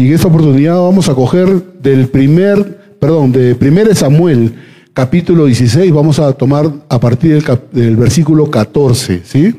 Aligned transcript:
Y 0.00 0.06
en 0.06 0.14
esta 0.14 0.28
oportunidad 0.28 0.80
vamos 0.80 1.10
a 1.10 1.14
coger 1.14 1.62
del 1.82 2.08
primer, 2.08 2.94
perdón, 2.98 3.32
de 3.32 3.52
1 3.52 3.94
Samuel, 3.94 4.54
capítulo 4.94 5.44
16, 5.44 5.92
vamos 5.92 6.18
a 6.18 6.32
tomar 6.32 6.72
a 6.88 6.98
partir 6.98 7.34
del, 7.34 7.60
del 7.70 7.96
versículo 7.96 8.50
14, 8.50 9.20
¿sí? 9.26 9.54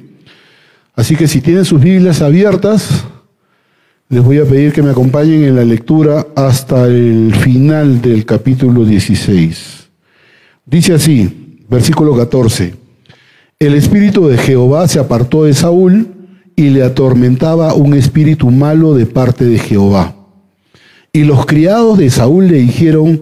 Así 0.95 1.15
que 1.15 1.27
si 1.27 1.41
tienen 1.41 1.63
sus 1.63 1.79
Biblias 1.79 2.23
abiertas, 2.23 3.03
les 4.09 4.23
voy 4.23 4.39
a 4.39 4.45
pedir 4.45 4.73
que 4.73 4.81
me 4.81 4.89
acompañen 4.89 5.43
en 5.43 5.57
la 5.57 5.63
lectura 5.63 6.25
hasta 6.35 6.87
el 6.87 7.35
final 7.35 8.01
del 8.01 8.25
capítulo 8.25 8.83
16. 8.83 9.89
Dice 10.65 10.95
así, 10.95 11.59
versículo 11.69 12.17
14, 12.17 12.73
el 13.59 13.75
espíritu 13.75 14.27
de 14.27 14.39
Jehová 14.39 14.87
se 14.87 14.97
apartó 14.97 15.43
de 15.43 15.53
Saúl 15.53 16.07
y 16.55 16.71
le 16.71 16.81
atormentaba 16.81 17.75
un 17.75 17.93
espíritu 17.93 18.49
malo 18.49 18.95
de 18.95 19.05
parte 19.05 19.45
de 19.45 19.59
Jehová. 19.59 20.15
Y 21.13 21.25
los 21.25 21.45
criados 21.45 21.97
de 21.97 22.09
Saúl 22.09 22.47
le 22.47 22.59
dijeron, 22.59 23.21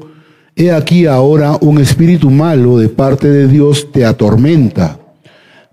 He 0.56 0.72
aquí 0.72 1.08
ahora 1.08 1.58
un 1.60 1.80
espíritu 1.80 2.30
malo 2.30 2.78
de 2.78 2.88
parte 2.88 3.28
de 3.28 3.48
Dios 3.48 3.92
te 3.92 4.06
atormenta. 4.06 5.00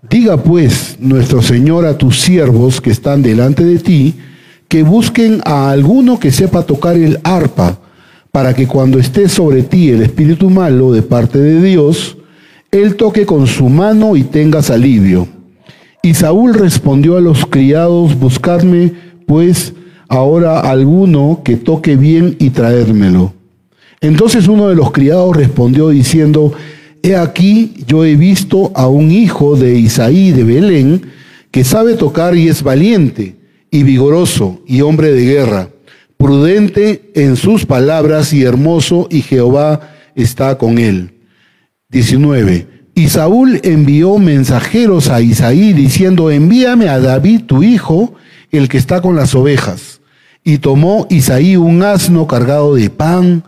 Diga 0.09 0.37
pues 0.37 0.97
nuestro 0.99 1.43
Señor 1.43 1.85
a 1.85 1.95
tus 1.95 2.21
siervos 2.21 2.81
que 2.81 2.89
están 2.89 3.21
delante 3.21 3.63
de 3.63 3.77
ti, 3.77 4.15
que 4.67 4.81
busquen 4.81 5.41
a 5.45 5.69
alguno 5.69 6.19
que 6.19 6.31
sepa 6.31 6.63
tocar 6.63 6.95
el 6.95 7.19
arpa, 7.23 7.77
para 8.31 8.55
que 8.55 8.65
cuando 8.65 8.97
esté 8.97 9.29
sobre 9.29 9.61
ti 9.61 9.89
el 9.89 10.01
espíritu 10.01 10.49
malo 10.49 10.91
de 10.91 11.03
parte 11.03 11.37
de 11.37 11.61
Dios, 11.61 12.17
él 12.71 12.95
toque 12.95 13.27
con 13.27 13.45
su 13.45 13.69
mano 13.69 14.15
y 14.15 14.23
tengas 14.23 14.71
alivio. 14.71 15.27
Y 16.01 16.15
Saúl 16.15 16.55
respondió 16.55 17.17
a 17.17 17.21
los 17.21 17.45
criados, 17.45 18.17
buscadme 18.17 18.93
pues 19.27 19.73
ahora 20.09 20.59
alguno 20.59 21.41
que 21.43 21.55
toque 21.55 21.95
bien 21.95 22.35
y 22.39 22.51
traérmelo. 22.51 23.33
Entonces 24.01 24.47
uno 24.47 24.69
de 24.69 24.75
los 24.75 24.91
criados 24.91 25.35
respondió 25.35 25.89
diciendo, 25.89 26.53
He 27.03 27.15
aquí 27.15 27.73
yo 27.87 28.05
he 28.05 28.15
visto 28.15 28.71
a 28.75 28.87
un 28.87 29.11
hijo 29.11 29.55
de 29.55 29.77
Isaí 29.77 30.31
de 30.31 30.43
Belén 30.43 31.01
que 31.51 31.63
sabe 31.63 31.95
tocar 31.95 32.35
y 32.35 32.47
es 32.47 32.63
valiente 32.63 33.35
y 33.71 33.83
vigoroso 33.83 34.61
y 34.65 34.81
hombre 34.81 35.11
de 35.11 35.25
guerra, 35.25 35.69
prudente 36.17 37.11
en 37.15 37.35
sus 37.35 37.65
palabras 37.65 38.33
y 38.33 38.43
hermoso 38.43 39.07
y 39.09 39.21
Jehová 39.21 39.91
está 40.15 40.57
con 40.57 40.77
él. 40.77 41.13
19. 41.89 42.67
Y 42.95 43.09
Saúl 43.09 43.59
envió 43.63 44.17
mensajeros 44.17 45.09
a 45.09 45.21
Isaí 45.21 45.73
diciendo, 45.73 46.31
envíame 46.31 46.89
a 46.89 46.99
David 46.99 47.43
tu 47.43 47.63
hijo, 47.63 48.15
el 48.51 48.69
que 48.69 48.77
está 48.77 49.01
con 49.01 49.15
las 49.15 49.35
ovejas. 49.35 49.96
Y 50.47 50.59
tomó 50.59 51.07
Isaí 51.09 51.57
un 51.57 51.83
asno 51.83 52.25
cargado 52.25 52.75
de 52.75 52.89
pan, 52.89 53.43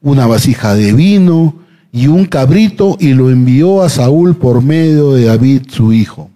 una 0.00 0.28
vasija 0.28 0.76
de 0.76 0.92
vino 0.92 1.56
y 1.90 2.06
un 2.06 2.26
cabrito 2.26 2.96
y 3.00 3.12
lo 3.12 3.28
envió 3.28 3.82
a 3.82 3.88
Saúl 3.88 4.36
por 4.36 4.62
medio 4.62 5.14
de 5.14 5.24
David 5.24 5.62
su 5.68 5.92
hijo. 5.92 6.30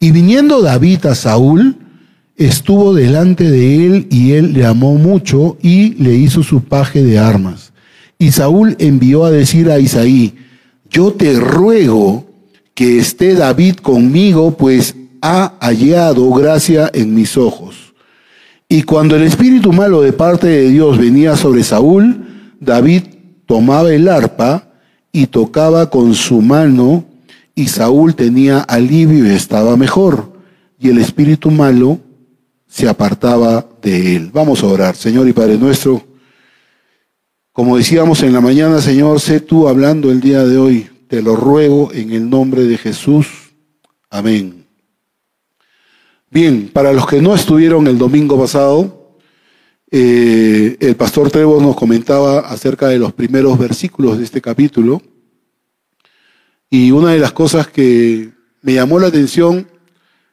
Y 0.00 0.10
viniendo 0.10 0.62
David 0.62 1.04
a 1.04 1.14
Saúl, 1.14 1.76
estuvo 2.38 2.94
delante 2.94 3.50
de 3.50 3.84
él 3.84 4.06
y 4.10 4.32
él 4.32 4.54
le 4.54 4.64
amó 4.64 4.94
mucho 4.94 5.58
y 5.60 5.90
le 6.02 6.14
hizo 6.14 6.42
su 6.42 6.62
paje 6.62 7.04
de 7.04 7.18
armas. 7.18 7.74
Y 8.18 8.32
Saúl 8.32 8.74
envió 8.78 9.26
a 9.26 9.30
decir 9.30 9.70
a 9.70 9.78
Isaí, 9.78 10.34
yo 10.90 11.12
te 11.12 11.38
ruego 11.38 12.24
que 12.72 12.98
esté 12.98 13.34
David 13.34 13.74
conmigo, 13.74 14.56
pues 14.56 14.96
ha 15.20 15.58
hallado 15.60 16.30
gracia 16.30 16.90
en 16.94 17.14
mis 17.14 17.36
ojos. 17.36 17.87
Y 18.68 18.82
cuando 18.82 19.16
el 19.16 19.22
espíritu 19.22 19.72
malo 19.72 20.02
de 20.02 20.12
parte 20.12 20.46
de 20.46 20.68
Dios 20.68 20.98
venía 20.98 21.36
sobre 21.36 21.62
Saúl, 21.62 22.26
David 22.60 23.02
tomaba 23.46 23.92
el 23.92 24.08
arpa 24.08 24.70
y 25.10 25.26
tocaba 25.26 25.88
con 25.88 26.14
su 26.14 26.42
mano, 26.42 27.04
y 27.54 27.68
Saúl 27.68 28.14
tenía 28.14 28.60
alivio 28.60 29.26
y 29.26 29.30
estaba 29.30 29.76
mejor, 29.76 30.32
y 30.78 30.90
el 30.90 30.98
espíritu 30.98 31.50
malo 31.50 31.98
se 32.68 32.88
apartaba 32.88 33.66
de 33.80 34.16
él. 34.16 34.30
Vamos 34.32 34.62
a 34.62 34.66
orar, 34.66 34.94
Señor 34.94 35.26
y 35.26 35.32
Padre 35.32 35.56
nuestro. 35.56 36.04
Como 37.52 37.78
decíamos 37.78 38.22
en 38.22 38.34
la 38.34 38.40
mañana, 38.40 38.80
Señor, 38.80 39.18
sé 39.18 39.40
tú 39.40 39.66
hablando 39.66 40.12
el 40.12 40.20
día 40.20 40.44
de 40.44 40.58
hoy. 40.58 40.88
Te 41.08 41.22
lo 41.22 41.34
ruego 41.34 41.90
en 41.92 42.12
el 42.12 42.28
nombre 42.28 42.64
de 42.64 42.76
Jesús. 42.76 43.26
Amén. 44.10 44.57
Bien, 46.30 46.70
para 46.72 46.92
los 46.92 47.06
que 47.06 47.22
no 47.22 47.34
estuvieron 47.34 47.86
el 47.86 47.98
domingo 47.98 48.38
pasado, 48.38 49.16
eh, 49.90 50.76
el 50.80 50.96
pastor 50.96 51.30
Trevo 51.30 51.60
nos 51.60 51.76
comentaba 51.76 52.40
acerca 52.40 52.88
de 52.88 52.98
los 52.98 53.12
primeros 53.12 53.58
versículos 53.58 54.18
de 54.18 54.24
este 54.24 54.40
capítulo. 54.40 55.02
Y 56.70 56.90
una 56.90 57.12
de 57.12 57.18
las 57.18 57.32
cosas 57.32 57.66
que 57.68 58.30
me 58.60 58.74
llamó 58.74 58.98
la 58.98 59.06
atención 59.06 59.68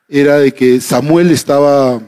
era 0.10 0.38
de 0.38 0.54
que 0.54 0.82
Samuel 0.82 1.32
estaba, 1.32 2.02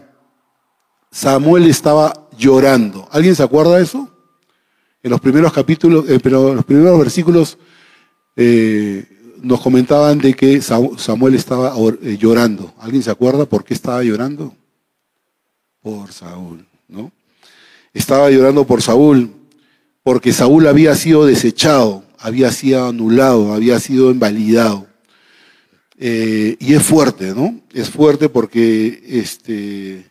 Samuel 1.12 1.66
estaba 1.68 2.30
llorando. 2.38 3.08
¿Alguien 3.12 3.36
se 3.36 3.44
acuerda 3.44 3.78
de 3.78 3.84
eso? 3.84 4.12
en 5.08 5.12
los 5.12 5.22
primeros 5.22 5.54
capítulos, 5.54 6.10
eh, 6.10 6.20
pero 6.22 6.54
los 6.54 6.66
primeros 6.66 7.00
versículos 7.00 7.58
eh, 8.36 9.06
nos 9.42 9.62
comentaban 9.62 10.20
de 10.20 10.34
que 10.34 10.62
Samuel 10.62 11.36
estaba 11.36 11.74
eh, 12.02 12.18
llorando. 12.20 12.74
¿Alguien 12.80 13.04
se 13.04 13.12
acuerda 13.12 13.46
por 13.46 13.64
qué 13.64 13.74
estaba 13.74 14.04
llorando? 14.04 14.56
Por 15.82 16.12
Saúl, 16.12 16.66
¿no? 16.88 17.12
Estaba 17.94 18.30
llorando 18.30 18.66
por 18.66 18.82
Saúl, 18.82 19.32
porque 20.04 20.34
Saúl 20.34 20.68
había 20.68 20.96
sido 20.96 21.26
desechado, 21.26 22.04
había 22.20 22.52
sido 22.52 22.88
anulado, 22.88 23.54
había 23.54 23.80
sido 23.80 24.12
invalidado. 24.12 24.88
y 25.98 26.74
es 26.74 26.84
fuerte, 26.84 27.34
¿no? 27.34 27.60
Es 27.74 27.90
fuerte 27.90 28.30
porque 28.30 29.02
este, 29.08 30.06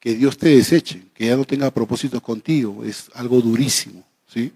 que 0.00 0.14
Dios 0.14 0.38
te 0.38 0.48
deseche, 0.48 1.02
que 1.14 1.26
ya 1.26 1.36
no 1.36 1.44
tenga 1.44 1.70
propósitos 1.70 2.22
contigo, 2.22 2.84
es 2.84 3.10
algo 3.14 3.40
durísimo. 3.40 4.04
¿sí? 4.26 4.52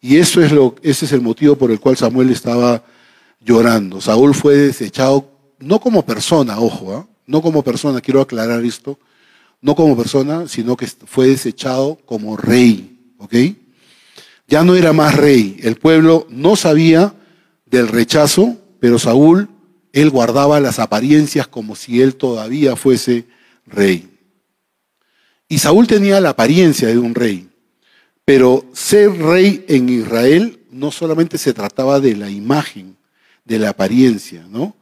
Y 0.00 0.16
eso 0.16 0.42
es 0.42 0.52
lo, 0.52 0.76
ese 0.82 1.06
es 1.06 1.12
el 1.12 1.20
motivo 1.20 1.56
por 1.56 1.70
el 1.70 1.80
cual 1.80 1.96
Samuel 1.96 2.30
estaba 2.30 2.84
llorando. 3.40 4.00
Saúl 4.00 4.34
fue 4.34 4.56
desechado, 4.56 5.30
no 5.58 5.80
como 5.80 6.04
persona, 6.04 6.60
ojo, 6.60 6.94
¿ah? 6.94 7.06
no 7.26 7.42
como 7.42 7.62
persona, 7.62 8.00
quiero 8.00 8.20
aclarar 8.20 8.64
esto, 8.64 8.98
no 9.60 9.74
como 9.74 9.96
persona, 9.96 10.48
sino 10.48 10.76
que 10.76 10.86
fue 10.86 11.28
desechado 11.28 11.98
como 12.04 12.36
rey, 12.36 13.14
¿ok? 13.18 13.34
Ya 14.46 14.64
no 14.64 14.76
era 14.76 14.92
más 14.92 15.14
rey. 15.14 15.58
El 15.62 15.76
pueblo 15.76 16.26
no 16.30 16.56
sabía 16.56 17.14
del 17.66 17.88
rechazo, 17.88 18.56
pero 18.80 18.98
Saúl, 18.98 19.48
él 19.92 20.10
guardaba 20.10 20.60
las 20.60 20.78
apariencias 20.78 21.48
como 21.48 21.76
si 21.76 22.00
él 22.00 22.14
todavía 22.14 22.76
fuese 22.76 23.26
rey. 23.66 24.08
Y 25.48 25.58
Saúl 25.58 25.86
tenía 25.86 26.20
la 26.20 26.30
apariencia 26.30 26.88
de 26.88 26.98
un 26.98 27.14
rey, 27.14 27.48
pero 28.24 28.64
ser 28.72 29.10
rey 29.18 29.64
en 29.68 29.88
Israel 29.88 30.60
no 30.70 30.90
solamente 30.90 31.38
se 31.38 31.54
trataba 31.54 32.00
de 32.00 32.14
la 32.14 32.30
imagen, 32.30 32.97
de 33.48 33.58
la 33.58 33.70
apariencia, 33.70 34.46
¿no? 34.48 34.76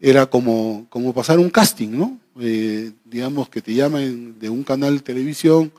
Era 0.00 0.26
como, 0.26 0.86
como 0.90 1.14
pasar 1.14 1.38
un 1.38 1.50
casting, 1.50 1.90
¿no? 1.90 2.18
Eh, 2.40 2.90
digamos 3.04 3.48
que 3.48 3.62
te 3.62 3.72
llaman 3.72 4.38
de 4.38 4.50
un 4.50 4.64
canal 4.64 4.96
de 4.96 5.02
televisión, 5.02 5.72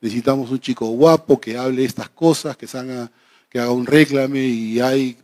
necesitamos 0.00 0.50
un 0.50 0.60
chico 0.60 0.86
guapo 0.86 1.40
que 1.40 1.58
hable 1.58 1.84
estas 1.84 2.08
cosas, 2.08 2.56
que, 2.56 2.66
haga, 2.72 3.10
que 3.48 3.58
haga 3.58 3.72
un 3.72 3.86
réclame 3.86 4.46
y 4.46 4.80
hay 4.80 5.16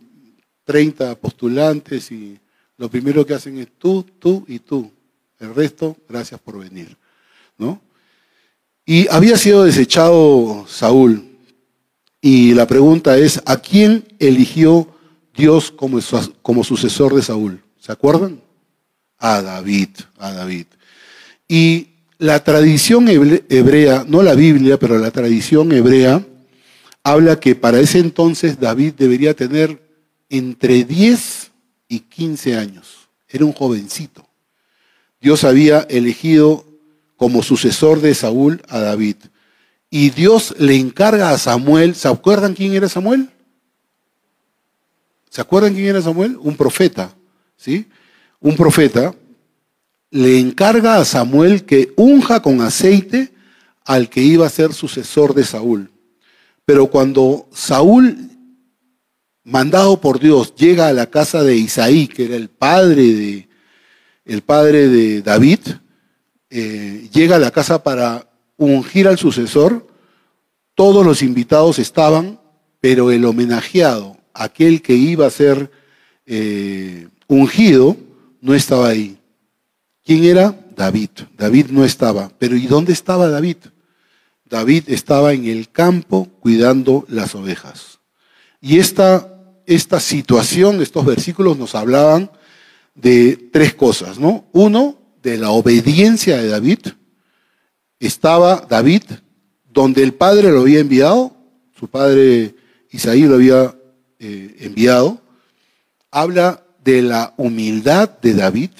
30 0.64 1.14
postulantes 1.14 2.10
y 2.10 2.38
lo 2.76 2.90
primero 2.90 3.24
que 3.24 3.34
hacen 3.34 3.58
es 3.58 3.68
tú, 3.78 4.04
tú 4.18 4.44
y 4.48 4.58
tú. 4.58 4.90
El 5.38 5.54
resto, 5.54 5.96
gracias 6.08 6.40
por 6.40 6.58
venir, 6.58 6.96
¿no? 7.56 7.80
Y 8.84 9.08
había 9.08 9.36
sido 9.36 9.64
desechado 9.64 10.66
Saúl, 10.68 11.36
y 12.20 12.54
la 12.54 12.66
pregunta 12.66 13.16
es, 13.18 13.40
¿a 13.46 13.58
quién 13.58 14.04
eligió 14.18 14.88
Dios 15.36 15.70
como, 15.70 16.64
sucesor 16.64 17.14
de 17.14 17.22
Saúl? 17.22 17.62
¿Se 17.78 17.92
acuerdan? 17.92 18.40
A 19.18 19.42
David, 19.42 19.90
a 20.18 20.32
David. 20.32 20.66
Y 21.48 21.88
la 22.18 22.42
tradición 22.42 23.08
hebrea, 23.08 24.04
no 24.06 24.22
la 24.22 24.34
Biblia, 24.34 24.78
pero 24.78 24.98
la 24.98 25.10
tradición 25.10 25.72
hebrea, 25.72 26.24
habla 27.02 27.38
que 27.38 27.54
para 27.54 27.78
ese 27.78 27.98
entonces 27.98 28.58
David 28.58 28.94
debería 28.96 29.34
tener 29.34 29.80
entre 30.28 30.84
10 30.84 31.52
y 31.88 32.00
15 32.00 32.56
años. 32.56 33.08
Era 33.28 33.44
un 33.44 33.52
jovencito. 33.52 34.26
Dios 35.20 35.44
había 35.44 35.80
elegido 35.80 36.64
como 37.16 37.42
sucesor 37.42 38.00
de 38.00 38.14
Saúl 38.14 38.62
a 38.68 38.80
David. 38.80 39.16
Y 39.90 40.10
Dios 40.10 40.54
le 40.58 40.76
encarga 40.76 41.30
a 41.30 41.38
Samuel, 41.38 41.94
¿se 41.94 42.08
acuerdan 42.08 42.54
quién 42.54 42.74
era 42.74 42.88
Samuel? 42.88 43.30
¿Se 45.36 45.42
acuerdan 45.42 45.74
quién 45.74 45.88
era 45.88 46.00
Samuel? 46.00 46.38
Un 46.40 46.56
profeta, 46.56 47.14
¿sí? 47.58 47.84
Un 48.40 48.56
profeta 48.56 49.14
le 50.10 50.40
encarga 50.40 50.96
a 50.96 51.04
Samuel 51.04 51.66
que 51.66 51.92
unja 51.94 52.40
con 52.40 52.62
aceite 52.62 53.34
al 53.84 54.08
que 54.08 54.22
iba 54.22 54.46
a 54.46 54.48
ser 54.48 54.72
sucesor 54.72 55.34
de 55.34 55.44
Saúl. 55.44 55.90
Pero 56.64 56.86
cuando 56.86 57.50
Saúl, 57.52 58.16
mandado 59.44 60.00
por 60.00 60.20
Dios, 60.20 60.54
llega 60.54 60.88
a 60.88 60.94
la 60.94 61.10
casa 61.10 61.42
de 61.42 61.54
Isaí, 61.54 62.08
que 62.08 62.24
era 62.24 62.36
el 62.36 62.48
padre 62.48 63.02
de, 63.02 63.48
el 64.24 64.40
padre 64.40 64.88
de 64.88 65.20
David, 65.20 65.58
eh, 66.48 67.10
llega 67.12 67.36
a 67.36 67.40
la 67.40 67.50
casa 67.50 67.82
para 67.82 68.26
ungir 68.56 69.06
al 69.06 69.18
sucesor, 69.18 69.86
todos 70.74 71.04
los 71.04 71.20
invitados 71.20 71.78
estaban, 71.78 72.40
pero 72.80 73.10
el 73.10 73.26
homenajeado, 73.26 74.15
aquel 74.36 74.82
que 74.82 74.94
iba 74.94 75.26
a 75.26 75.30
ser 75.30 75.70
eh, 76.26 77.08
ungido, 77.26 77.96
no 78.40 78.54
estaba 78.54 78.88
ahí. 78.88 79.18
¿Quién 80.04 80.24
era? 80.24 80.54
David. 80.76 81.10
David 81.36 81.66
no 81.70 81.84
estaba. 81.84 82.30
Pero 82.38 82.56
¿y 82.56 82.66
dónde 82.66 82.92
estaba 82.92 83.28
David? 83.28 83.56
David 84.44 84.84
estaba 84.88 85.32
en 85.32 85.46
el 85.46 85.70
campo 85.70 86.28
cuidando 86.40 87.04
las 87.08 87.34
ovejas. 87.34 87.98
Y 88.60 88.78
esta, 88.78 89.32
esta 89.66 89.98
situación, 90.00 90.80
estos 90.80 91.04
versículos 91.04 91.58
nos 91.58 91.74
hablaban 91.74 92.30
de 92.94 93.36
tres 93.52 93.74
cosas, 93.74 94.18
¿no? 94.18 94.46
Uno, 94.52 94.98
de 95.22 95.38
la 95.38 95.50
obediencia 95.50 96.36
de 96.36 96.48
David. 96.48 96.78
Estaba 97.98 98.64
David 98.68 99.02
donde 99.64 100.02
el 100.04 100.14
padre 100.14 100.52
lo 100.52 100.60
había 100.60 100.78
enviado, 100.78 101.36
su 101.78 101.88
padre 101.88 102.54
Isaí 102.90 103.22
lo 103.22 103.34
había 103.34 103.75
eh, 104.18 104.56
enviado. 104.60 105.20
Habla 106.10 106.64
de 106.84 107.02
la 107.02 107.34
humildad 107.36 108.10
de 108.20 108.34
David. 108.34 108.70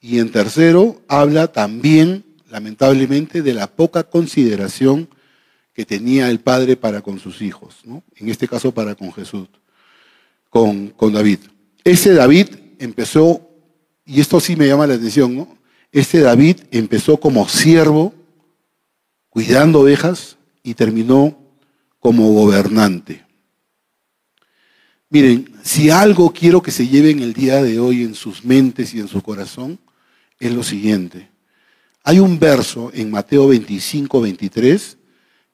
Y 0.00 0.18
en 0.18 0.30
tercero, 0.30 1.02
habla 1.08 1.48
también 1.48 2.26
lamentablemente, 2.50 3.42
de 3.42 3.54
la 3.54 3.66
poca 3.66 4.04
consideración 4.04 5.08
que 5.74 5.84
tenía 5.84 6.30
el 6.30 6.40
padre 6.40 6.76
para 6.76 7.02
con 7.02 7.18
sus 7.18 7.42
hijos, 7.42 7.82
en 7.84 8.28
este 8.30 8.48
caso 8.48 8.72
para 8.72 8.94
con 8.94 9.12
Jesús, 9.12 9.48
con, 10.48 10.88
con 10.88 11.12
David. 11.12 11.40
Ese 11.84 12.14
David 12.14 12.48
empezó, 12.78 13.46
y 14.06 14.20
esto 14.20 14.40
sí 14.40 14.56
me 14.56 14.66
llama 14.66 14.86
la 14.86 14.94
atención, 14.94 15.36
¿no? 15.36 15.58
Este 15.92 16.20
David 16.20 16.60
empezó 16.70 17.18
como 17.18 17.46
siervo, 17.46 18.14
cuidando 19.28 19.80
ovejas, 19.80 20.38
y 20.62 20.74
terminó 20.74 21.38
como 22.00 22.32
gobernante. 22.32 23.25
Miren, 25.08 25.52
si 25.62 25.90
algo 25.90 26.32
quiero 26.32 26.60
que 26.60 26.72
se 26.72 26.88
lleven 26.88 27.20
el 27.20 27.32
día 27.32 27.62
de 27.62 27.78
hoy 27.78 28.02
en 28.02 28.14
sus 28.14 28.44
mentes 28.44 28.92
y 28.92 28.98
en 28.98 29.06
su 29.06 29.22
corazón, 29.22 29.78
es 30.40 30.52
lo 30.52 30.64
siguiente. 30.64 31.28
Hay 32.02 32.18
un 32.18 32.38
verso 32.38 32.90
en 32.92 33.10
Mateo 33.10 33.48
25, 33.48 34.20
23 34.20 34.98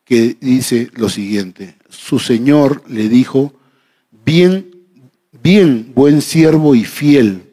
que 0.05 0.37
dice 0.41 0.91
lo 0.95 1.09
siguiente, 1.09 1.77
su 1.89 2.19
Señor 2.19 2.83
le 2.89 3.09
dijo, 3.09 3.55
bien, 4.25 4.71
bien, 5.43 5.93
buen 5.95 6.23
siervo 6.23 6.75
y 6.75 6.85
fiel, 6.85 7.51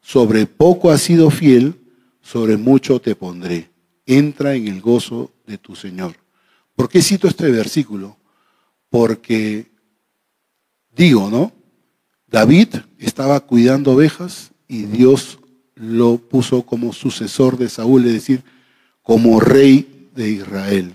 sobre 0.00 0.46
poco 0.46 0.90
has 0.90 1.02
sido 1.02 1.30
fiel, 1.30 1.80
sobre 2.20 2.56
mucho 2.56 3.00
te 3.00 3.14
pondré. 3.14 3.70
Entra 4.04 4.54
en 4.54 4.68
el 4.68 4.80
gozo 4.80 5.32
de 5.46 5.58
tu 5.58 5.76
Señor. 5.76 6.16
¿Por 6.74 6.88
qué 6.88 7.02
cito 7.02 7.28
este 7.28 7.50
versículo? 7.50 8.16
Porque 8.90 9.71
digo, 10.94 11.30
¿no? 11.30 11.52
David 12.26 12.68
estaba 12.98 13.40
cuidando 13.40 13.92
ovejas 13.92 14.52
y 14.68 14.84
Dios 14.84 15.38
lo 15.74 16.18
puso 16.18 16.62
como 16.62 16.92
sucesor 16.92 17.58
de 17.58 17.68
Saúl, 17.68 18.06
es 18.06 18.12
decir, 18.12 18.42
como 19.02 19.40
rey 19.40 20.08
de 20.14 20.30
Israel. 20.30 20.94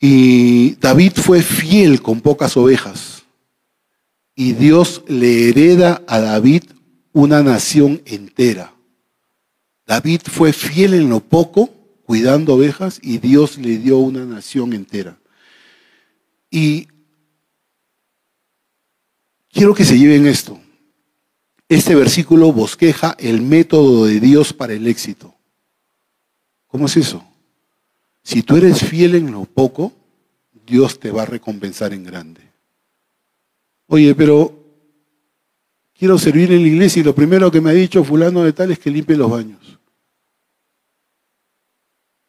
Y 0.00 0.74
David 0.76 1.12
fue 1.16 1.42
fiel 1.42 2.02
con 2.02 2.20
pocas 2.20 2.56
ovejas. 2.56 3.24
Y 4.34 4.52
Dios 4.52 5.02
le 5.08 5.48
hereda 5.48 6.02
a 6.06 6.20
David 6.20 6.64
una 7.12 7.42
nación 7.42 8.02
entera. 8.04 8.74
David 9.86 10.20
fue 10.24 10.52
fiel 10.52 10.94
en 10.94 11.08
lo 11.08 11.20
poco, 11.20 11.70
cuidando 12.04 12.54
ovejas, 12.54 12.98
y 13.02 13.18
Dios 13.18 13.56
le 13.56 13.78
dio 13.78 13.98
una 13.98 14.24
nación 14.24 14.72
entera. 14.72 15.18
Y 16.50 16.88
quiero 19.56 19.74
que 19.74 19.86
se 19.86 19.98
lleven 19.98 20.26
esto. 20.26 20.60
Este 21.68 21.94
versículo 21.94 22.52
bosqueja 22.52 23.16
el 23.18 23.40
método 23.40 24.04
de 24.04 24.20
Dios 24.20 24.52
para 24.52 24.74
el 24.74 24.86
éxito. 24.86 25.34
¿Cómo 26.66 26.86
es 26.86 26.96
eso? 26.98 27.26
Si 28.22 28.42
tú 28.42 28.56
eres 28.56 28.84
fiel 28.84 29.14
en 29.14 29.32
lo 29.32 29.46
poco, 29.46 29.92
Dios 30.66 31.00
te 31.00 31.10
va 31.10 31.22
a 31.22 31.26
recompensar 31.26 31.94
en 31.94 32.04
grande. 32.04 32.42
Oye, 33.86 34.14
pero 34.14 34.52
quiero 35.94 36.18
servir 36.18 36.52
en 36.52 36.62
la 36.62 36.68
iglesia 36.68 37.00
y 37.00 37.04
lo 37.04 37.14
primero 37.14 37.50
que 37.50 37.60
me 37.60 37.70
ha 37.70 37.72
dicho 37.72 38.04
fulano 38.04 38.42
de 38.42 38.52
tal 38.52 38.70
es 38.72 38.78
que 38.78 38.90
limpie 38.90 39.16
los 39.16 39.30
baños. 39.30 39.78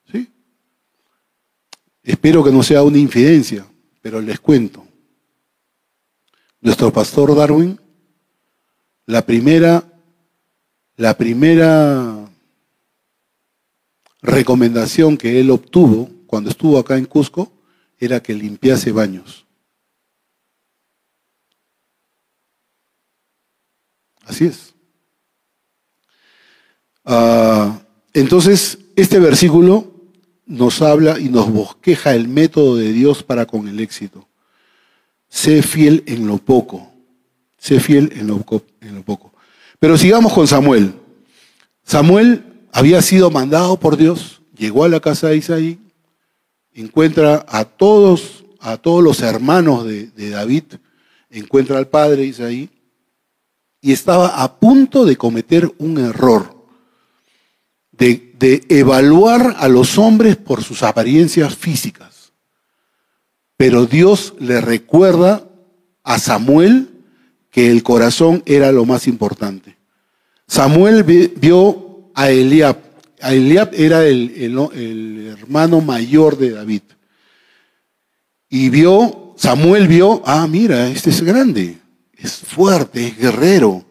¿Sí? 0.09 0.29
Espero 2.03 2.43
que 2.43 2.51
no 2.51 2.63
sea 2.63 2.83
una 2.83 2.99
infidencia, 2.99 3.67
pero 4.01 4.21
les 4.21 4.39
cuento. 4.39 4.86
Nuestro 6.61 6.91
pastor 6.91 7.35
Darwin 7.35 7.79
la 9.07 9.25
primera, 9.25 9.85
la 10.97 11.17
primera 11.17 12.29
recomendación 14.21 15.17
que 15.17 15.39
él 15.39 15.49
obtuvo 15.49 16.09
cuando 16.27 16.49
estuvo 16.49 16.77
acá 16.77 16.97
en 16.97 17.05
Cusco 17.05 17.49
era 17.97 18.21
que 18.21 18.33
limpiase 18.33 18.91
baños. 18.91 19.45
Así 24.25 24.47
es. 24.47 24.75
Ah, 27.05 27.79
entonces, 28.11 28.77
este 28.97 29.19
versículo 29.19 29.89
nos 30.45 30.81
habla 30.81 31.17
y 31.17 31.29
nos 31.29 31.49
bosqueja 31.49 32.13
el 32.13 32.27
método 32.27 32.75
de 32.75 32.91
Dios 32.91 33.23
para 33.23 33.45
con 33.45 33.69
el 33.69 33.79
éxito. 33.79 34.26
Sé 35.29 35.61
fiel 35.61 36.03
en 36.07 36.27
lo 36.27 36.37
poco. 36.37 36.91
Sé 37.57 37.79
fiel 37.79 38.11
en 38.15 38.27
lo, 38.27 38.39
poco. 39.03 39.33
Pero 39.79 39.97
sigamos 39.97 40.33
con 40.33 40.47
Samuel. 40.47 40.93
Samuel 41.83 42.43
había 42.71 43.01
sido 43.01 43.31
mandado 43.31 43.79
por 43.79 43.97
Dios, 43.97 44.41
llegó 44.57 44.83
a 44.83 44.89
la 44.89 44.99
casa 44.99 45.29
de 45.29 45.37
Isaí, 45.37 45.79
encuentra 46.73 47.45
a 47.47 47.65
todos, 47.65 48.45
a 48.59 48.77
todos 48.77 49.03
los 49.03 49.21
hermanos 49.21 49.85
de, 49.85 50.29
David, 50.29 50.63
encuentra 51.29 51.77
al 51.77 51.87
padre 51.87 52.25
Isaí, 52.25 52.69
y 53.81 53.91
estaba 53.91 54.43
a 54.43 54.59
punto 54.59 55.05
de 55.05 55.15
cometer 55.15 55.71
un 55.77 55.97
error, 55.97 56.55
de, 57.91 58.33
de 58.37 58.63
evaluar 58.69 59.55
a 59.57 59.67
los 59.67 59.97
hombres 59.97 60.35
por 60.35 60.63
sus 60.63 60.83
apariencias 60.83 61.55
físicas. 61.55 62.16
Pero 63.57 63.87
Dios 63.87 64.35
le 64.39 64.61
recuerda 64.61 65.49
a 66.03 66.19
Samuel 66.19 66.89
que 67.51 67.71
el 67.71 67.81
corazón 67.81 68.43
era 68.45 68.71
lo 68.71 68.85
más 68.85 69.07
importante. 69.07 69.77
Samuel 70.47 71.03
vio 71.03 72.11
a 72.13 72.29
Eliab. 72.29 72.77
A 73.19 73.33
Eliab 73.33 73.71
era 73.73 74.05
el, 74.05 75.35
hermano 75.39 75.81
mayor 75.81 76.37
de 76.37 76.51
David. 76.51 76.83
Y 78.47 78.69
vio, 78.69 79.33
Samuel 79.37 79.87
vio, 79.87 80.21
ah, 80.25 80.47
mira, 80.47 80.87
este 80.87 81.09
es 81.09 81.21
grande, 81.21 81.77
es 82.15 82.37
fuerte, 82.37 83.07
es 83.07 83.17
guerrero. 83.17 83.83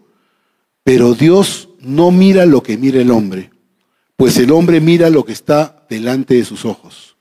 Pero 0.85 1.14
Dios 1.14 1.68
no 1.80 2.12
mira 2.12 2.46
lo 2.46 2.62
que 2.62 2.78
mira 2.78 3.00
el 3.00 3.11
hombre, 3.11 3.50
pues 4.16 4.38
el 4.38 4.52
hombre 4.52 4.80
mira 4.80 5.11
lo 5.11 5.25
que 5.25 5.32
está 5.32 5.85
delante 5.90 6.35
de 6.35 6.44
sus 6.44 6.64
ojos. 6.64 7.15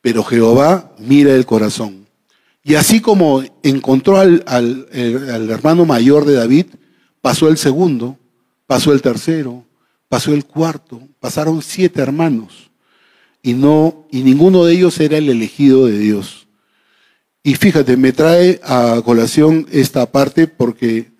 Pero 0.00 0.24
Jehová 0.24 0.92
mira 0.98 1.34
el 1.34 1.46
corazón. 1.46 2.06
Y 2.62 2.74
así 2.74 3.00
como 3.00 3.42
encontró 3.62 4.18
al, 4.18 4.44
hermano 4.92 5.86
mayor 5.86 6.24
de 6.24 6.34
David, 6.34 6.66
pasó 7.20 7.48
el 7.48 7.56
segundo, 7.56 8.18
pasó 8.66 8.92
el 8.92 9.02
tercero, 9.02 9.64
pasó 10.08 10.34
el 10.34 10.44
cuarto, 10.44 11.00
pasaron 11.20 11.62
siete 11.62 12.00
hermanos. 12.02 12.70
Y 13.42 13.54
no, 13.54 14.06
y 14.10 14.22
ninguno 14.22 14.64
de 14.64 14.74
ellos 14.74 15.00
era 15.00 15.16
el 15.16 15.30
elegido 15.30 15.86
de 15.86 15.98
Dios. 15.98 16.46
Y 17.42 17.54
fíjate, 17.54 17.96
me 17.96 18.12
trae 18.12 18.60
a 18.62 19.00
colación 19.02 19.66
esta 19.72 20.04
parte 20.12 20.46
porque 20.46 21.10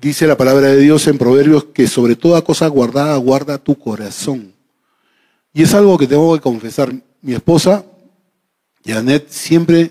dice 0.00 0.26
la 0.26 0.36
palabra 0.36 0.68
de 0.68 0.80
Dios 0.80 1.06
en 1.06 1.16
Proverbios 1.16 1.64
que 1.64 1.88
sobre 1.88 2.14
toda 2.14 2.42
cosa 2.42 2.66
guardada 2.68 3.16
guarda 3.16 3.56
tu 3.56 3.74
corazón. 3.78 4.57
Y 5.58 5.62
es 5.62 5.74
algo 5.74 5.98
que 5.98 6.06
tengo 6.06 6.32
que 6.36 6.40
confesar. 6.40 6.94
Mi 7.20 7.34
esposa 7.34 7.84
Janet, 8.86 9.28
siempre 9.28 9.90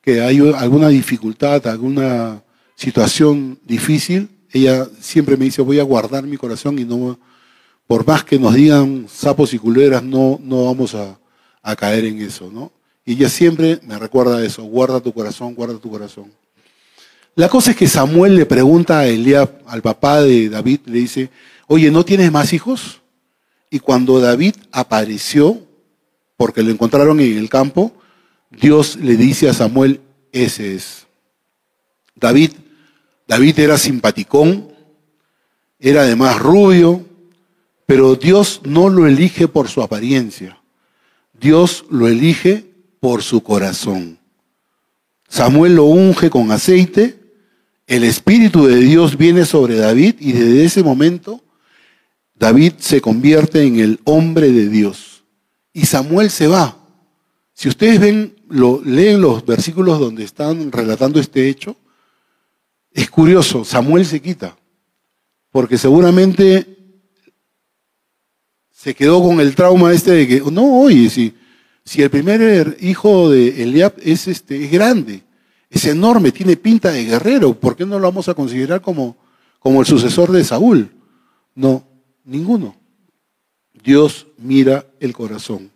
que 0.00 0.20
hay 0.20 0.38
alguna 0.54 0.90
dificultad, 0.90 1.66
alguna 1.66 2.44
situación 2.76 3.58
difícil, 3.64 4.28
ella 4.52 4.86
siempre 5.00 5.36
me 5.36 5.46
dice, 5.46 5.60
voy 5.60 5.80
a 5.80 5.82
guardar 5.82 6.22
mi 6.22 6.36
corazón 6.36 6.78
y 6.78 6.84
no 6.84 7.18
por 7.88 8.06
más 8.06 8.22
que 8.22 8.38
nos 8.38 8.54
digan 8.54 9.06
sapos 9.12 9.52
y 9.54 9.58
culeras, 9.58 10.04
no, 10.04 10.38
no 10.40 10.66
vamos 10.66 10.94
a, 10.94 11.18
caer 11.76 12.04
en 12.04 12.22
eso, 12.22 12.48
¿no? 12.52 12.70
Y 13.04 13.14
ella 13.14 13.28
siempre 13.28 13.80
me 13.82 13.98
recuerda 13.98 14.44
eso, 14.44 14.62
guarda 14.62 15.00
tu 15.00 15.12
corazón, 15.12 15.52
guarda 15.52 15.78
tu 15.78 15.90
corazón. 15.90 16.30
La 17.34 17.48
cosa 17.48 17.72
es 17.72 17.76
que 17.76 17.88
Samuel 17.88 18.36
le 18.36 18.46
pregunta 18.46 19.00
a 19.00 19.06
Eliab, 19.08 19.62
al 19.66 19.82
papá 19.82 20.22
de 20.22 20.48
David, 20.48 20.82
le 20.86 21.00
dice, 21.00 21.28
oye, 21.66 21.90
¿no 21.90 22.04
tienes 22.04 22.30
más 22.30 22.52
hijos? 22.52 23.00
Y 23.70 23.80
cuando 23.80 24.20
David 24.20 24.54
apareció, 24.72 25.60
porque 26.36 26.62
lo 26.62 26.70
encontraron 26.70 27.20
en 27.20 27.36
el 27.36 27.48
campo, 27.48 27.92
Dios 28.50 28.96
le 28.96 29.16
dice 29.16 29.48
a 29.48 29.54
Samuel, 29.54 30.00
ese 30.32 30.74
es. 30.74 31.06
David, 32.14 32.52
David 33.26 33.58
era 33.58 33.78
simpaticón, 33.78 34.72
era 35.78 36.02
además 36.02 36.38
rubio, 36.38 37.04
pero 37.86 38.16
Dios 38.16 38.60
no 38.64 38.88
lo 38.88 39.06
elige 39.06 39.48
por 39.48 39.68
su 39.68 39.82
apariencia. 39.82 40.60
Dios 41.38 41.84
lo 41.90 42.08
elige 42.08 42.66
por 43.00 43.22
su 43.22 43.42
corazón. 43.42 44.18
Samuel 45.28 45.76
lo 45.76 45.84
unge 45.84 46.30
con 46.30 46.50
aceite, 46.50 47.18
el 47.86 48.04
Espíritu 48.04 48.66
de 48.66 48.76
Dios 48.76 49.16
viene 49.16 49.44
sobre 49.44 49.76
David 49.76 50.16
y 50.20 50.32
desde 50.32 50.64
ese 50.64 50.82
momento 50.82 51.42
David 52.38 52.74
se 52.78 53.00
convierte 53.00 53.62
en 53.62 53.80
el 53.80 54.00
hombre 54.04 54.52
de 54.52 54.68
Dios. 54.68 55.24
Y 55.72 55.86
Samuel 55.86 56.30
se 56.30 56.46
va. 56.46 56.76
Si 57.52 57.68
ustedes 57.68 57.98
ven, 57.98 58.36
lo, 58.48 58.80
leen 58.84 59.20
los 59.20 59.44
versículos 59.44 59.98
donde 59.98 60.24
están 60.24 60.70
relatando 60.70 61.18
este 61.18 61.48
hecho, 61.48 61.76
es 62.92 63.10
curioso, 63.10 63.64
Samuel 63.64 64.06
se 64.06 64.20
quita, 64.20 64.56
porque 65.50 65.76
seguramente 65.76 66.78
se 68.72 68.94
quedó 68.94 69.22
con 69.22 69.40
el 69.40 69.54
trauma 69.54 69.92
este 69.92 70.12
de 70.12 70.28
que, 70.28 70.40
no, 70.52 70.80
oye, 70.80 71.10
si, 71.10 71.34
si 71.84 72.02
el 72.02 72.10
primer 72.10 72.76
hijo 72.80 73.30
de 73.30 73.62
Eliab 73.62 73.94
es, 74.02 74.28
este, 74.28 74.64
es 74.64 74.70
grande, 74.70 75.24
es 75.68 75.84
enorme, 75.84 76.32
tiene 76.32 76.56
pinta 76.56 76.92
de 76.92 77.04
guerrero, 77.04 77.54
¿por 77.54 77.76
qué 77.76 77.84
no 77.84 77.98
lo 77.98 78.06
vamos 78.08 78.28
a 78.28 78.34
considerar 78.34 78.80
como, 78.80 79.16
como 79.58 79.80
el 79.80 79.86
sucesor 79.86 80.30
de 80.32 80.44
Saúl? 80.44 80.90
No, 81.54 81.87
ninguno. 82.28 82.76
Dios 83.82 84.26
mira 84.36 84.86
el 85.00 85.12
corazón. 85.12 85.70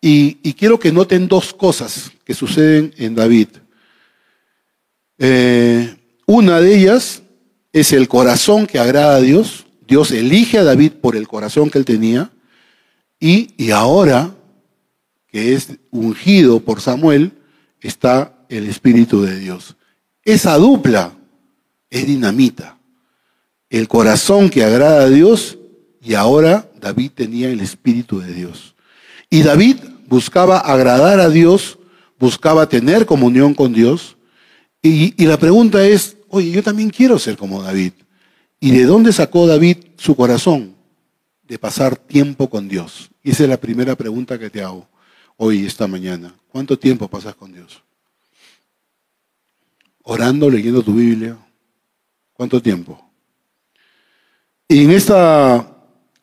Y, 0.00 0.34
quiero 0.54 0.78
que 0.78 0.92
noten 0.92 1.28
dos 1.28 1.52
cosas 1.52 2.10
que 2.24 2.32
suceden 2.32 2.94
en 2.96 3.14
David. 3.14 3.48
Eh, 5.18 5.94
una 6.26 6.60
de 6.60 6.74
ellas 6.74 7.22
es 7.72 7.92
el 7.92 8.08
corazón 8.08 8.66
que 8.66 8.78
agrada 8.78 9.16
a 9.16 9.20
Dios. 9.20 9.66
Dios 9.86 10.10
elige 10.12 10.58
a 10.58 10.64
David 10.64 10.92
por 10.92 11.16
el 11.16 11.28
corazón 11.28 11.68
que 11.68 11.78
él 11.78 11.84
tenía. 11.84 12.30
Y, 13.18 13.52
y 13.58 13.72
ahora, 13.72 14.34
que 15.26 15.54
es 15.54 15.68
ungido 15.90 16.60
por 16.60 16.80
Samuel, 16.80 17.32
está 17.80 18.34
el 18.48 18.66
Espíritu 18.66 19.22
de 19.22 19.38
Dios. 19.38 19.76
Esa 20.24 20.56
dupla 20.56 21.12
es 21.90 22.06
dinamita. 22.06 22.79
El 23.70 23.86
corazón 23.86 24.50
que 24.50 24.64
agrada 24.64 25.04
a 25.04 25.08
Dios 25.08 25.56
y 26.02 26.14
ahora 26.14 26.68
David 26.80 27.12
tenía 27.14 27.50
el 27.50 27.60
Espíritu 27.60 28.20
de 28.20 28.32
Dios. 28.34 28.74
Y 29.30 29.42
David 29.42 29.76
buscaba 30.08 30.58
agradar 30.58 31.20
a 31.20 31.28
Dios, 31.28 31.78
buscaba 32.18 32.68
tener 32.68 33.06
comunión 33.06 33.54
con 33.54 33.72
Dios. 33.72 34.16
Y, 34.82 35.24
la 35.24 35.38
pregunta 35.38 35.86
es, 35.86 36.16
oye, 36.28 36.50
yo 36.50 36.62
también 36.62 36.90
quiero 36.90 37.18
ser 37.18 37.36
como 37.36 37.62
David. 37.62 37.92
¿Y 38.58 38.72
de 38.72 38.84
dónde 38.84 39.12
sacó 39.12 39.46
David 39.46 39.76
su 39.96 40.16
corazón? 40.16 40.74
De 41.44 41.58
pasar 41.58 41.96
tiempo 41.96 42.50
con 42.50 42.68
Dios. 42.68 43.10
Y 43.22 43.30
esa 43.30 43.44
es 43.44 43.48
la 43.48 43.60
primera 43.60 43.94
pregunta 43.94 44.38
que 44.38 44.50
te 44.50 44.62
hago 44.62 44.88
hoy, 45.36 45.64
esta 45.64 45.86
mañana. 45.86 46.34
¿Cuánto 46.48 46.78
tiempo 46.78 47.08
pasas 47.08 47.34
con 47.34 47.52
Dios? 47.52 47.82
Orando, 50.02 50.50
leyendo 50.50 50.82
tu 50.82 50.94
Biblia. 50.94 51.36
¿Cuánto 52.32 52.60
tiempo? 52.60 53.09
Y 54.70 54.84
en 54.84 54.92
esta 54.92 55.68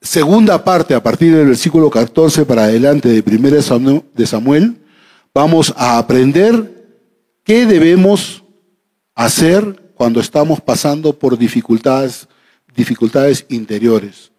segunda 0.02 0.64
parte, 0.64 0.96
a 0.96 1.04
partir 1.04 1.36
del 1.36 1.48
versículo 1.48 1.90
14 1.90 2.46
para 2.46 2.64
adelante 2.64 3.10
de 3.10 3.22
primera 3.22 3.58
de 3.58 4.26
Samuel, 4.26 4.78
vamos 5.34 5.74
a 5.76 5.98
aprender 5.98 7.04
qué 7.44 7.66
debemos 7.66 8.46
hacer 9.16 9.92
cuando 9.96 10.22
estamos 10.22 10.62
pasando 10.62 11.12
por 11.20 11.38
dificultades, 11.38 12.30
dificultades 12.74 13.46
interiores, 13.50 14.32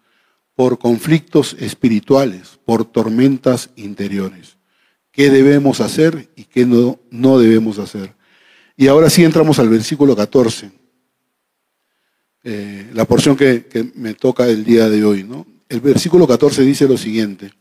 por 0.55 0.79
conflictos 0.79 1.55
espirituales, 1.59 2.57
por 2.65 2.85
tormentas 2.85 3.69
interiores. 3.75 4.57
¿Qué 5.11 5.29
debemos 5.29 5.81
hacer 5.81 6.31
y 6.35 6.45
qué 6.45 6.65
no, 6.65 6.97
no 7.11 7.37
debemos 7.37 7.77
hacer? 7.77 8.15
Y 8.75 8.87
ahora 8.87 9.11
sí 9.11 9.23
entramos 9.23 9.59
al 9.59 9.69
versículo 9.69 10.15
14, 10.15 10.78
eh, 12.51 12.89
la 12.93 13.05
porción 13.05 13.35
que, 13.35 13.65
que 13.65 13.91
me 13.93 14.15
toca 14.15 14.47
el 14.47 14.65
día 14.65 14.89
de 14.89 15.05
hoy, 15.05 15.23
¿no? 15.23 15.45
el 15.69 15.81
versículo 15.81 16.27
14 16.27 16.63
dice 16.63 16.87
lo 16.87 16.97
siguiente. 16.97 17.53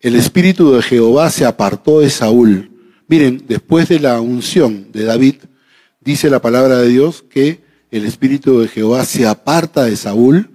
El 0.00 0.16
espíritu 0.16 0.72
de 0.72 0.82
Jehová 0.82 1.30
se 1.30 1.44
apartó 1.44 2.00
de 2.00 2.08
Saúl. 2.08 2.70
Miren, 3.08 3.44
después 3.46 3.88
de 3.90 4.00
la 4.00 4.20
unción 4.22 4.90
de 4.90 5.04
David, 5.04 5.34
dice 6.00 6.30
la 6.30 6.40
palabra 6.40 6.78
de 6.78 6.88
Dios 6.88 7.24
que 7.28 7.60
el 7.90 8.06
espíritu 8.06 8.60
de 8.60 8.68
Jehová 8.68 9.04
se 9.04 9.26
aparta 9.26 9.84
de 9.84 9.96
Saúl 9.96 10.50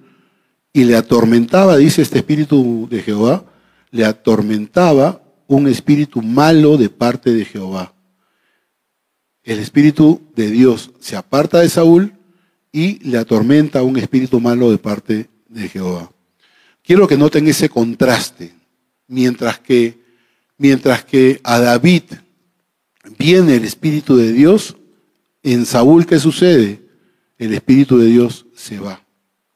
y 0.74 0.86
le 0.86 0.96
atormentaba, 0.96 1.78
dice 1.78 2.02
este 2.02 2.18
espíritu 2.18 2.88
de 2.90 3.04
Jehová, 3.04 3.46
le 3.92 4.06
atormentaba 4.06 5.22
un 5.48 5.68
espíritu 5.68 6.24
malo 6.24 6.78
de 6.78 6.90
parte 6.90 7.32
de 7.32 7.46
Jehová. 7.46 7.94
El 9.44 9.60
espíritu 9.60 10.22
de 10.36 10.50
Dios 10.50 10.92
se 11.00 11.16
aparta 11.16 11.60
de 11.60 11.70
Saúl 11.70 12.14
y 12.72 13.00
le 13.08 13.18
atormenta 13.18 13.84
un 13.84 13.98
espíritu 13.98 14.40
malo 14.40 14.72
de 14.72 14.78
parte 14.78 15.30
de 15.50 15.70
Jehová. 15.70 16.10
Quiero 16.84 17.08
que 17.08 17.18
noten 17.18 17.48
ese 17.48 17.70
contraste. 17.70 18.54
Mientras 19.08 19.60
que, 19.60 20.00
mientras 20.58 21.04
que 21.04 21.42
a 21.44 21.60
David 21.60 22.04
viene 23.18 23.56
el 23.58 23.66
Espíritu 23.66 24.16
de 24.16 24.32
Dios, 24.32 24.78
en 25.44 25.66
Saúl, 25.66 26.06
¿qué 26.06 26.20
sucede? 26.20 26.82
El 27.38 27.54
Espíritu 27.54 27.98
de 27.98 28.08
Dios 28.08 28.46
se 28.56 28.80
va. 28.80 29.04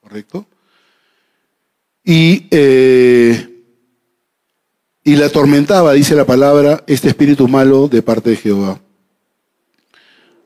¿Correcto? 0.01 0.45
Y, 2.03 2.47
eh, 2.51 3.55
y 5.03 5.15
le 5.15 5.25
atormentaba, 5.25 5.93
dice 5.93 6.15
la 6.15 6.25
palabra, 6.25 6.83
este 6.87 7.09
espíritu 7.09 7.47
malo 7.47 7.87
de 7.87 8.01
parte 8.01 8.31
de 8.31 8.35
Jehová. 8.35 8.79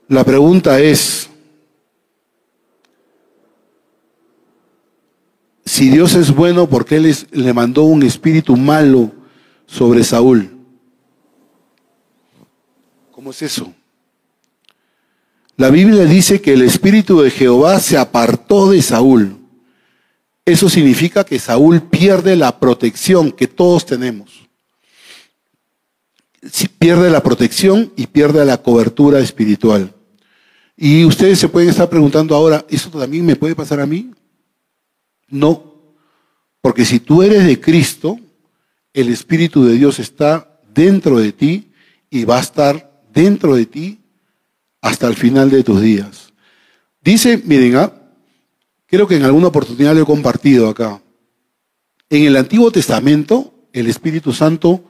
La 0.07 0.23
pregunta 0.23 0.79
es, 0.79 1.28
Si 5.69 5.91
Dios 5.91 6.15
es 6.15 6.33
bueno, 6.33 6.67
¿por 6.67 6.83
qué 6.83 6.99
le 6.99 7.53
mandó 7.53 7.83
un 7.83 8.01
espíritu 8.01 8.57
malo 8.57 9.11
sobre 9.67 10.03
Saúl? 10.03 10.49
¿Cómo 13.11 13.29
es 13.29 13.43
eso? 13.43 13.71
La 15.57 15.69
Biblia 15.69 16.05
dice 16.05 16.41
que 16.41 16.53
el 16.53 16.63
espíritu 16.63 17.21
de 17.21 17.29
Jehová 17.29 17.79
se 17.79 17.99
apartó 17.99 18.71
de 18.71 18.81
Saúl. 18.81 19.37
Eso 20.43 20.69
significa 20.69 21.23
que 21.23 21.37
Saúl 21.37 21.83
pierde 21.83 22.35
la 22.35 22.59
protección 22.59 23.31
que 23.31 23.47
todos 23.47 23.85
tenemos. 23.85 24.49
Pierde 26.79 27.11
la 27.11 27.21
protección 27.21 27.93
y 27.95 28.07
pierde 28.07 28.43
la 28.43 28.57
cobertura 28.57 29.19
espiritual. 29.19 29.93
Y 30.75 31.05
ustedes 31.05 31.37
se 31.37 31.47
pueden 31.47 31.69
estar 31.69 31.87
preguntando 31.87 32.35
ahora, 32.35 32.65
¿eso 32.69 32.89
también 32.89 33.23
me 33.23 33.35
puede 33.35 33.53
pasar 33.53 33.79
a 33.79 33.85
mí? 33.85 34.09
No, 35.29 35.69
porque 36.61 36.85
si 36.85 36.99
tú 36.99 37.23
eres 37.23 37.45
de 37.45 37.59
Cristo, 37.59 38.19
el 38.93 39.09
Espíritu 39.09 39.63
de 39.63 39.73
Dios 39.73 39.99
está 39.99 40.59
dentro 40.73 41.19
de 41.19 41.31
ti 41.31 41.71
y 42.09 42.25
va 42.25 42.37
a 42.37 42.41
estar 42.41 43.03
dentro 43.13 43.55
de 43.55 43.65
ti 43.65 43.99
hasta 44.81 45.07
el 45.07 45.15
final 45.15 45.49
de 45.49 45.63
tus 45.63 45.81
días. 45.81 46.33
Dice, 47.01 47.41
miren, 47.45 47.75
ah, 47.75 47.93
creo 48.87 49.07
que 49.07 49.15
en 49.15 49.23
alguna 49.23 49.47
oportunidad 49.47 49.95
lo 49.95 50.01
he 50.01 50.05
compartido 50.05 50.69
acá. 50.69 51.01
En 52.09 52.23
el 52.23 52.35
Antiguo 52.35 52.71
Testamento, 52.71 53.53
el 53.71 53.87
Espíritu 53.87 54.33
Santo 54.33 54.83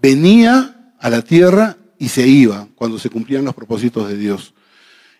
venía 0.00 0.94
a 0.98 1.10
la 1.10 1.22
tierra 1.22 1.76
y 1.98 2.08
se 2.08 2.26
iba 2.26 2.68
cuando 2.76 2.98
se 2.98 3.10
cumplían 3.10 3.44
los 3.44 3.54
propósitos 3.54 4.08
de 4.08 4.16
Dios. 4.16 4.54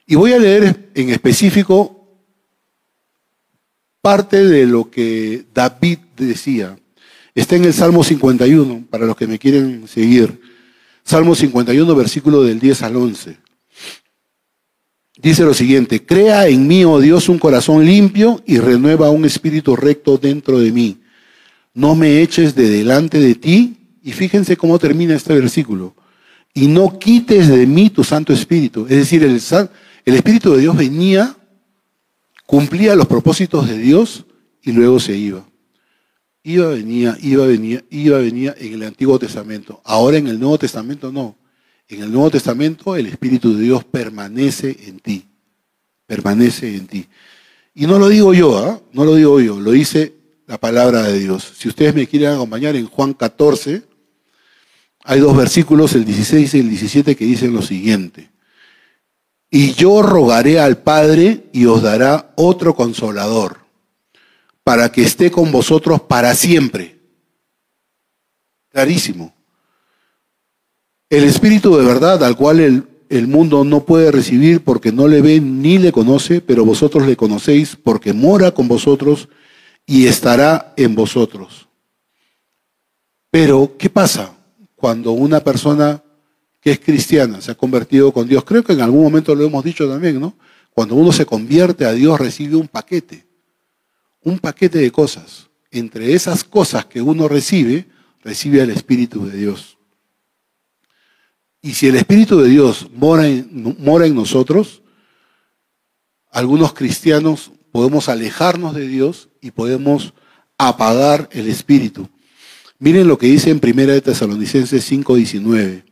Y 0.06 0.14
voy 0.14 0.32
a 0.32 0.38
leer 0.38 0.90
en 0.94 1.10
específico 1.10 1.97
parte 4.00 4.44
de 4.44 4.66
lo 4.66 4.90
que 4.90 5.44
David 5.54 5.98
decía. 6.16 6.78
Está 7.34 7.56
en 7.56 7.64
el 7.64 7.74
Salmo 7.74 8.02
51, 8.02 8.86
para 8.90 9.06
los 9.06 9.16
que 9.16 9.26
me 9.26 9.38
quieren 9.38 9.86
seguir. 9.86 10.40
Salmo 11.04 11.34
51, 11.34 11.94
versículo 11.94 12.42
del 12.42 12.60
10 12.60 12.82
al 12.82 12.96
11. 12.96 13.38
dice 15.20 15.42
lo 15.44 15.54
siguiente, 15.54 16.04
crea 16.04 16.48
en 16.48 16.66
mí, 16.66 16.84
oh 16.84 17.00
Dios, 17.00 17.28
un 17.28 17.38
corazón 17.38 17.84
limpio 17.84 18.42
y 18.46 18.58
renueva 18.58 19.10
un 19.10 19.24
espíritu 19.24 19.76
recto 19.76 20.18
dentro 20.18 20.58
de 20.58 20.72
mí. 20.72 20.98
No 21.78 21.94
me 21.94 22.22
eches 22.22 22.56
de 22.56 22.68
delante 22.68 23.20
de 23.20 23.36
ti. 23.36 23.76
Y 24.02 24.12
fíjense 24.12 24.56
cómo 24.56 24.78
termina 24.78 25.14
este 25.14 25.32
versículo. 25.32 25.94
Y 26.52 26.66
no 26.66 26.98
quites 26.98 27.46
de 27.46 27.66
mí 27.66 27.88
tu 27.90 28.02
Santo 28.02 28.32
Espíritu. 28.32 28.86
Es 28.88 28.96
decir, 28.96 29.22
el, 29.22 29.36
Espíritu 30.04 30.54
de 30.54 30.60
Dios 30.60 30.76
venía, 30.76 31.36
cumplía 32.48 32.96
los 32.96 33.06
propósitos 33.06 33.68
de 33.68 33.76
Dios 33.76 34.24
y 34.62 34.72
luego 34.72 34.98
se 34.98 35.14
iba. 35.14 35.46
Iba, 36.42 36.68
venía, 36.68 37.14
iba, 37.20 37.46
venía, 37.46 37.84
iba, 37.90 38.16
venía 38.16 38.54
en 38.56 38.72
el 38.72 38.84
Antiguo 38.84 39.18
Testamento. 39.18 39.82
Ahora 39.84 40.16
en 40.16 40.28
el 40.28 40.40
Nuevo 40.40 40.56
Testamento 40.56 41.12
no. 41.12 41.36
En 41.88 42.02
el 42.02 42.10
Nuevo 42.10 42.30
Testamento 42.30 42.96
el 42.96 43.04
Espíritu 43.04 43.54
de 43.54 43.64
Dios 43.64 43.84
permanece 43.84 44.74
en 44.86 44.98
ti. 44.98 45.26
Permanece 46.06 46.74
en 46.74 46.86
ti. 46.86 47.06
Y 47.74 47.86
no 47.86 47.98
lo 47.98 48.08
digo 48.08 48.32
yo, 48.32 48.56
¿ah? 48.56 48.80
no 48.94 49.04
lo 49.04 49.14
digo 49.14 49.40
yo, 49.40 49.60
lo 49.60 49.72
dice 49.72 50.14
la 50.46 50.56
palabra 50.56 51.02
de 51.02 51.18
Dios. 51.18 51.52
Si 51.54 51.68
ustedes 51.68 51.94
me 51.94 52.06
quieren 52.06 52.30
acompañar 52.30 52.76
en 52.76 52.86
Juan 52.86 53.12
14, 53.12 53.82
hay 55.04 55.20
dos 55.20 55.36
versículos, 55.36 55.94
el 55.94 56.06
16 56.06 56.54
y 56.54 56.60
el 56.60 56.70
17, 56.70 57.14
que 57.14 57.26
dicen 57.26 57.52
lo 57.52 57.60
siguiente. 57.60 58.30
Y 59.50 59.72
yo 59.72 60.02
rogaré 60.02 60.60
al 60.60 60.78
Padre 60.78 61.48
y 61.52 61.64
os 61.66 61.82
dará 61.82 62.32
otro 62.36 62.74
consolador, 62.74 63.58
para 64.62 64.92
que 64.92 65.02
esté 65.02 65.30
con 65.30 65.50
vosotros 65.50 66.02
para 66.02 66.34
siempre. 66.34 67.00
Clarísimo. 68.70 69.34
El 71.08 71.24
Espíritu 71.24 71.74
de 71.76 71.84
verdad, 71.84 72.22
al 72.22 72.36
cual 72.36 72.60
el, 72.60 72.86
el, 73.08 73.26
mundo 73.26 73.64
no 73.64 73.84
puede 73.84 74.12
recibir 74.12 74.62
porque 74.62 74.92
no 74.92 75.08
le 75.08 75.22
ve 75.22 75.40
ni 75.40 75.78
le 75.78 75.90
conoce, 75.90 76.42
pero 76.42 76.66
vosotros 76.66 77.06
le 77.06 77.16
conocéis 77.16 77.76
porque 77.76 78.12
mora 78.12 78.52
con 78.52 78.68
vosotros 78.68 79.30
y 79.86 80.06
estará 80.06 80.74
en 80.76 80.94
vosotros. 80.94 81.68
Pero, 83.30 83.76
¿qué 83.78 83.88
pasa 83.88 84.34
cuando 84.76 85.12
una 85.12 85.40
persona 85.40 86.02
es 86.70 86.80
cristiana 86.80 87.40
se 87.40 87.50
ha 87.50 87.54
convertido 87.54 88.12
con 88.12 88.28
Dios? 88.28 88.44
Creo 88.44 88.62
que 88.62 88.72
en 88.72 88.80
algún 88.80 89.02
momento 89.02 89.34
lo 89.34 89.44
hemos 89.44 89.64
dicho 89.64 89.88
también, 89.88 90.20
¿no? 90.20 90.34
Cuando 90.72 90.94
uno 90.94 91.12
se 91.12 91.26
convierte 91.26 91.84
a 91.84 91.92
Dios 91.92 92.18
recibe 92.18 92.56
un 92.56 92.68
paquete, 92.68 93.26
un 94.20 94.38
paquete 94.38 94.78
de 94.78 94.90
cosas. 94.90 95.48
Entre 95.70 96.14
esas 96.14 96.44
cosas 96.44 96.86
que 96.86 97.02
uno 97.02 97.28
recibe, 97.28 97.86
recibe 98.22 98.62
al 98.62 98.70
Espíritu 98.70 99.26
de 99.26 99.36
Dios. 99.36 99.76
Y 101.60 101.74
si 101.74 101.88
el 101.88 101.96
Espíritu 101.96 102.40
de 102.40 102.48
Dios 102.48 102.88
mora 102.94 103.26
en, 103.26 103.76
mora 103.78 104.06
en 104.06 104.14
nosotros, 104.14 104.82
algunos 106.30 106.72
cristianos 106.72 107.52
podemos 107.72 108.08
alejarnos 108.08 108.74
de 108.74 108.86
Dios 108.86 109.28
y 109.40 109.50
podemos 109.50 110.14
apagar 110.56 111.28
el 111.32 111.48
espíritu. 111.48 112.08
Miren 112.78 113.08
lo 113.08 113.18
que 113.18 113.26
dice 113.26 113.50
en 113.50 113.60
1 113.62 113.92
de 113.92 114.00
Tesalonicenses 114.00 114.84
5:19. 114.90 115.87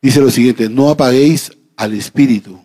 Dice 0.00 0.20
lo 0.20 0.30
siguiente, 0.30 0.68
no 0.68 0.90
apaguéis 0.90 1.52
al 1.76 1.94
espíritu. 1.94 2.58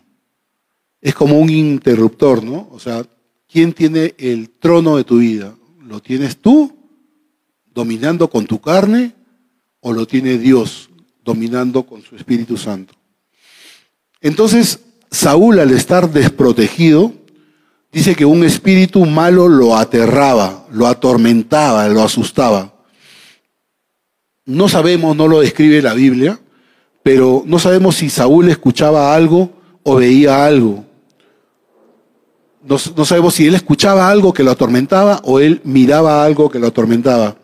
Es 1.02 1.14
como 1.16 1.40
un 1.40 1.50
interruptor, 1.50 2.44
¿no? 2.44 2.70
O 2.72 2.80
sea, 2.80 3.06
¿quién 3.52 3.74
tiene 3.74 4.16
el 4.18 4.50
trono 4.50 4.98
de 4.98 5.04
tu 5.04 5.18
vida? 5.18 5.56
¿Lo 5.82 6.02
tienes 6.02 6.38
tú 6.38 6.76
dominando 7.74 8.30
con 8.30 8.46
tu 8.46 8.62
carne 8.62 9.14
o 9.80 9.92
lo 9.94 10.06
tiene 10.06 10.38
Dios 10.38 10.90
dominando 11.24 11.84
con 11.84 12.02
su 12.04 12.16
Espíritu 12.16 12.56
Santo? 12.58 12.94
Entonces, 14.22 14.80
Saúl 15.12 15.60
al 15.60 15.72
estar 15.72 16.12
desprotegido, 16.12 17.14
dice 17.92 18.16
que 18.16 18.26
un 18.26 18.44
espíritu 18.44 19.06
malo 19.06 19.48
lo 19.48 19.76
aterraba, 19.76 20.66
lo 20.72 20.88
atormentaba, 20.88 21.88
lo 21.90 22.02
asustaba. 22.02 22.74
No 24.46 24.70
sabemos, 24.70 25.16
no 25.16 25.28
lo 25.28 25.42
describe 25.42 25.82
la 25.82 25.94
Biblia, 25.94 26.40
pero 27.04 27.44
no 27.46 27.60
sabemos 27.60 27.98
si 27.98 28.10
Saúl 28.10 28.50
escuchaba 28.50 29.14
algo 29.14 29.52
o 29.84 29.96
veía 29.96 30.46
algo. 30.46 30.86
No, 32.66 32.78
sabemos 32.78 33.34
si 33.34 33.46
él 33.46 33.56
escuchaba 33.56 34.10
algo 34.10 34.34
que 34.34 34.44
lo 34.44 34.52
atormentaba 34.52 35.20
o 35.26 35.42
él 35.42 35.60
miraba 35.66 36.24
algo 36.24 36.50
que 36.50 36.60
lo 36.60 36.68
atormentaba. 36.68 37.36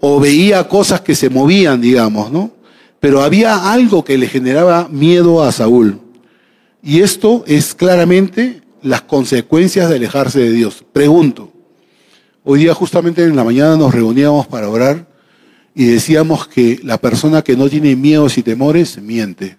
O 0.00 0.20
veía 0.20 0.68
cosas 0.68 1.00
que 1.00 1.16
se 1.16 1.28
movían, 1.28 1.80
digamos, 1.80 2.30
¿no? 2.30 2.52
Pero 3.00 3.22
había 3.22 3.72
algo 3.72 4.04
que 4.04 4.16
le 4.16 4.28
generaba 4.28 4.88
miedo 4.88 5.42
a 5.42 5.50
Saúl. 5.50 5.98
Y 6.80 7.00
esto 7.00 7.42
es 7.48 7.74
claramente 7.74 8.62
las 8.80 9.02
consecuencias 9.02 9.88
de 9.88 9.96
alejarse 9.96 10.38
de 10.38 10.52
Dios. 10.52 10.84
Pregunto, 10.92 11.50
hoy 12.44 12.60
día 12.60 12.74
justamente 12.74 13.24
en 13.24 13.34
la 13.34 13.42
mañana 13.42 13.76
nos 13.76 13.92
reuníamos 13.92 14.46
para 14.46 14.68
orar 14.68 15.13
y 15.74 15.86
decíamos 15.86 16.46
que 16.46 16.80
la 16.84 16.98
persona 16.98 17.42
que 17.42 17.56
no 17.56 17.68
tiene 17.68 17.96
miedos 17.96 18.38
y 18.38 18.42
temores 18.42 19.00
miente. 19.02 19.58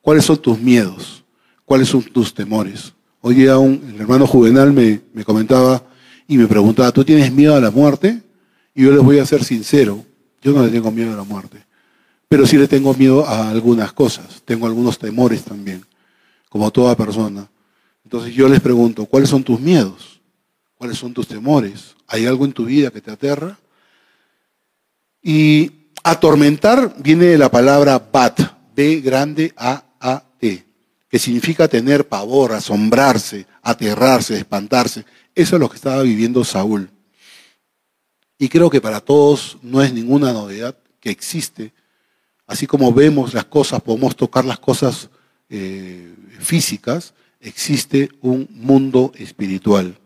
¿Cuáles 0.00 0.24
son 0.24 0.38
tus 0.38 0.58
miedos? 0.58 1.24
¿Cuáles 1.64 1.88
son 1.88 2.02
tus 2.02 2.34
temores? 2.34 2.92
Hoy 3.20 3.36
día 3.36 3.58
un, 3.58 3.96
hermano 3.98 4.26
Juvenal 4.26 4.72
me, 4.72 5.00
me 5.12 5.24
comentaba 5.24 5.82
y 6.26 6.36
me 6.36 6.46
preguntaba, 6.46 6.90
¿tú 6.92 7.04
tienes 7.04 7.32
miedo 7.32 7.54
a 7.54 7.60
la 7.60 7.70
muerte? 7.70 8.22
Y 8.74 8.84
yo 8.84 8.92
les 8.92 9.02
voy 9.02 9.18
a 9.18 9.26
ser 9.26 9.44
sincero, 9.44 10.04
yo 10.42 10.52
no 10.52 10.64
le 10.64 10.70
tengo 10.70 10.90
miedo 10.90 11.12
a 11.12 11.16
la 11.16 11.22
muerte, 11.24 11.64
pero 12.28 12.46
sí 12.46 12.58
le 12.58 12.68
tengo 12.68 12.92
miedo 12.94 13.26
a 13.26 13.48
algunas 13.48 13.92
cosas, 13.92 14.42
tengo 14.44 14.66
algunos 14.66 14.98
temores 14.98 15.42
también, 15.42 15.84
como 16.50 16.70
toda 16.70 16.96
persona. 16.96 17.48
Entonces 18.04 18.34
yo 18.34 18.48
les 18.48 18.60
pregunto, 18.60 19.06
¿cuáles 19.06 19.30
son 19.30 19.42
tus 19.42 19.58
miedos? 19.58 20.20
¿Cuáles 20.76 20.98
son 20.98 21.14
tus 21.14 21.26
temores? 21.26 21.96
¿Hay 22.06 22.26
algo 22.26 22.44
en 22.44 22.52
tu 22.52 22.66
vida 22.66 22.90
que 22.90 23.00
te 23.00 23.10
aterra? 23.10 23.58
Y 25.28 25.90
atormentar 26.04 26.94
viene 26.98 27.24
de 27.24 27.36
la 27.36 27.50
palabra 27.50 27.98
bat, 27.98 28.38
B 28.76 29.00
grande 29.00 29.52
A 29.56 29.84
A 29.98 30.22
T, 30.38 30.64
que 31.08 31.18
significa 31.18 31.66
tener 31.66 32.06
pavor, 32.06 32.52
asombrarse, 32.52 33.44
aterrarse, 33.60 34.36
espantarse. 34.36 35.04
Eso 35.34 35.56
es 35.56 35.60
lo 35.60 35.68
que 35.68 35.74
estaba 35.74 36.02
viviendo 36.02 36.44
Saúl. 36.44 36.88
Y 38.38 38.48
creo 38.48 38.70
que 38.70 38.80
para 38.80 39.00
todos 39.00 39.58
no 39.62 39.82
es 39.82 39.92
ninguna 39.92 40.32
novedad 40.32 40.78
que 41.00 41.10
existe. 41.10 41.72
Así 42.46 42.68
como 42.68 42.92
vemos 42.92 43.34
las 43.34 43.46
cosas, 43.46 43.82
podemos 43.82 44.14
tocar 44.14 44.44
las 44.44 44.60
cosas 44.60 45.10
eh, 45.48 46.14
físicas, 46.38 47.14
existe 47.40 48.10
un 48.20 48.46
mundo 48.52 49.10
espiritual. 49.16 49.98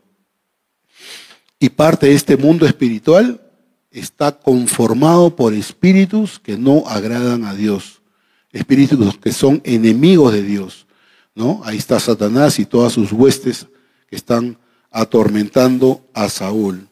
Y 1.58 1.68
parte 1.68 2.06
de 2.06 2.14
este 2.14 2.38
mundo 2.38 2.64
espiritual 2.64 3.49
está 3.90 4.32
conformado 4.32 5.34
por 5.34 5.52
espíritus 5.52 6.38
que 6.38 6.56
no 6.56 6.84
agradan 6.86 7.44
a 7.44 7.54
Dios, 7.54 8.02
espíritus 8.52 9.18
que 9.18 9.32
son 9.32 9.60
enemigos 9.64 10.32
de 10.32 10.42
Dios. 10.42 10.86
¿no? 11.34 11.60
Ahí 11.64 11.78
está 11.78 11.98
Satanás 11.98 12.58
y 12.58 12.66
todas 12.66 12.92
sus 12.92 13.12
huestes 13.12 13.66
que 14.08 14.16
están 14.16 14.58
atormentando 14.90 16.08
a 16.14 16.28
Saúl. 16.28 16.88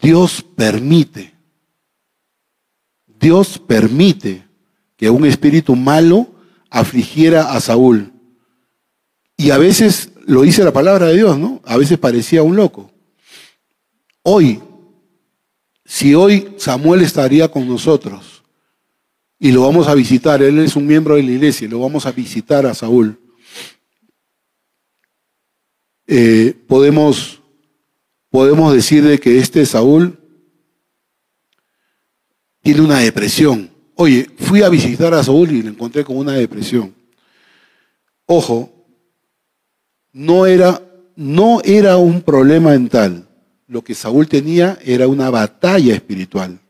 Dios 0.00 0.44
permite, 0.56 1.34
Dios 3.06 3.58
permite 3.58 4.46
que 4.96 5.10
un 5.10 5.24
espíritu 5.24 5.76
malo 5.76 6.28
afligiera 6.70 7.52
a 7.52 7.60
Saúl. 7.60 8.12
Y 9.36 9.50
a 9.50 9.58
veces 9.58 10.10
lo 10.26 10.42
dice 10.42 10.64
la 10.64 10.72
palabra 10.72 11.06
de 11.06 11.16
Dios, 11.16 11.38
¿no? 11.38 11.60
A 11.64 11.76
veces 11.76 11.98
parecía 11.98 12.42
un 12.42 12.56
loco. 12.56 12.90
Hoy, 14.22 14.60
si 15.84 16.14
hoy 16.14 16.54
Samuel 16.56 17.02
estaría 17.02 17.48
con 17.48 17.68
nosotros 17.68 18.42
y 19.38 19.52
lo 19.52 19.62
vamos 19.62 19.86
a 19.88 19.94
visitar, 19.94 20.42
él 20.42 20.58
es 20.58 20.76
un 20.76 20.86
miembro 20.86 21.16
de 21.16 21.22
la 21.22 21.32
iglesia, 21.32 21.68
lo 21.68 21.80
vamos 21.80 22.06
a 22.06 22.12
visitar 22.12 22.64
a 22.66 22.74
Saúl, 22.74 23.18
eh, 26.06 26.54
podemos, 26.66 27.40
podemos 28.30 28.72
decirle 28.74 29.18
que 29.18 29.38
este 29.38 29.64
Saúl 29.66 30.18
tiene 32.62 32.80
una 32.80 32.98
depresión. 32.98 33.70
Oye, 33.94 34.28
fui 34.38 34.62
a 34.62 34.68
visitar 34.68 35.14
a 35.14 35.22
Saúl 35.22 35.52
y 35.52 35.62
lo 35.62 35.68
encontré 35.68 36.04
con 36.04 36.16
una 36.16 36.32
depresión. 36.32 36.94
Ojo, 38.26 38.72
no 40.12 40.46
era, 40.46 40.82
no 41.14 41.60
era 41.62 41.96
un 41.98 42.22
problema 42.22 42.70
mental. 42.70 43.28
Lo 43.66 43.82
que 43.82 43.94
Saúl 43.94 44.28
tenía 44.28 44.78
era 44.84 45.08
una 45.08 45.30
batalla 45.30 45.94
espiritual. 45.94 46.60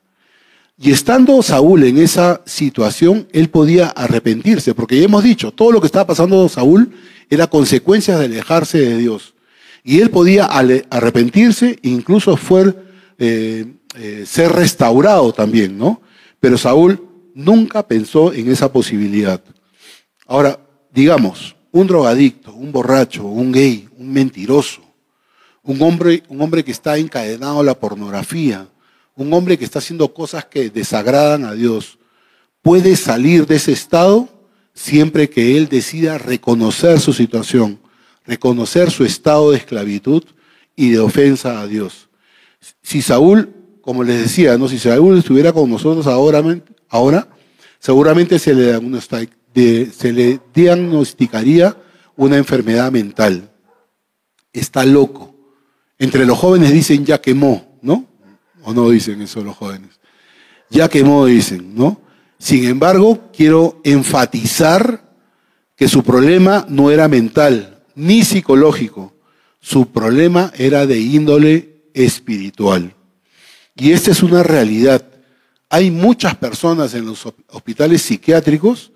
Y 0.77 0.91
estando 0.91 1.41
Saúl 1.43 1.85
en 1.85 1.99
esa 1.99 2.43
situación, 2.47 3.29
él 3.33 3.49
podía 3.49 3.89
arrepentirse, 3.89 4.75
porque 4.75 4.99
ya 4.99 5.05
hemos 5.05 5.23
dicho, 5.23 5.53
todo 5.53 5.71
lo 5.71 5.81
que 5.81 5.87
estaba 5.87 6.09
pasando 6.09 6.49
Saúl 6.49 6.93
era 7.31 7.47
consecuencia 7.47 8.19
de 8.19 8.27
alejarse 8.27 8.79
de 8.79 8.99
Dios. 8.99 9.35
Y 9.85 10.01
él 10.01 10.11
podía 10.11 10.47
arrepentirse, 10.47 11.79
incluso 11.83 12.37
fue, 12.37 12.75
eh, 13.19 13.67
eh, 13.97 14.25
ser 14.27 14.53
restaurado 14.53 15.33
también, 15.33 15.79
¿no? 15.79 16.01
Pero 16.41 16.59
Saúl 16.59 17.01
nunca 17.35 17.87
pensó 17.87 18.33
en 18.33 18.51
esa 18.51 18.73
posibilidad. 18.73 19.41
Ahora, 20.27 20.59
digamos, 20.93 21.55
un 21.71 21.87
drogadicto, 21.87 22.53
un 22.55 22.73
borracho, 22.73 23.25
un 23.25 23.53
gay, 23.53 23.89
un 23.99 24.13
mentiroso, 24.13 24.81
un 25.65 25.81
hombre, 25.83 26.23
un 26.29 26.41
hombre 26.41 26.63
que 26.63 26.71
está 26.71 26.99
encadenado 26.99 27.61
a 27.61 27.65
la 27.65 27.79
pornografía, 27.79 28.69
un 29.17 29.33
hombre 29.33 29.59
que 29.59 29.65
está 29.65 29.79
haciendo 29.79 30.13
cosas 30.13 30.45
que 30.45 30.71
desagradan 30.71 31.45
a 31.45 31.53
Dios, 31.53 31.99
puede 32.63 32.97
salir 32.97 33.47
de 33.47 33.57
ese 33.57 33.73
estado 33.73 34.29
siempre 34.75 35.31
que 35.31 35.57
él 35.57 35.69
decida 35.69 36.19
reconocer 36.19 37.01
su 37.01 37.13
situación, 37.13 37.81
reconocer 38.27 38.91
su 38.91 39.05
estado 39.05 39.51
de 39.51 39.59
esclavitud 39.59 40.25
y 40.77 40.91
de 40.91 40.99
ofensa 40.99 41.61
a 41.61 41.67
Dios. 41.67 42.09
Si 42.83 43.01
Saúl, 43.01 43.55
como 43.81 44.03
les 44.03 44.23
decía, 44.23 44.59
¿no? 44.59 44.69
si 44.69 44.79
Saúl 44.79 45.19
estuviera 45.19 45.53
con 45.53 45.71
nosotros 45.71 46.07
ahora, 46.07 46.43
ahora 46.89 47.29
seguramente 47.79 48.39
se 48.39 48.55
le, 48.55 49.91
se 49.91 50.13
le 50.13 50.41
diagnosticaría 50.53 51.77
una 52.17 52.37
enfermedad 52.37 52.93
mental. 52.93 53.51
Está 54.53 54.85
loco. 54.85 55.34
Entre 55.99 56.27
los 56.27 56.39
jóvenes 56.39 56.73
dicen 56.73 57.05
ya 57.05 57.21
quemó, 57.21 57.79
¿no? 57.83 58.07
¿O 58.63 58.73
no 58.73 58.91
dicen 58.91 59.21
eso 59.23 59.43
los 59.43 59.57
jóvenes? 59.57 60.01
Ya 60.71 60.89
quemó, 60.89 61.27
dicen, 61.27 61.75
¿no? 61.75 62.01
Sin 62.39 62.65
embargo, 62.65 63.31
quiero 63.35 63.81
enfatizar 63.85 65.15
que 65.77 65.89
su 65.89 66.03
problema 66.03 66.67
no 66.69 66.91
era 66.91 67.09
mental 67.09 67.83
ni 67.95 68.25
psicológico, 68.25 69.15
su 69.61 69.93
problema 69.93 70.53
era 70.57 70.87
de 70.87 70.99
índole 70.99 71.85
espiritual. 71.95 72.95
Y 73.77 73.93
esta 73.93 74.11
es 74.11 74.23
una 74.23 74.43
realidad. 74.43 75.05
Hay 75.69 75.91
muchas 75.91 76.37
personas 76.37 76.95
en 76.95 77.07
los 77.07 77.27
hospitales 77.51 78.03
psiquiátricos 78.03 78.93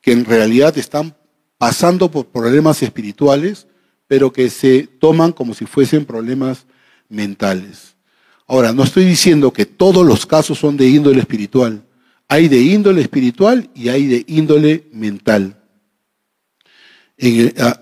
que 0.00 0.12
en 0.12 0.24
realidad 0.24 0.76
están 0.76 1.14
pasando 1.56 2.10
por 2.10 2.26
problemas 2.26 2.82
espirituales, 2.82 3.66
pero 4.08 4.32
que 4.32 4.50
se 4.50 4.88
toman 4.98 5.32
como 5.32 5.54
si 5.54 5.66
fuesen 5.66 6.04
problemas 6.04 6.66
mentales. 7.08 7.94
Ahora, 8.46 8.72
no 8.72 8.82
estoy 8.82 9.04
diciendo 9.04 9.52
que 9.52 9.66
todos 9.66 10.04
los 10.04 10.24
casos 10.24 10.58
son 10.58 10.78
de 10.78 10.88
índole 10.88 11.20
espiritual. 11.20 11.84
Hay 12.26 12.48
de 12.48 12.58
índole 12.58 13.02
espiritual 13.02 13.68
y 13.74 13.90
hay 13.90 14.06
de 14.06 14.24
índole 14.26 14.88
mental. 14.92 15.62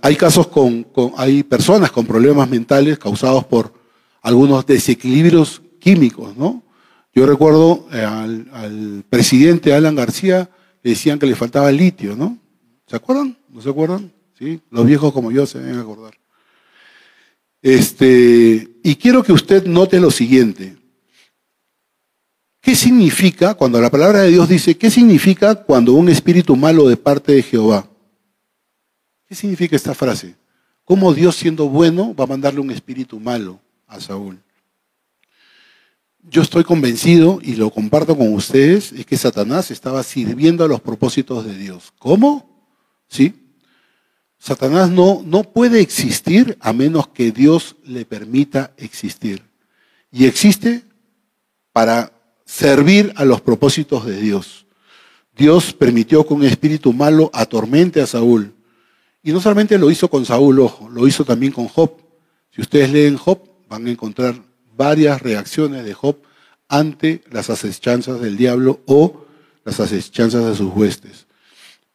hay 0.02 0.16
casos 0.16 0.48
con, 0.48 0.86
hay 1.16 1.44
personas 1.44 1.92
con 1.92 2.04
problemas 2.04 2.48
mentales 2.50 2.98
causados 2.98 3.44
por 3.44 3.72
algunos 4.22 4.66
desequilibrios 4.66 5.62
químicos, 5.78 6.36
¿no? 6.36 6.64
Yo 7.14 7.26
recuerdo 7.26 7.86
eh, 7.92 8.00
al, 8.00 8.48
al, 8.52 9.04
presidente 9.08 9.72
Alan 9.72 9.94
García 9.94 10.50
le 10.82 10.90
decían 10.90 11.18
que 11.18 11.26
le 11.26 11.34
faltaba 11.34 11.70
litio, 11.72 12.14
¿no? 12.16 12.36
¿Se 12.86 12.96
acuerdan? 12.96 13.38
¿No 13.48 13.62
se 13.62 13.70
acuerdan? 13.70 14.12
Los 14.70 14.86
viejos 14.86 15.12
como 15.12 15.32
yo 15.32 15.46
se 15.46 15.58
deben 15.58 15.78
acordar. 15.78 16.14
Este, 17.62 18.68
y 18.82 18.96
quiero 18.96 19.22
que 19.22 19.32
usted 19.32 19.66
note 19.66 19.98
lo 19.98 20.10
siguiente. 20.10 20.76
¿Qué 22.60 22.74
significa 22.74 23.54
cuando 23.54 23.80
la 23.80 23.90
palabra 23.90 24.22
de 24.22 24.30
Dios 24.30 24.48
dice, 24.48 24.76
qué 24.76 24.90
significa 24.90 25.54
cuando 25.54 25.92
un 25.92 26.08
espíritu 26.08 26.56
malo 26.56 26.88
de 26.88 26.96
parte 26.96 27.32
de 27.32 27.42
Jehová? 27.42 27.88
¿Qué 29.26 29.34
significa 29.34 29.76
esta 29.76 29.94
frase? 29.94 30.36
¿Cómo 30.84 31.14
Dios 31.14 31.36
siendo 31.36 31.68
bueno 31.68 32.14
va 32.14 32.24
a 32.24 32.28
mandarle 32.28 32.60
un 32.60 32.70
espíritu 32.70 33.18
malo 33.18 33.60
a 33.86 34.00
Saúl? 34.00 34.40
Yo 36.28 36.42
estoy 36.42 36.64
convencido 36.64 37.38
y 37.40 37.54
lo 37.54 37.70
comparto 37.70 38.16
con 38.16 38.32
ustedes, 38.34 38.92
es 38.92 39.06
que 39.06 39.16
Satanás 39.16 39.70
estaba 39.70 40.02
sirviendo 40.02 40.64
a 40.64 40.68
los 40.68 40.80
propósitos 40.80 41.44
de 41.44 41.56
Dios. 41.56 41.92
¿Cómo? 41.98 42.68
¿Sí? 43.08 43.45
Satanás 44.38 44.90
no, 44.90 45.22
no 45.24 45.42
puede 45.42 45.80
existir 45.80 46.56
a 46.60 46.72
menos 46.72 47.08
que 47.08 47.32
Dios 47.32 47.76
le 47.84 48.04
permita 48.04 48.72
existir. 48.76 49.42
Y 50.12 50.26
existe 50.26 50.84
para 51.72 52.12
servir 52.44 53.12
a 53.16 53.24
los 53.24 53.40
propósitos 53.40 54.06
de 54.06 54.20
Dios. 54.20 54.66
Dios 55.36 55.72
permitió 55.74 56.26
que 56.26 56.34
un 56.34 56.44
espíritu 56.44 56.92
malo 56.92 57.30
atormente 57.34 58.00
a 58.00 58.06
Saúl. 58.06 58.54
Y 59.22 59.32
no 59.32 59.40
solamente 59.40 59.76
lo 59.76 59.90
hizo 59.90 60.08
con 60.08 60.24
Saúl, 60.24 60.60
ojo, 60.60 60.88
lo 60.88 61.06
hizo 61.06 61.24
también 61.24 61.52
con 61.52 61.68
Job. 61.68 61.90
Si 62.50 62.62
ustedes 62.62 62.90
leen 62.90 63.16
Job, 63.16 63.40
van 63.68 63.86
a 63.86 63.90
encontrar 63.90 64.40
varias 64.76 65.20
reacciones 65.20 65.84
de 65.84 65.92
Job 65.92 66.16
ante 66.68 67.22
las 67.30 67.50
asechanzas 67.50 68.20
del 68.20 68.36
diablo 68.36 68.80
o 68.86 69.26
las 69.64 69.80
asechanzas 69.80 70.44
de 70.44 70.54
sus 70.54 70.72
huestes. 70.74 71.25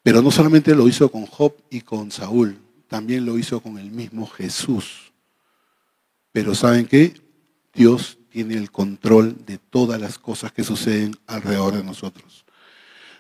Pero 0.04 0.22
no 0.22 0.32
solamente 0.32 0.76
lo 0.76 0.88
hizo 0.88 1.12
con 1.12 1.26
Job 1.26 1.54
y 1.70 1.82
con 1.82 2.12
Saúl, 2.12 2.58
también 2.88 3.26
lo 3.26 3.38
hizo 3.38 3.60
con 3.60 3.78
el 3.78 3.92
mismo 3.92 4.28
Jesús. 4.28 5.12
Pero 6.32 6.56
¿saben 6.56 6.86
qué? 6.86 7.14
Dios 7.74 8.18
tiene 8.30 8.56
el 8.56 8.72
control 8.72 9.36
de 9.46 9.58
todas 9.58 10.00
las 10.00 10.18
cosas 10.18 10.52
que 10.52 10.64
suceden 10.64 11.16
alrededor 11.28 11.76
de 11.76 11.84
nosotros. 11.84 12.46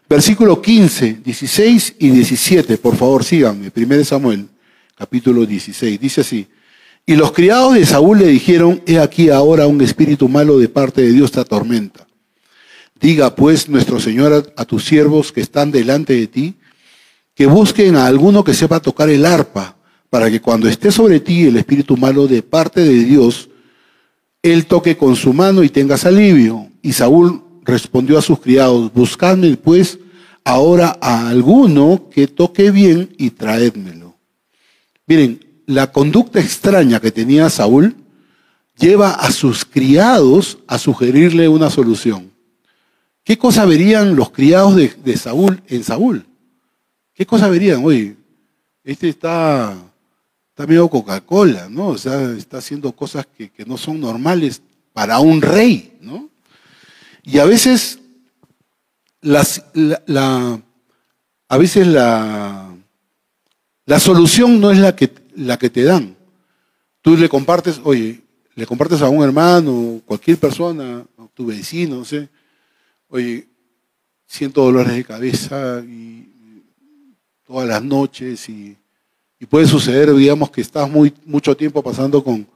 Versículo 0.09 0.61
15, 0.61 1.21
16 1.23 1.95
y 1.99 2.09
17, 2.09 2.77
por 2.77 2.95
favor 2.95 3.23
síganme. 3.23 3.71
1 3.73 4.03
Samuel, 4.03 4.47
capítulo 4.95 5.45
16. 5.45 5.99
Dice 5.99 6.21
así, 6.21 6.47
y 7.05 7.15
los 7.15 7.31
criados 7.31 7.73
de 7.73 7.85
Saúl 7.85 8.19
le 8.19 8.27
dijeron, 8.27 8.81
he 8.85 8.99
aquí 8.99 9.29
ahora 9.29 9.67
un 9.67 9.81
espíritu 9.81 10.29
malo 10.29 10.59
de 10.59 10.69
parte 10.69 11.01
de 11.01 11.11
Dios 11.11 11.31
te 11.31 11.39
atormenta. 11.39 12.07
Diga 12.99 13.35
pues 13.35 13.67
nuestro 13.67 13.99
Señor 13.99 14.53
a, 14.55 14.65
tus 14.65 14.85
siervos 14.85 15.31
que 15.31 15.41
están 15.41 15.71
delante 15.71 16.13
de 16.13 16.27
ti, 16.27 16.55
que 17.41 17.47
busquen 17.47 17.95
a 17.95 18.05
alguno 18.05 18.43
que 18.43 18.53
sepa 18.53 18.79
tocar 18.79 19.09
el 19.09 19.25
arpa, 19.25 19.75
para 20.11 20.29
que 20.29 20.39
cuando 20.39 20.69
esté 20.69 20.91
sobre 20.91 21.19
ti 21.19 21.45
el 21.45 21.57
espíritu 21.57 21.97
malo 21.97 22.27
de 22.27 22.43
parte 22.43 22.81
de 22.81 23.03
Dios, 23.03 23.49
él 24.43 24.67
toque 24.67 24.95
con 24.95 25.15
su 25.15 25.33
mano 25.33 25.63
y 25.63 25.69
tengas 25.69 26.05
alivio. 26.05 26.69
Y 26.83 26.93
Saúl 26.93 27.41
respondió 27.63 28.19
a 28.19 28.21
sus 28.21 28.39
criados, 28.39 28.93
buscadme 28.93 29.57
pues 29.57 29.97
ahora 30.45 30.99
a 31.01 31.29
alguno 31.29 32.09
que 32.11 32.27
toque 32.27 32.69
bien 32.69 33.09
y 33.17 33.31
traédmelo. 33.31 34.13
Miren, 35.07 35.43
la 35.65 35.91
conducta 35.91 36.39
extraña 36.39 36.99
que 36.99 37.09
tenía 37.09 37.49
Saúl 37.49 37.95
lleva 38.77 39.13
a 39.13 39.31
sus 39.31 39.65
criados 39.65 40.59
a 40.67 40.77
sugerirle 40.77 41.47
una 41.47 41.71
solución. 41.71 42.29
¿Qué 43.23 43.39
cosa 43.39 43.65
verían 43.65 44.15
los 44.15 44.29
criados 44.29 44.75
de, 44.75 45.17
Saúl 45.17 45.63
en 45.65 45.83
Saúl? 45.83 46.27
¿Qué 47.13 47.25
cosa 47.25 47.49
verían? 47.49 47.83
Oye, 47.83 48.15
este 48.83 49.09
está, 49.09 49.75
está 50.49 50.67
medio 50.67 50.89
Coca-Cola, 50.89 51.69
¿no? 51.69 51.89
O 51.89 51.97
sea, 51.97 52.31
está 52.31 52.57
haciendo 52.57 52.91
cosas 52.91 53.25
que, 53.25 53.51
no 53.65 53.77
son 53.77 53.99
normales 53.99 54.61
para 54.93 55.19
un 55.19 55.41
rey, 55.41 55.97
¿no? 56.01 56.29
Y 57.23 57.37
a 57.39 57.45
veces, 57.45 57.99
la, 59.21 59.43
a 61.47 61.57
veces 61.57 61.87
la, 61.87 62.75
la 63.85 63.99
solución 63.99 64.59
no 64.59 64.71
es 64.71 64.79
la 64.79 64.95
que 64.95 65.21
la 65.35 65.57
que 65.57 65.69
te 65.69 65.83
dan. 65.83 66.15
Tú 67.01 67.17
le 67.17 67.29
compartes, 67.29 67.81
oye, 67.83 68.21
le 68.55 68.65
compartes 68.65 69.01
a 69.01 69.09
un 69.09 69.23
hermano, 69.23 70.01
cualquier 70.05 70.37
persona, 70.37 71.05
tu 71.33 71.45
vecino, 71.45 71.97
no 71.97 72.05
sé, 72.05 72.29
oye, 73.07 73.47
siento 74.27 74.63
dolores 74.63 74.93
de 74.93 75.03
cabeza 75.03 75.81
y 75.85 76.30
todas 77.51 77.67
las 77.67 77.83
noches 77.83 78.47
y, 78.47 78.77
puede 79.49 79.67
suceder, 79.67 80.13
digamos, 80.13 80.51
que 80.51 80.61
estás 80.61 80.89
muy, 80.89 81.13
mucho 81.25 81.57
tiempo 81.57 81.83
pasando 81.83 82.23
con, 82.23 82.47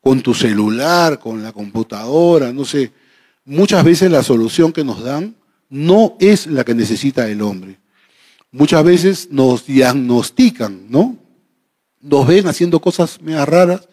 con 0.00 0.20
tu 0.20 0.34
celular, 0.34 1.18
con 1.18 1.42
la 1.42 1.52
computadora, 1.52 2.52
no 2.52 2.64
sé. 2.64 2.92
Muchas 3.46 3.82
veces 3.84 4.10
la 4.10 4.22
solución 4.22 4.72
que 4.72 4.84
nos 4.84 5.02
dan 5.02 5.34
no 5.70 6.16
es 6.20 6.46
la 6.46 6.64
que 6.64 6.74
necesita 6.74 7.26
el 7.28 7.40
hombre. 7.40 7.78
Muchas 8.50 8.84
veces 8.84 9.28
nos 9.30 9.64
diagnostican, 9.64 10.90
¿no? 10.90 11.16
nos 12.02 12.26
ven 12.26 12.46
haciendo 12.46 12.80
cosas 12.80 13.22
medio 13.22 13.46
raras 13.46 13.88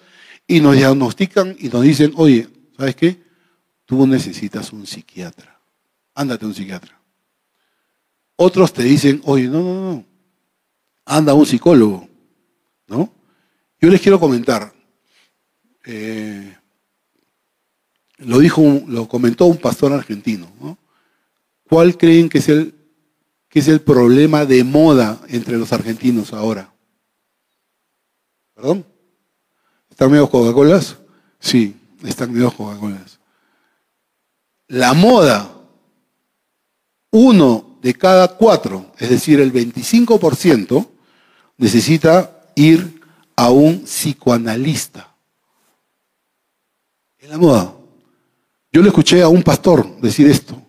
y 0.45 0.59
nos 0.59 0.75
diagnostican 0.75 1.55
y 1.57 1.69
nos 1.69 1.81
dicen, 1.81 2.11
oye, 2.17 2.49
¿sabes 2.77 2.95
qué? 2.95 3.21
Tú 3.85 4.05
necesitas 4.05 4.73
un 4.73 4.85
psiquiatra. 4.85 5.57
Ándate 6.13 6.45
un 6.45 6.53
psiquiatra. 6.53 6.99
Otros 8.35 8.73
te 8.73 8.83
dicen, 8.83 9.21
oye, 9.23 9.47
no, 9.47 9.61
no, 9.61 9.93
no, 9.93 10.10
anda 11.05 11.33
un 11.33 11.45
psicólogo. 11.45 12.07
¿No? 12.87 13.11
Yo 13.79 13.89
les 13.89 14.01
quiero 14.01 14.19
comentar. 14.19 14.73
Eh, 15.85 16.55
lo 18.17 18.39
dijo, 18.39 18.61
lo 18.87 19.07
comentó 19.07 19.45
un 19.45 19.57
pastor 19.57 19.93
argentino. 19.93 20.47
¿no? 20.59 20.77
¿Cuál 21.67 21.97
creen 21.97 22.29
que 22.29 22.39
es 22.39 22.49
el 22.49 22.75
es 23.59 23.67
el 23.67 23.81
problema 23.81 24.45
de 24.45 24.63
moda 24.63 25.19
entre 25.27 25.57
los 25.57 25.73
argentinos 25.73 26.33
ahora? 26.33 26.73
¿Perdón? 28.55 28.85
¿Están 29.89 30.11
medio 30.11 30.29
Coca-Colas? 30.29 30.97
Sí, 31.39 31.75
están 32.03 32.31
medio 32.31 32.51
Coca-Colas. 32.51 33.19
La 34.67 34.93
moda, 34.93 35.51
uno 37.11 37.70
de 37.81 37.93
cada 37.93 38.27
cuatro, 38.27 38.91
es 38.99 39.09
decir, 39.09 39.39
el 39.39 39.51
25%, 39.51 40.87
necesita 41.57 42.43
ir 42.55 43.01
a 43.35 43.49
un 43.49 43.83
psicoanalista. 43.83 45.13
Es 47.17 47.29
la 47.29 47.37
moda. 47.37 47.75
Yo 48.71 48.81
le 48.81 48.89
escuché 48.89 49.21
a 49.21 49.27
un 49.27 49.43
pastor 49.43 49.99
decir 49.99 50.27
esto 50.27 50.61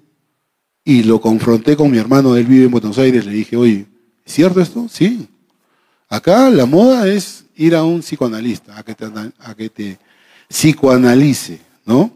y 0.84 1.02
lo 1.02 1.20
confronté 1.20 1.76
con 1.76 1.90
mi 1.90 1.98
hermano, 1.98 2.36
él 2.36 2.46
vive 2.46 2.64
en 2.64 2.70
Buenos 2.70 2.98
Aires, 2.98 3.24
le 3.24 3.32
dije, 3.32 3.56
oye, 3.56 3.86
¿es 4.24 4.32
cierto 4.32 4.60
esto? 4.60 4.88
Sí. 4.88 5.28
Acá 6.08 6.50
la 6.50 6.66
moda 6.66 7.06
es 7.08 7.44
ir 7.56 7.74
a 7.74 7.84
un 7.84 8.00
psicoanalista, 8.00 8.76
a 8.76 8.82
que 8.82 8.94
te, 8.94 9.04
a 9.04 9.54
que 9.54 9.68
te 9.68 9.98
psicoanalice, 10.48 11.60
¿no? 11.84 12.10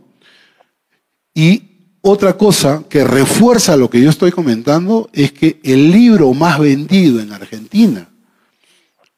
Y 1.32 1.75
otra 2.08 2.36
cosa 2.36 2.84
que 2.88 3.02
refuerza 3.02 3.76
lo 3.76 3.90
que 3.90 4.00
yo 4.00 4.10
estoy 4.10 4.30
comentando 4.30 5.10
es 5.12 5.32
que 5.32 5.58
el 5.64 5.90
libro 5.90 6.32
más 6.34 6.60
vendido 6.60 7.20
en 7.20 7.32
Argentina 7.32 8.08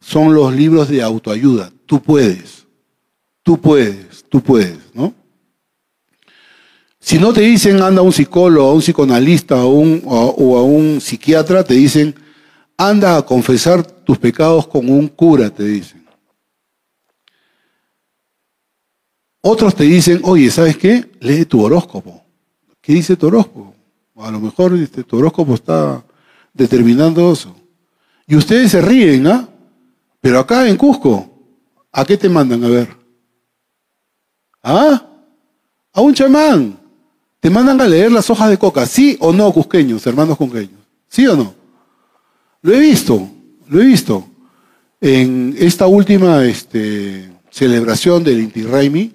son 0.00 0.34
los 0.34 0.54
libros 0.54 0.88
de 0.88 1.02
autoayuda. 1.02 1.70
Tú 1.84 2.02
puedes, 2.02 2.66
tú 3.42 3.60
puedes, 3.60 4.24
tú 4.30 4.40
puedes, 4.40 4.78
¿no? 4.94 5.12
Si 6.98 7.18
no 7.18 7.32
te 7.34 7.42
dicen 7.42 7.82
anda 7.82 8.00
a 8.00 8.04
un 8.04 8.12
psicólogo, 8.12 8.70
a 8.70 8.72
un 8.72 8.80
psicoanalista 8.80 9.64
o, 9.64 9.68
un, 9.68 10.02
o 10.06 10.56
a 10.56 10.62
un 10.62 11.00
psiquiatra, 11.02 11.62
te 11.64 11.74
dicen 11.74 12.14
anda 12.78 13.18
a 13.18 13.22
confesar 13.22 13.84
tus 13.84 14.16
pecados 14.16 14.66
con 14.66 14.88
un 14.88 15.08
cura, 15.08 15.50
te 15.50 15.64
dicen. 15.64 16.06
Otros 19.42 19.74
te 19.74 19.84
dicen, 19.84 20.20
oye, 20.24 20.50
¿sabes 20.50 20.78
qué? 20.78 21.10
Lee 21.20 21.44
tu 21.44 21.62
horóscopo. 21.62 22.27
¿Qué 22.88 22.94
dice 22.94 23.18
tu 23.18 23.26
horóscopo? 23.26 23.74
A 24.16 24.30
lo 24.30 24.40
mejor 24.40 24.74
este, 24.74 25.04
tu 25.04 25.18
horóscopo 25.18 25.52
está 25.52 26.02
determinando 26.54 27.30
eso. 27.30 27.54
Y 28.26 28.34
ustedes 28.34 28.70
se 28.70 28.80
ríen, 28.80 29.26
¿ah? 29.26 29.46
Pero 30.22 30.38
acá 30.38 30.66
en 30.66 30.78
Cusco, 30.78 31.28
¿a 31.92 32.02
qué 32.06 32.16
te 32.16 32.30
mandan 32.30 32.64
a 32.64 32.68
ver? 32.68 32.96
¿Ah? 34.62 35.06
A 35.92 36.00
un 36.00 36.14
chamán. 36.14 36.78
Te 37.40 37.50
mandan 37.50 37.78
a 37.78 37.86
leer 37.86 38.10
las 38.10 38.30
hojas 38.30 38.48
de 38.48 38.56
coca, 38.56 38.86
¿sí 38.86 39.18
o 39.20 39.34
no, 39.34 39.52
cusqueños, 39.52 40.06
hermanos 40.06 40.38
cusqueños? 40.38 40.80
¿Sí 41.08 41.26
o 41.26 41.36
no? 41.36 41.54
Lo 42.62 42.72
he 42.72 42.80
visto, 42.80 43.28
lo 43.68 43.82
he 43.82 43.84
visto. 43.84 44.26
En 44.98 45.54
esta 45.58 45.86
última 45.86 46.42
este, 46.46 47.30
celebración 47.50 48.24
del 48.24 48.40
Inti 48.40 48.62
Raimi, 48.62 49.12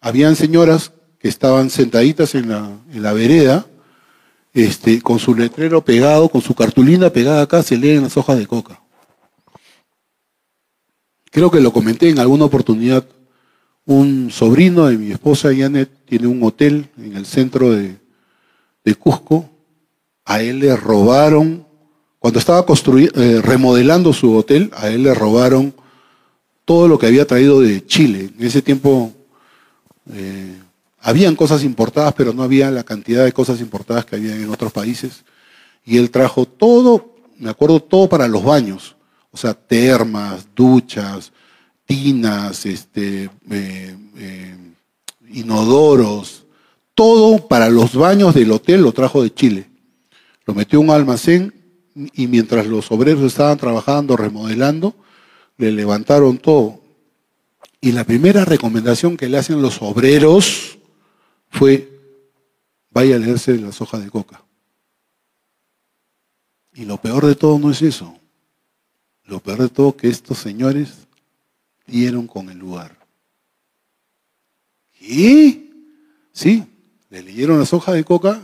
habían 0.00 0.36
señoras 0.36 0.92
que 1.20 1.28
estaban 1.28 1.68
sentaditas 1.68 2.34
en 2.34 2.48
la, 2.48 2.70
en 2.92 3.02
la 3.02 3.12
vereda, 3.12 3.66
este, 4.54 5.00
con 5.02 5.18
su 5.18 5.34
letrero 5.34 5.84
pegado, 5.84 6.28
con 6.28 6.40
su 6.40 6.54
cartulina 6.54 7.10
pegada 7.10 7.42
acá, 7.42 7.62
se 7.62 7.76
leen 7.76 8.02
las 8.02 8.16
hojas 8.16 8.38
de 8.38 8.46
coca. 8.46 8.80
Creo 11.30 11.50
que 11.50 11.60
lo 11.60 11.72
comenté 11.72 12.08
en 12.08 12.18
alguna 12.18 12.46
oportunidad. 12.46 13.06
Un 13.84 14.30
sobrino 14.30 14.86
de 14.86 14.98
mi 14.98 15.12
esposa, 15.12 15.50
Janet, 15.56 15.90
tiene 16.06 16.26
un 16.26 16.42
hotel 16.42 16.88
en 16.96 17.16
el 17.16 17.26
centro 17.26 17.70
de, 17.70 17.96
de 18.84 18.94
Cusco. 18.94 19.48
A 20.24 20.42
él 20.42 20.60
le 20.60 20.74
robaron, 20.74 21.66
cuando 22.18 22.38
estaba 22.38 22.64
eh, 22.66 23.40
remodelando 23.42 24.12
su 24.12 24.34
hotel, 24.34 24.70
a 24.74 24.88
él 24.88 25.04
le 25.04 25.14
robaron 25.14 25.74
todo 26.64 26.88
lo 26.88 26.98
que 26.98 27.06
había 27.06 27.26
traído 27.26 27.60
de 27.60 27.84
Chile. 27.84 28.30
En 28.36 28.46
ese 28.46 28.62
tiempo 28.62 29.12
eh, 30.12 30.59
habían 31.00 31.34
cosas 31.34 31.64
importadas, 31.64 32.14
pero 32.14 32.32
no 32.32 32.42
había 32.42 32.70
la 32.70 32.84
cantidad 32.84 33.24
de 33.24 33.32
cosas 33.32 33.60
importadas 33.60 34.04
que 34.04 34.16
había 34.16 34.36
en 34.36 34.50
otros 34.50 34.72
países. 34.72 35.24
Y 35.84 35.96
él 35.96 36.10
trajo 36.10 36.44
todo, 36.44 37.16
me 37.38 37.50
acuerdo, 37.50 37.80
todo 37.80 38.08
para 38.08 38.28
los 38.28 38.44
baños. 38.44 38.96
O 39.32 39.36
sea, 39.36 39.54
termas, 39.54 40.46
duchas, 40.54 41.32
tinas, 41.86 42.66
este, 42.66 43.30
eh, 43.50 43.96
eh, 44.16 44.56
inodoros, 45.32 46.44
todo 46.94 47.48
para 47.48 47.70
los 47.70 47.94
baños 47.94 48.34
del 48.34 48.52
hotel 48.52 48.82
lo 48.82 48.92
trajo 48.92 49.22
de 49.22 49.32
Chile. 49.32 49.70
Lo 50.44 50.54
metió 50.54 50.80
en 50.80 50.86
un 50.86 50.94
almacén 50.94 51.54
y 52.12 52.26
mientras 52.26 52.66
los 52.66 52.90
obreros 52.90 53.24
estaban 53.24 53.56
trabajando, 53.56 54.16
remodelando, 54.16 54.94
le 55.56 55.72
levantaron 55.72 56.38
todo. 56.38 56.80
Y 57.80 57.92
la 57.92 58.04
primera 58.04 58.44
recomendación 58.44 59.16
que 59.16 59.28
le 59.28 59.38
hacen 59.38 59.62
los 59.62 59.80
obreros 59.80 60.79
fue, 61.50 61.90
vaya 62.90 63.16
a 63.16 63.18
leerse 63.18 63.56
las 63.58 63.80
hojas 63.80 64.02
de 64.02 64.10
coca. 64.10 64.42
Y 66.72 66.84
lo 66.84 67.00
peor 67.00 67.26
de 67.26 67.34
todo 67.34 67.58
no 67.58 67.70
es 67.70 67.82
eso. 67.82 68.16
Lo 69.24 69.40
peor 69.40 69.58
de 69.58 69.68
todo 69.68 69.96
que 69.96 70.08
estos 70.08 70.38
señores 70.38 71.06
dieron 71.86 72.26
con 72.26 72.48
el 72.48 72.58
lugar. 72.58 72.96
¿Y? 75.00 75.70
Sí, 76.32 76.64
le 77.10 77.22
leyeron 77.22 77.58
las 77.58 77.72
hojas 77.72 77.94
de 77.94 78.04
coca 78.04 78.40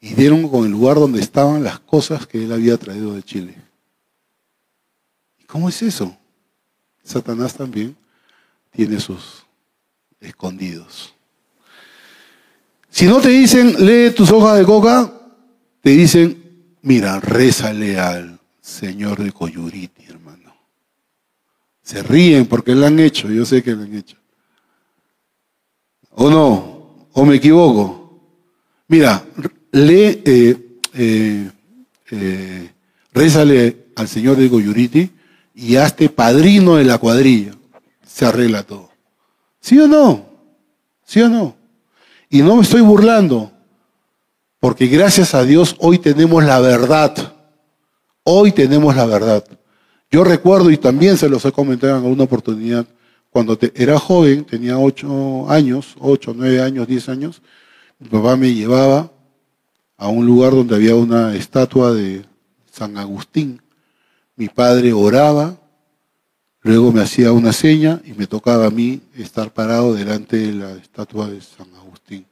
y 0.00 0.14
dieron 0.14 0.48
con 0.48 0.66
el 0.66 0.72
lugar 0.72 0.96
donde 0.96 1.20
estaban 1.20 1.62
las 1.62 1.80
cosas 1.80 2.26
que 2.26 2.44
él 2.44 2.52
había 2.52 2.76
traído 2.76 3.14
de 3.14 3.22
Chile. 3.22 3.56
¿Y 5.38 5.44
cómo 5.44 5.68
es 5.68 5.80
eso? 5.82 6.16
Satanás 7.02 7.54
también 7.54 7.96
tiene 8.70 9.00
sus 9.00 9.44
escondidos. 10.20 11.14
Si 12.92 13.06
no 13.06 13.20
te 13.22 13.30
dicen, 13.30 13.86
lee 13.86 14.10
tus 14.10 14.30
hojas 14.30 14.58
de 14.58 14.64
coca, 14.66 15.10
te 15.80 15.90
dicen, 15.90 16.76
mira, 16.82 17.18
rézale 17.18 17.98
al 17.98 18.38
Señor 18.60 19.22
de 19.24 19.32
Coyuriti, 19.32 20.04
hermano. 20.04 20.54
Se 21.82 22.02
ríen 22.02 22.44
porque 22.44 22.74
lo 22.74 22.86
han 22.86 23.00
hecho, 23.00 23.30
yo 23.30 23.46
sé 23.46 23.62
que 23.62 23.72
lo 23.72 23.84
han 23.84 23.96
hecho. 23.96 24.18
¿O 26.10 26.28
no? 26.28 27.08
¿O 27.12 27.24
me 27.24 27.36
equivoco? 27.36 28.20
Mira, 28.88 29.24
lee, 29.72 30.22
eh, 30.24 30.78
eh, 30.92 31.50
eh, 32.10 32.70
rézale 33.14 33.86
al 33.96 34.06
Señor 34.06 34.36
de 34.36 34.50
Coyuriti 34.50 35.10
y 35.54 35.76
hazte 35.76 36.10
padrino 36.10 36.76
de 36.76 36.84
la 36.84 36.98
cuadrilla 36.98 37.52
se 38.06 38.26
arregla 38.26 38.62
todo. 38.62 38.90
¿Sí 39.60 39.78
o 39.78 39.88
no? 39.88 40.26
¿Sí 41.06 41.22
o 41.22 41.30
no? 41.30 41.61
Y 42.32 42.40
no 42.40 42.56
me 42.56 42.62
estoy 42.62 42.80
burlando, 42.80 43.52
porque 44.58 44.86
gracias 44.86 45.34
a 45.34 45.44
Dios 45.44 45.76
hoy 45.78 45.98
tenemos 45.98 46.42
la 46.42 46.60
verdad. 46.60 47.14
Hoy 48.24 48.52
tenemos 48.52 48.96
la 48.96 49.04
verdad. 49.04 49.44
Yo 50.10 50.24
recuerdo, 50.24 50.70
y 50.70 50.78
también 50.78 51.18
se 51.18 51.28
los 51.28 51.44
he 51.44 51.52
comentado 51.52 51.92
en 51.92 52.04
alguna 52.04 52.24
oportunidad, 52.24 52.86
cuando 53.28 53.58
era 53.74 53.98
joven, 53.98 54.46
tenía 54.46 54.78
ocho 54.78 55.46
años, 55.50 55.94
ocho, 56.00 56.32
nueve 56.34 56.62
años, 56.62 56.86
diez 56.88 57.06
años, 57.10 57.42
mi 57.98 58.08
papá 58.08 58.34
me 58.34 58.54
llevaba 58.54 59.12
a 59.98 60.08
un 60.08 60.24
lugar 60.24 60.52
donde 60.52 60.74
había 60.74 60.96
una 60.96 61.34
estatua 61.36 61.92
de 61.92 62.24
San 62.72 62.96
Agustín. 62.96 63.60
Mi 64.36 64.48
padre 64.48 64.94
oraba, 64.94 65.58
Luego 66.62 66.92
me 66.92 67.02
hacía 67.02 67.32
una 67.32 67.52
seña 67.52 68.00
y 68.04 68.12
me 68.12 68.28
tocaba 68.28 68.66
a 68.66 68.70
mí 68.70 69.00
estar 69.16 69.52
parado 69.52 69.94
delante 69.94 70.36
de 70.36 70.52
la 70.52 70.72
estatua 70.72 71.28
de 71.28 71.40
San 71.40 71.66
Agustín, 71.74 72.24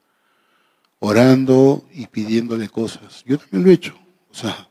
orando 1.01 1.85
y 1.93 2.07
pidiéndole 2.07 2.69
cosas. 2.69 3.25
Yo 3.27 3.39
también 3.39 3.65
lo 3.65 3.71
he 3.71 3.75
hecho. 3.75 3.95
O 4.31 4.35
sea, 4.35 4.69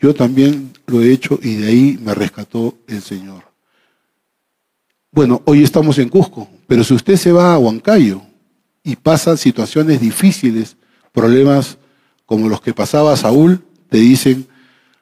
yo 0.00 0.12
también 0.12 0.72
lo 0.86 1.00
he 1.00 1.12
hecho 1.12 1.38
y 1.40 1.54
de 1.54 1.68
ahí 1.68 1.98
me 2.02 2.14
rescató 2.14 2.74
el 2.88 3.00
Señor. 3.00 3.44
Bueno, 5.12 5.42
hoy 5.44 5.62
estamos 5.62 5.98
en 5.98 6.08
Cusco, 6.08 6.48
pero 6.66 6.82
si 6.82 6.94
usted 6.94 7.16
se 7.16 7.32
va 7.32 7.54
a 7.54 7.58
Huancayo 7.58 8.22
y 8.82 8.96
pasa 8.96 9.36
situaciones 9.36 10.00
difíciles, 10.00 10.76
problemas 11.12 11.78
como 12.26 12.48
los 12.48 12.60
que 12.60 12.72
pasaba 12.72 13.16
Saúl, 13.16 13.62
te 13.88 13.98
dicen, 13.98 14.46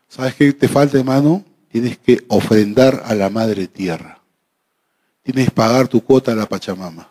¿sabes 0.08 0.34
qué 0.34 0.52
te 0.52 0.66
falta, 0.66 0.98
hermano? 0.98 1.44
Tienes 1.68 1.98
que 1.98 2.24
ofrendar 2.28 3.02
a 3.04 3.14
la 3.14 3.30
madre 3.30 3.68
tierra. 3.68 4.20
Tienes 5.22 5.46
que 5.46 5.54
pagar 5.54 5.88
tu 5.88 6.02
cuota 6.02 6.32
a 6.32 6.34
la 6.34 6.46
Pachamama. 6.46 7.08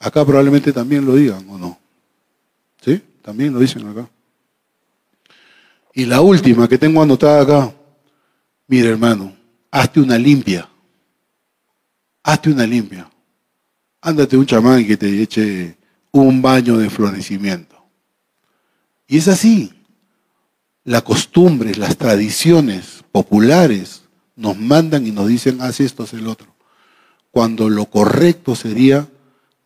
Acá 0.00 0.24
probablemente 0.24 0.72
también 0.72 1.04
lo 1.04 1.16
digan, 1.16 1.48
¿o 1.50 1.58
no? 1.58 1.78
¿Sí? 2.80 3.02
También 3.22 3.52
lo 3.52 3.58
dicen 3.58 3.86
acá. 3.88 4.08
Y 5.92 6.04
la 6.04 6.20
última 6.20 6.68
que 6.68 6.78
tengo 6.78 7.02
anotada 7.02 7.42
acá, 7.42 7.74
mira 8.68 8.88
hermano, 8.88 9.34
hazte 9.70 10.00
una 10.00 10.16
limpia. 10.16 10.68
Hazte 12.22 12.50
una 12.50 12.66
limpia. 12.66 13.10
Ándate 14.00 14.36
un 14.36 14.46
chamán 14.46 14.86
que 14.86 14.96
te 14.96 15.22
eche 15.22 15.76
un 16.12 16.40
baño 16.40 16.78
de 16.78 16.88
florecimiento. 16.88 17.76
Y 19.08 19.18
es 19.18 19.26
así 19.26 19.77
las 20.88 21.02
costumbres, 21.02 21.76
las 21.76 21.98
tradiciones 21.98 23.04
populares 23.12 24.04
nos 24.36 24.56
mandan 24.56 25.06
y 25.06 25.10
nos 25.10 25.28
dicen, 25.28 25.60
haz 25.60 25.80
esto, 25.80 26.02
haz 26.02 26.14
el 26.14 26.26
otro. 26.26 26.46
Cuando 27.30 27.68
lo 27.68 27.84
correcto 27.84 28.56
sería, 28.56 29.06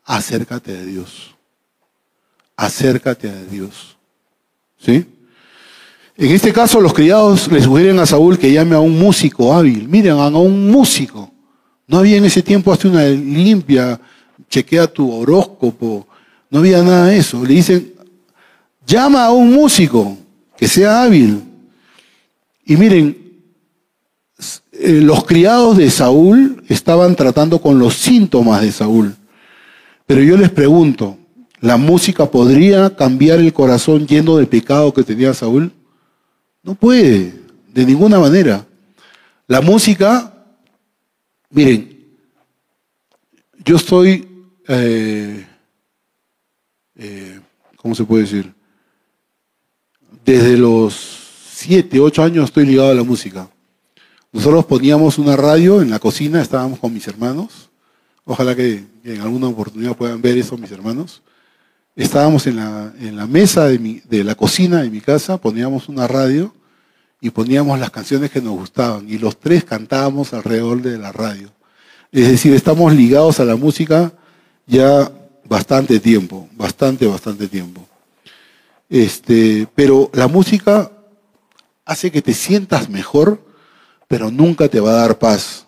acércate 0.04 0.76
a 0.76 0.82
Dios. 0.82 1.36
Acércate 2.56 3.28
a 3.30 3.40
Dios. 3.44 3.96
¿Sí? 4.84 5.06
En 6.16 6.32
este 6.32 6.52
caso, 6.52 6.80
los 6.80 6.92
criados 6.92 7.46
le 7.52 7.62
sugieren 7.62 8.00
a 8.00 8.06
Saúl 8.06 8.36
que 8.36 8.52
llame 8.52 8.74
a 8.74 8.80
un 8.80 8.98
músico 8.98 9.54
hábil. 9.54 9.88
Miren, 9.88 10.18
a 10.18 10.26
un 10.26 10.72
músico. 10.72 11.30
No 11.86 11.98
había 11.98 12.16
en 12.16 12.24
ese 12.24 12.42
tiempo 12.42 12.72
hasta 12.72 12.88
una 12.88 13.04
limpia, 13.04 14.00
chequea 14.50 14.88
tu 14.88 15.12
horóscopo. 15.12 16.04
No 16.50 16.58
había 16.58 16.82
nada 16.82 17.06
de 17.06 17.18
eso. 17.18 17.44
Le 17.44 17.54
dicen, 17.54 17.92
llama 18.84 19.24
a 19.24 19.30
un 19.30 19.52
músico 19.52 20.18
que 20.62 20.68
sea 20.68 21.02
hábil. 21.02 21.42
Y 22.64 22.76
miren, 22.76 23.16
eh, 24.70 25.00
los 25.02 25.24
criados 25.24 25.76
de 25.76 25.90
Saúl 25.90 26.62
estaban 26.68 27.16
tratando 27.16 27.60
con 27.60 27.80
los 27.80 27.94
síntomas 27.94 28.62
de 28.62 28.70
Saúl. 28.70 29.16
Pero 30.06 30.22
yo 30.22 30.36
les 30.36 30.50
pregunto, 30.50 31.18
¿la 31.58 31.76
música 31.76 32.30
podría 32.30 32.94
cambiar 32.94 33.40
el 33.40 33.52
corazón 33.52 34.06
lleno 34.06 34.36
de 34.36 34.46
pecado 34.46 34.94
que 34.94 35.02
tenía 35.02 35.34
Saúl? 35.34 35.72
No 36.62 36.76
puede, 36.76 37.34
de 37.74 37.84
ninguna 37.84 38.20
manera. 38.20 38.64
La 39.48 39.60
música, 39.62 40.32
miren, 41.50 42.06
yo 43.64 43.74
estoy, 43.74 44.28
eh, 44.68 45.44
eh, 46.94 47.40
¿cómo 47.74 47.96
se 47.96 48.04
puede 48.04 48.22
decir? 48.22 48.61
Desde 50.24 50.56
los 50.56 50.94
siete, 51.52 51.98
ocho 51.98 52.22
años 52.22 52.44
estoy 52.44 52.64
ligado 52.66 52.90
a 52.90 52.94
la 52.94 53.02
música. 53.02 53.48
Nosotros 54.30 54.64
poníamos 54.66 55.18
una 55.18 55.36
radio 55.36 55.82
en 55.82 55.90
la 55.90 55.98
cocina, 55.98 56.40
estábamos 56.40 56.78
con 56.78 56.94
mis 56.94 57.06
hermanos. 57.08 57.70
Ojalá 58.24 58.54
que, 58.54 58.84
en 59.02 59.20
alguna 59.20 59.48
oportunidad 59.48 59.96
puedan 59.96 60.22
ver 60.22 60.38
eso 60.38 60.56
mis 60.56 60.70
hermanos. 60.70 61.22
Estábamos 61.96 62.46
en 62.46 62.56
la, 62.56 62.94
en 63.00 63.16
la 63.16 63.26
mesa 63.26 63.66
de, 63.66 64.02
de 64.08 64.24
la 64.24 64.36
cocina 64.36 64.82
de 64.82 64.90
mi 64.90 65.00
casa, 65.00 65.38
poníamos 65.38 65.88
una 65.88 66.06
radio 66.06 66.54
y 67.20 67.30
poníamos 67.30 67.78
las 67.80 67.90
canciones 67.90 68.30
que 68.30 68.40
nos 68.40 68.52
gustaban 68.52 69.08
y 69.08 69.18
los 69.18 69.38
tres 69.38 69.64
cantábamos 69.64 70.32
alrededor 70.32 70.82
de 70.82 70.98
la 70.98 71.10
radio. 71.10 71.50
Es 72.12 72.28
decir, 72.28 72.54
estamos 72.54 72.94
ligados 72.94 73.40
a 73.40 73.44
la 73.44 73.56
música 73.56 74.12
ya 74.66 75.10
bastante 75.44 75.98
tiempo, 75.98 76.48
bastante, 76.56 77.06
bastante 77.06 77.48
tiempo. 77.48 77.86
Este, 78.92 79.66
pero 79.74 80.10
la 80.12 80.28
música 80.28 80.92
hace 81.84 82.12
que 82.12 82.22
te 82.22 82.34
sientas 82.34 82.88
mejor 82.88 83.52
pero 84.12 84.30
nunca 84.30 84.68
te 84.68 84.78
va 84.78 84.90
a 84.90 85.06
dar 85.06 85.18
paz. 85.18 85.66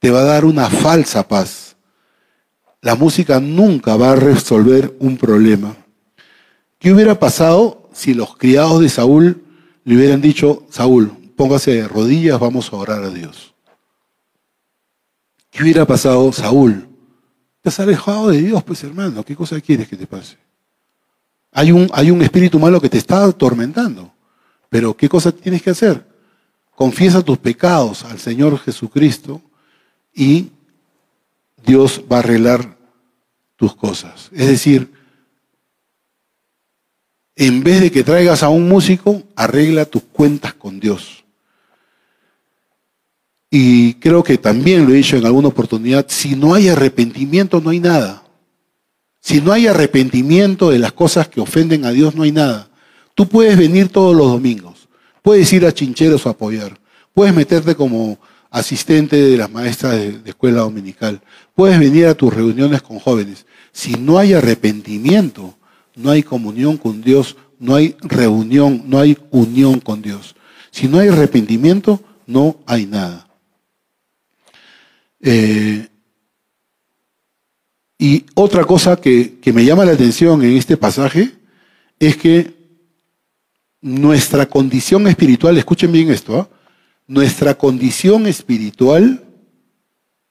Te 0.00 0.10
va 0.10 0.22
a 0.22 0.24
dar 0.24 0.44
una 0.44 0.68
falsa 0.68 1.28
paz. 1.28 1.76
La 2.80 2.96
música 2.96 3.38
nunca 3.38 3.94
va 3.94 4.10
a 4.10 4.16
resolver 4.16 4.96
un 4.98 5.16
problema. 5.16 5.76
¿Qué 6.80 6.92
hubiera 6.92 7.20
pasado 7.20 7.88
si 7.92 8.14
los 8.14 8.36
criados 8.36 8.80
de 8.80 8.88
Saúl 8.88 9.44
le 9.84 9.94
hubieran 9.94 10.20
dicho, 10.20 10.66
Saúl, 10.70 11.12
póngase 11.36 11.70
de 11.70 11.86
rodillas, 11.86 12.40
vamos 12.40 12.72
a 12.72 12.76
orar 12.78 13.04
a 13.04 13.10
Dios? 13.10 13.54
¿Qué 15.52 15.62
hubiera 15.62 15.86
pasado, 15.86 16.32
Saúl? 16.32 16.88
Te 17.60 17.68
has 17.68 17.78
alejado 17.78 18.30
de 18.30 18.42
Dios, 18.42 18.60
pues 18.64 18.82
hermano, 18.82 19.24
¿qué 19.24 19.36
cosa 19.36 19.60
quieres 19.60 19.86
que 19.86 19.96
te 19.96 20.08
pase? 20.08 20.36
Hay 21.52 21.70
un, 21.70 21.88
hay 21.92 22.10
un 22.10 22.22
espíritu 22.22 22.58
malo 22.58 22.80
que 22.80 22.88
te 22.88 22.98
está 22.98 23.24
atormentando, 23.24 24.12
pero 24.70 24.96
¿qué 24.96 25.08
cosa 25.08 25.30
tienes 25.30 25.62
que 25.62 25.70
hacer? 25.70 26.04
Confiesa 26.74 27.22
tus 27.22 27.38
pecados 27.38 28.04
al 28.04 28.18
Señor 28.18 28.58
Jesucristo 28.58 29.40
y 30.14 30.48
Dios 31.64 32.02
va 32.10 32.16
a 32.16 32.20
arreglar 32.20 32.76
tus 33.56 33.76
cosas. 33.76 34.30
Es 34.32 34.48
decir, 34.48 34.90
en 37.36 37.62
vez 37.62 37.80
de 37.80 37.90
que 37.90 38.02
traigas 38.02 38.42
a 38.42 38.48
un 38.48 38.68
músico, 38.68 39.22
arregla 39.36 39.84
tus 39.84 40.02
cuentas 40.02 40.54
con 40.54 40.80
Dios. 40.80 41.22
Y 43.50 43.94
creo 43.94 44.22
que 44.22 44.38
también 44.38 44.86
lo 44.86 44.92
he 44.92 44.96
dicho 44.96 45.16
en 45.16 45.26
alguna 45.26 45.48
oportunidad, 45.48 46.06
si 46.08 46.34
no 46.34 46.54
hay 46.54 46.68
arrepentimiento 46.68 47.60
no 47.60 47.70
hay 47.70 47.80
nada. 47.80 48.21
Si 49.22 49.40
no 49.40 49.52
hay 49.52 49.68
arrepentimiento 49.68 50.70
de 50.70 50.78
las 50.78 50.92
cosas 50.92 51.28
que 51.28 51.40
ofenden 51.40 51.86
a 51.86 51.92
Dios 51.92 52.14
no 52.14 52.24
hay 52.24 52.32
nada. 52.32 52.68
Tú 53.14 53.28
puedes 53.28 53.56
venir 53.56 53.88
todos 53.88 54.14
los 54.14 54.26
domingos 54.26 54.82
Puedes 55.22 55.52
ir 55.52 55.64
a 55.64 55.72
chincheros 55.72 56.26
a 56.26 56.30
apoyar. 56.30 56.78
Puedes 57.14 57.34
meterte 57.34 57.76
como 57.76 58.18
asistente 58.50 59.16
de 59.16 59.36
las 59.36 59.50
maestras 59.50 59.94
de, 59.94 60.20
escuela 60.24 60.60
dominical. 60.60 61.22
Puedes 61.54 61.78
venir 61.78 62.06
a 62.06 62.14
tus 62.14 62.34
reuniones 62.34 62.82
con 62.82 62.98
jóvenes. 62.98 63.46
Si 63.70 63.92
no 63.94 64.18
hay 64.18 64.34
arrepentimiento, 64.34 65.56
no 65.94 66.10
hay 66.10 66.24
comunión 66.24 66.76
con 66.76 67.02
Dios, 67.02 67.36
no 67.58 67.76
hay 67.76 67.96
reunión, 68.00 68.82
no 68.86 68.98
hay 68.98 69.16
unión 69.30 69.78
con 69.78 70.02
Dios. 70.02 70.34
Si 70.72 70.88
no 70.88 70.98
hay 70.98 71.08
arrepentimiento, 71.08 72.02
no 72.26 72.56
hay 72.66 72.86
nada. 72.86 73.28
Eh, 75.20 75.88
y 78.02 78.26
otra 78.34 78.64
cosa 78.64 79.00
que 79.00 79.38
me 79.54 79.64
llama 79.64 79.84
la 79.84 79.92
atención 79.92 80.42
en 80.42 80.56
este 80.56 80.76
pasaje 80.76 81.30
es 82.00 82.16
que 82.16 82.52
nuestra 83.80 84.46
condición 84.46 85.06
espiritual, 85.06 85.56
escuchen 85.56 85.92
bien 85.92 86.10
esto, 86.10 86.36
¿ah? 86.36 86.48
nuestra 87.06 87.54
condición 87.54 88.26
espiritual 88.26 89.22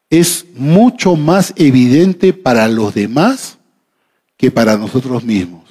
es 0.09 0.47
mucho 0.53 1.15
más 1.15 1.53
evidente 1.55 2.33
para 2.33 2.67
los 2.67 2.93
demás 2.93 3.57
que 4.35 4.51
para 4.51 4.77
nosotros 4.77 5.23
mismos. 5.23 5.63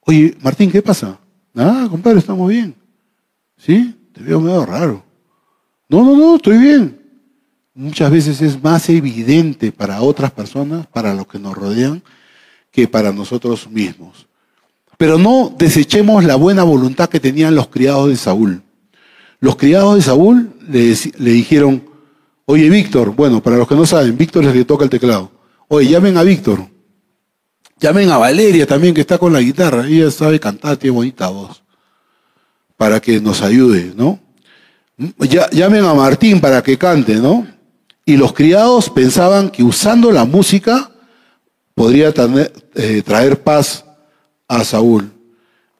Oye, 0.00 0.36
Martín, 0.42 0.70
¿qué 0.70 0.82
pasa? 0.82 1.18
Nada, 1.54 1.88
compadre, 1.88 2.18
estamos 2.18 2.46
bien. 2.50 2.74
¿Sí? 3.56 3.94
Te 4.12 4.22
veo 4.22 4.38
medio 4.38 4.66
raro. 4.66 5.02
No, 5.88 6.04
no, 6.04 6.14
no, 6.14 6.36
estoy 6.36 6.58
bien. 6.58 7.03
Muchas 7.76 8.08
veces 8.08 8.40
es 8.40 8.62
más 8.62 8.88
evidente 8.88 9.72
para 9.72 10.00
otras 10.00 10.30
personas, 10.30 10.86
para 10.86 11.12
los 11.12 11.26
que 11.26 11.40
nos 11.40 11.56
rodean, 11.56 12.04
que 12.70 12.86
para 12.86 13.12
nosotros 13.12 13.68
mismos. 13.68 14.28
Pero 14.96 15.18
no 15.18 15.52
desechemos 15.58 16.22
la 16.22 16.36
buena 16.36 16.62
voluntad 16.62 17.08
que 17.08 17.18
tenían 17.18 17.56
los 17.56 17.66
criados 17.66 18.08
de 18.10 18.16
Saúl. 18.16 18.62
Los 19.40 19.56
criados 19.56 19.96
de 19.96 20.02
Saúl 20.02 20.52
le, 20.68 21.32
dijeron, 21.32 21.82
oye 22.46 22.70
Víctor, 22.70 23.12
bueno, 23.12 23.42
para 23.42 23.56
los 23.56 23.66
que 23.66 23.74
no 23.74 23.86
saben, 23.86 24.16
Víctor 24.16 24.44
es 24.44 24.50
el 24.50 24.58
que 24.58 24.64
toca 24.64 24.84
el 24.84 24.90
teclado. 24.90 25.32
Oye, 25.66 25.88
llamen 25.88 26.16
a 26.16 26.22
Víctor. 26.22 26.68
Llamen 27.80 28.08
a 28.10 28.18
Valeria 28.18 28.68
también, 28.68 28.94
que 28.94 29.00
está 29.00 29.18
con 29.18 29.32
la 29.32 29.40
guitarra. 29.40 29.88
Ella 29.88 30.12
sabe 30.12 30.38
cantar, 30.38 30.76
tiene 30.76 30.94
bonita 30.94 31.28
voz. 31.28 31.64
Para 32.76 33.00
que 33.00 33.20
nos 33.20 33.42
ayude, 33.42 33.92
¿no? 33.96 34.20
llamen 35.50 35.84
a 35.84 35.92
Martín 35.92 36.40
para 36.40 36.62
que 36.62 36.78
cante, 36.78 37.16
¿no? 37.16 37.53
Y 38.04 38.16
los 38.16 38.32
criados 38.32 38.90
pensaban 38.90 39.50
que 39.50 39.62
usando 39.62 40.12
la 40.12 40.24
música 40.24 40.90
podría 41.74 42.12
eh, 42.74 43.02
traer 43.04 43.42
paz 43.42 43.84
a 44.48 44.64
Saúl. 44.64 45.10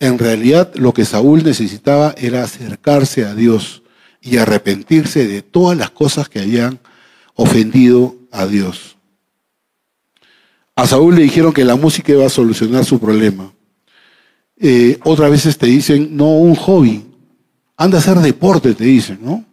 En 0.01 0.19
realidad 0.19 0.73
lo 0.75 0.93
que 0.93 1.05
Saúl 1.05 1.45
necesitaba 1.45 2.15
era 2.19 2.43
acercarse 2.43 3.25
a 3.25 3.35
Dios 3.35 3.83
y 4.21 4.39
arrepentirse 4.39 5.27
de 5.27 5.43
todas 5.43 5.77
las 5.77 5.91
cosas 5.91 6.29
que 6.29 6.41
habían 6.41 6.81
ofendido 7.35 8.17
a 8.31 8.47
Dios. 8.47 8.97
A 10.77 10.87
Saúl 10.87 11.15
le 11.15 11.23
dijeron 11.23 11.53
que 11.53 11.65
la 11.65 11.77
música 11.77 12.13
iba 12.13 12.27
a 12.27 12.31
solucionar 12.31 12.85
su 12.85 12.99
problema. 12.99 13.53
Eh, 14.57 14.99
otras 15.05 15.31
veces 15.31 15.57
te 15.57 15.67
dicen, 15.67 16.17
no, 16.17 16.31
un 16.39 16.55
hobby. 16.55 17.05
Anda 17.77 17.99
a 17.99 18.01
hacer 18.01 18.19
deporte, 18.19 18.75
te 18.75 18.85
dicen, 18.85 19.19
¿no? 19.23 19.45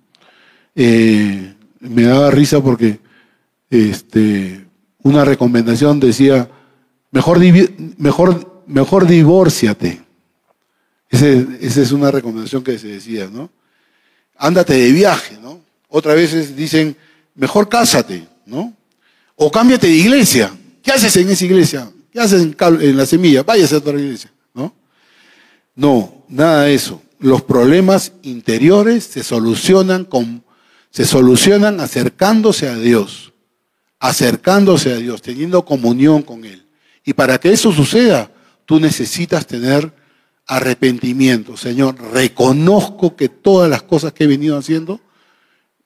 Eh, 0.75 1.50
me 1.81 2.03
daba 2.03 2.31
risa 2.31 2.61
porque 2.61 2.99
este, 3.69 4.65
una 5.03 5.25
recomendación 5.25 5.99
decía, 5.99 6.49
mejor, 7.11 7.39
mejor 7.97 8.51
mejor 8.71 9.05
divórciate. 9.05 10.01
esa 11.09 11.81
es 11.81 11.91
una 11.91 12.09
recomendación 12.09 12.63
que 12.63 12.79
se 12.79 12.87
decía, 12.87 13.29
¿no? 13.31 13.49
Ándate 14.37 14.73
de 14.73 14.91
viaje, 14.91 15.37
¿no? 15.41 15.61
Otras 15.89 16.15
veces 16.15 16.55
dicen, 16.55 16.95
mejor 17.35 17.67
cásate, 17.67 18.27
¿no? 18.45 18.73
O 19.35 19.51
cámbiate 19.51 19.87
de 19.87 19.93
iglesia. 19.93 20.51
¿Qué 20.81 20.91
haces 20.91 21.15
en 21.17 21.29
esa 21.29 21.45
iglesia? 21.45 21.91
¿Qué 22.11 22.19
haces 22.19 22.41
en, 22.41 22.97
la 22.97 23.05
semilla? 23.05 23.43
Váyase 23.43 23.75
a 23.75 23.79
otra 23.79 23.99
iglesia, 23.99 24.31
¿no? 24.53 24.73
No, 25.75 26.25
nada 26.29 26.63
de 26.63 26.73
eso. 26.73 27.01
Los 27.19 27.41
problemas 27.41 28.13
interiores 28.23 29.03
se 29.03 29.23
solucionan 29.23 30.05
con, 30.05 30.43
se 30.91 31.05
solucionan 31.05 31.79
acercándose 31.79 32.67
a 32.67 32.75
Dios, 32.75 33.33
acercándose 33.99 34.93
a 34.93 34.97
Dios, 34.97 35.21
teniendo 35.21 35.65
comunión 35.65 36.21
con 36.21 36.45
Él. 36.45 36.67
Y 37.03 37.13
para 37.13 37.39
que 37.39 37.51
eso 37.51 37.71
suceda, 37.71 38.31
tú 38.65 38.79
necesitas 38.79 39.47
tener 39.47 39.91
arrepentimiento. 40.45 41.55
Señor, 41.55 41.95
reconozco 42.11 43.15
que 43.15 43.29
todas 43.29 43.69
las 43.69 43.83
cosas 43.83 44.11
que 44.11 44.25
he 44.25 44.27
venido 44.27 44.57
haciendo 44.57 44.99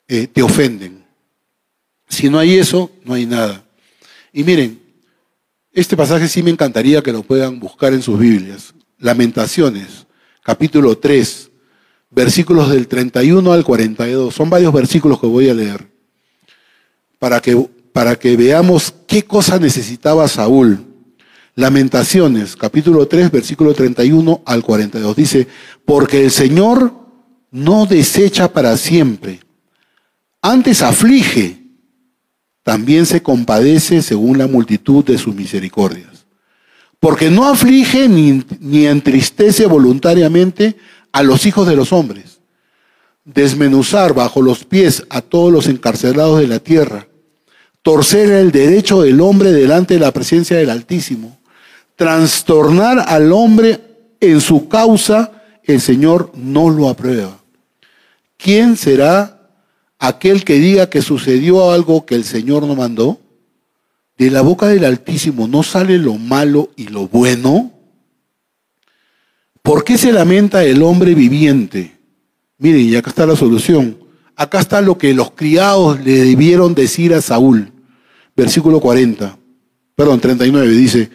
eh, 0.08 0.28
te 0.28 0.42
ofenden. 0.42 1.06
Si 2.10 2.30
no 2.30 2.40
hay 2.40 2.56
eso, 2.56 2.92
no 3.04 3.14
hay 3.14 3.26
nada. 3.26 3.64
Y 4.34 4.44
miren, 4.44 4.82
este 5.72 5.96
pasaje 5.96 6.28
sí 6.28 6.42
me 6.42 6.52
encantaría 6.52 7.02
que 7.02 7.12
lo 7.12 7.22
puedan 7.22 7.60
buscar 7.60 7.94
en 7.94 8.02
sus 8.02 8.18
Biblias. 8.18 8.74
Lamentaciones, 8.98 10.08
capítulo 10.42 10.98
3, 10.98 11.52
versículos 12.10 12.70
del 12.70 12.88
31 12.88 13.52
al 13.52 13.64
42. 13.64 14.34
Son 14.34 14.50
varios 14.50 14.74
versículos 14.74 15.20
que 15.20 15.28
voy 15.28 15.50
a 15.50 15.54
leer 15.54 15.88
para 17.20 17.42
que, 17.42 17.70
para 17.94 18.16
que 18.16 18.38
veamos 18.38 18.94
qué 19.08 19.24
cosa 19.24 19.60
necesitaba 19.60 20.28
Saúl. 20.28 20.86
Lamentaciones, 21.58 22.56
capítulo 22.56 23.08
3, 23.08 23.32
versículo 23.32 23.74
31 23.74 24.42
al 24.46 24.62
42. 24.62 25.16
Dice, 25.16 25.48
porque 25.86 26.26
el 26.26 26.32
Señor 26.32 26.94
no 27.50 27.86
desecha 27.86 28.52
para 28.52 28.76
siempre, 28.76 29.40
antes 30.42 30.82
aflige, 30.82 31.64
también 32.62 33.06
se 33.06 33.24
compadece 33.24 34.02
según 34.02 34.38
la 34.38 34.48
multitud 34.48 35.06
de 35.06 35.18
sus 35.18 35.34
misericordias. 35.34 36.26
Porque 37.00 37.30
no 37.30 37.48
aflige 37.48 38.10
ni, 38.10 38.44
ni 38.60 38.86
entristece 38.86 39.66
voluntariamente 39.66 40.76
a 41.16 41.24
los 41.24 41.46
hijos 41.46 41.66
de 41.66 41.78
los 41.78 41.94
hombres. 41.94 42.42
Desmenuzar 43.24 44.14
bajo 44.14 44.42
los 44.42 44.66
pies 44.66 45.06
a 45.10 45.22
todos 45.22 45.50
los 45.50 45.68
encarcelados 45.68 46.42
de 46.42 46.48
la 46.48 46.60
tierra. 46.60 47.08
Torcer 47.82 48.30
el 48.32 48.52
derecho 48.52 49.02
del 49.02 49.22
hombre 49.22 49.54
delante 49.54 49.94
de 49.94 50.02
la 50.02 50.12
presencia 50.12 50.58
del 50.58 50.70
Altísimo. 50.70 51.40
Trastornar 51.96 53.06
al 53.08 53.32
hombre 53.32 53.80
en 54.20 54.42
su 54.42 54.68
causa, 54.68 55.32
el 55.64 55.80
Señor 55.80 56.34
no 56.36 56.70
lo 56.70 56.90
aprueba. 56.90 57.40
¿Quién 58.36 58.76
será 58.76 59.40
aquel 59.98 60.44
que 60.44 60.56
diga 60.56 60.90
que 60.90 61.02
sucedió 61.02 61.72
algo 61.72 62.06
que 62.06 62.16
el 62.16 62.26
Señor 62.26 62.64
no 62.64 62.76
mandó? 62.76 63.22
De 64.18 64.30
la 64.30 64.42
boca 64.42 64.68
del 64.68 64.84
Altísimo 64.84 65.48
no 65.48 65.64
sale 65.64 65.98
lo 65.98 66.16
malo 66.16 66.72
y 66.76 66.90
lo 66.90 67.08
bueno. 67.08 67.72
¿Por 69.66 69.84
qué 69.84 69.98
se 69.98 70.12
lamenta 70.12 70.64
el 70.64 70.84
hombre 70.84 71.16
viviente? 71.16 71.98
Miren, 72.60 72.82
y 72.82 72.96
acá 72.96 73.10
está 73.10 73.26
la 73.26 73.36
solución. 73.36 73.98
Acá 74.36 74.60
está 74.60 74.80
lo 74.80 74.96
que 74.96 75.12
los 75.16 75.32
criados 75.32 76.00
le 76.02 76.24
debieron 76.24 76.76
decir 76.76 77.16
a 77.16 77.22
Saúl. 77.24 77.72
Versículo 78.38 78.80
40, 78.80 79.40
perdón, 79.96 80.20
39, 80.20 80.70
dice, 80.70 81.10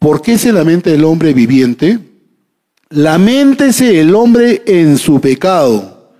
¿por 0.00 0.22
qué 0.22 0.38
se 0.38 0.52
lamenta 0.52 0.90
el 0.90 1.04
hombre 1.04 1.32
viviente? 1.34 2.00
Laméntese 2.88 4.00
el 4.00 4.12
hombre 4.16 4.64
en 4.66 4.98
su 4.98 5.20
pecado. 5.20 6.16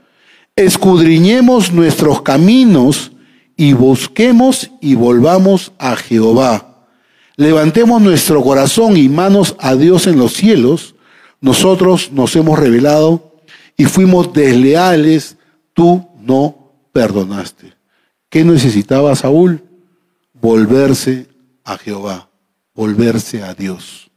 Escudriñemos 0.54 1.72
nuestros 1.72 2.22
caminos 2.22 3.10
y 3.56 3.72
busquemos 3.72 4.70
y 4.80 4.94
volvamos 4.94 5.72
a 5.80 5.96
Jehová. 5.96 6.86
Levantemos 7.34 8.00
nuestro 8.00 8.44
corazón 8.44 8.96
y 8.96 9.08
manos 9.08 9.56
a 9.58 9.74
Dios 9.74 10.06
en 10.06 10.18
los 10.20 10.34
cielos 10.34 10.93
nosotros 11.44 12.10
nos 12.10 12.34
hemos 12.36 12.58
revelado 12.58 13.42
y 13.76 13.84
fuimos 13.84 14.32
desleales, 14.32 15.36
tú 15.74 16.08
no 16.22 16.72
perdonaste. 16.90 17.74
¿Qué 18.30 18.42
necesitaba 18.44 19.14
Saúl? 19.14 19.62
Volverse 20.32 21.26
a 21.62 21.76
Jehová, 21.76 22.30
volverse 22.74 23.42
a 23.42 23.52
Dios. 23.52 24.10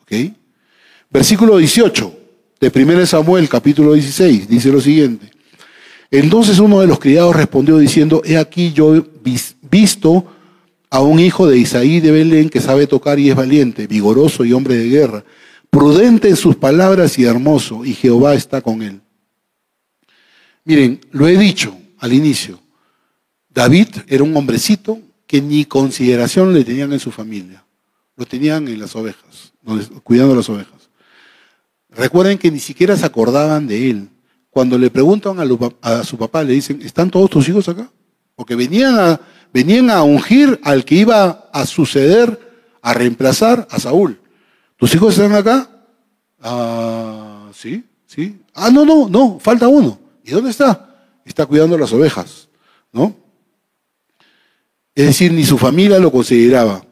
¿Ok? 0.00 0.12
Versículo 1.10 1.56
18 1.56 2.16
de 2.60 2.72
1 2.72 3.06
Samuel, 3.06 3.48
capítulo 3.48 3.94
16, 3.94 4.48
dice 4.48 4.70
lo 4.70 4.80
siguiente. 4.80 5.32
Entonces 6.12 6.60
uno 6.60 6.80
de 6.80 6.86
los 6.86 7.00
criados 7.00 7.34
respondió 7.34 7.76
diciendo, 7.78 8.22
he 8.24 8.36
aquí 8.36 8.72
yo 8.72 8.94
he 8.94 9.02
visto 9.68 10.26
a 10.90 11.02
un 11.02 11.18
hijo 11.18 11.48
de 11.48 11.58
Isaí 11.58 11.98
de 11.98 12.12
Belén 12.12 12.48
que 12.48 12.60
sabe 12.60 12.86
tocar 12.86 13.18
y 13.18 13.30
es 13.30 13.34
valiente, 13.34 13.88
vigoroso 13.88 14.44
y 14.44 14.52
hombre 14.52 14.76
de 14.76 14.88
guerra 14.88 15.24
prudente 15.70 16.28
en 16.28 16.36
sus 16.36 16.56
palabras 16.56 17.18
y 17.18 17.24
hermoso, 17.24 17.84
y 17.84 17.94
Jehová 17.94 18.34
está 18.34 18.60
con 18.60 18.82
él. 18.82 19.00
Miren, 20.64 21.00
lo 21.12 21.26
he 21.26 21.36
dicho 21.36 21.76
al 21.98 22.12
inicio, 22.12 22.60
David 23.48 23.88
era 24.06 24.22
un 24.22 24.36
hombrecito 24.36 25.00
que 25.26 25.40
ni 25.40 25.64
consideración 25.64 26.52
le 26.52 26.64
tenían 26.64 26.92
en 26.92 27.00
su 27.00 27.10
familia, 27.10 27.64
lo 28.16 28.26
tenían 28.26 28.68
en 28.68 28.80
las 28.80 28.94
ovejas, 28.96 29.52
cuidando 30.02 30.34
las 30.34 30.48
ovejas. 30.48 30.90
Recuerden 31.90 32.38
que 32.38 32.50
ni 32.50 32.60
siquiera 32.60 32.96
se 32.96 33.06
acordaban 33.06 33.66
de 33.66 33.90
él. 33.90 34.08
Cuando 34.50 34.78
le 34.78 34.90
preguntan 34.90 35.38
a, 35.82 36.04
su 36.04 36.16
papá, 36.16 36.42
le 36.42 36.52
dicen, 36.52 36.80
¿están 36.82 37.10
todos 37.10 37.30
tus 37.30 37.48
hijos 37.48 37.68
acá? 37.68 37.90
Porque 38.34 38.54
venían 38.54 38.98
a, 38.98 39.20
venían 39.52 39.90
a 39.90 40.02
ungir 40.02 40.60
al 40.62 40.84
que 40.84 40.96
iba 40.96 41.48
a 41.52 41.66
suceder, 41.66 42.38
a 42.82 42.94
reemplazar 42.94 43.66
a 43.70 43.78
Saúl. 43.78 44.20
¿Tus 44.78 44.94
hijos 44.94 45.18
están 45.18 45.34
acá? 45.34 45.68
Ah, 46.40 47.50
sí, 47.52 47.84
sí. 48.06 48.40
Ah, 48.54 48.70
no, 48.70 48.84
no, 48.84 49.08
no, 49.08 49.38
falta 49.40 49.66
uno. 49.66 49.98
¿Y 50.24 50.30
dónde 50.30 50.50
está? 50.50 51.04
Está 51.24 51.46
cuidando 51.46 51.76
las 51.76 51.92
ovejas, 51.92 52.48
¿no? 52.92 53.14
Es 54.94 55.06
decir, 55.06 55.32
ni 55.32 55.44
su 55.44 55.58
familia 55.58 55.98
lo 55.98 56.12
consideraba. 56.12 56.84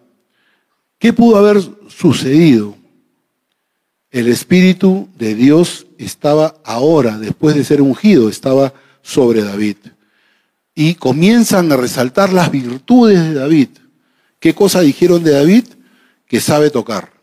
¿Qué 0.99 1.12
pudo 1.12 1.37
haber 1.37 1.61
sucedido? 1.89 2.76
El 4.11 4.28
Espíritu 4.28 5.09
de 5.16 5.34
Dios 5.34 5.87
estaba 5.99 6.57
ahora, 6.64 7.18
después 7.18 7.55
de 7.55 7.64
ser 7.64 7.82
ungido, 7.82 8.28
estaba 8.28 8.74
sobre 9.03 9.43
David. 9.43 9.76
Y 10.74 10.95
comienzan 10.95 11.70
a 11.70 11.76
resaltar 11.76 12.32
las 12.32 12.51
virtudes 12.51 13.20
de 13.20 13.34
David. 13.34 13.68
¿Qué 14.41 14.55
cosa 14.55 14.80
dijeron 14.80 15.22
de 15.22 15.32
David? 15.32 15.64
Que 16.26 16.41
sabe 16.41 16.70
tocar. 16.70 17.15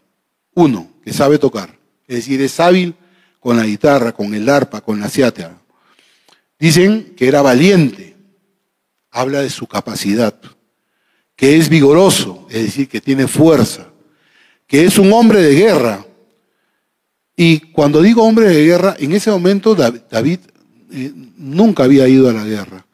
Uno, 0.55 0.87
que 1.03 1.13
sabe 1.13 1.37
tocar. 1.37 1.77
Es 2.07 2.17
decir, 2.17 2.41
es 2.41 2.59
hábil 2.59 2.95
con 3.39 3.57
la 3.57 3.65
guitarra, 3.65 4.11
con 4.11 4.33
el 4.33 4.47
arpa, 4.47 4.81
con 4.81 4.99
la 4.99 5.09
ciátara. 5.09 5.57
Dicen 6.59 7.13
que 7.17 7.27
era 7.27 7.41
valiente. 7.41 8.15
Habla 9.11 9.41
de 9.41 9.49
su 9.49 9.67
capacidad. 9.67 10.39
Que 11.35 11.57
es 11.57 11.69
vigoroso, 11.69 12.47
es 12.49 12.63
decir, 12.63 12.87
que 12.87 13.01
tiene 13.01 13.27
fuerza. 13.27 13.87
Que 14.67 14.85
es 14.85 14.97
un 14.97 15.11
hombre 15.11 15.41
de 15.41 15.55
guerra. 15.55 16.05
Y 17.35 17.59
cuando 17.71 18.01
digo 18.01 18.23
hombre 18.23 18.47
de 18.47 18.65
guerra, 18.65 18.95
en 18.99 19.11
ese 19.11 19.31
momento 19.31 19.75
David 19.75 20.39
eh, 20.91 21.11
nunca 21.37 21.83
había 21.83 22.07
ido 22.07 22.29
a 22.29 22.33
la 22.33 22.45
guerra. 22.45 22.85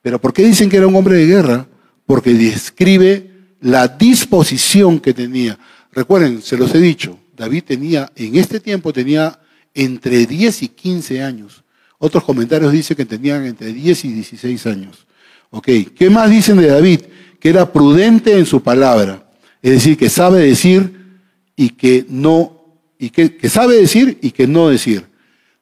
Pero 0.00 0.20
¿por 0.20 0.32
qué 0.32 0.44
dicen 0.44 0.70
que 0.70 0.76
era 0.76 0.86
un 0.86 0.94
hombre 0.94 1.16
de 1.16 1.26
guerra? 1.26 1.66
Porque 2.06 2.32
describe 2.32 3.30
la 3.60 3.88
disposición 3.88 5.00
que 5.00 5.12
tenía. 5.12 5.58
Recuerden, 5.92 6.42
se 6.42 6.56
los 6.56 6.74
he 6.74 6.80
dicho, 6.80 7.18
David 7.36 7.64
tenía, 7.64 8.10
en 8.14 8.36
este 8.36 8.60
tiempo 8.60 8.92
tenía 8.92 9.38
entre 9.74 10.26
10 10.26 10.62
y 10.62 10.68
15 10.68 11.22
años. 11.22 11.62
Otros 11.98 12.24
comentarios 12.24 12.72
dicen 12.72 12.96
que 12.96 13.04
tenían 13.04 13.44
entre 13.46 13.72
10 13.72 14.04
y 14.04 14.12
16 14.12 14.66
años. 14.66 15.06
Ok, 15.50 15.68
¿qué 15.96 16.10
más 16.10 16.30
dicen 16.30 16.58
de 16.58 16.66
David? 16.66 17.00
Que 17.40 17.48
era 17.48 17.72
prudente 17.72 18.36
en 18.36 18.44
su 18.44 18.62
palabra. 18.62 19.30
Es 19.62 19.72
decir, 19.72 19.96
que 19.96 20.10
sabe 20.10 20.40
decir 20.40 21.20
y 21.56 21.70
que 21.70 22.04
no, 22.08 22.80
y 22.98 23.10
que, 23.10 23.48
sabe 23.48 23.76
decir 23.76 24.18
y 24.20 24.30
que 24.30 24.46
no 24.46 24.68
decir. 24.68 25.06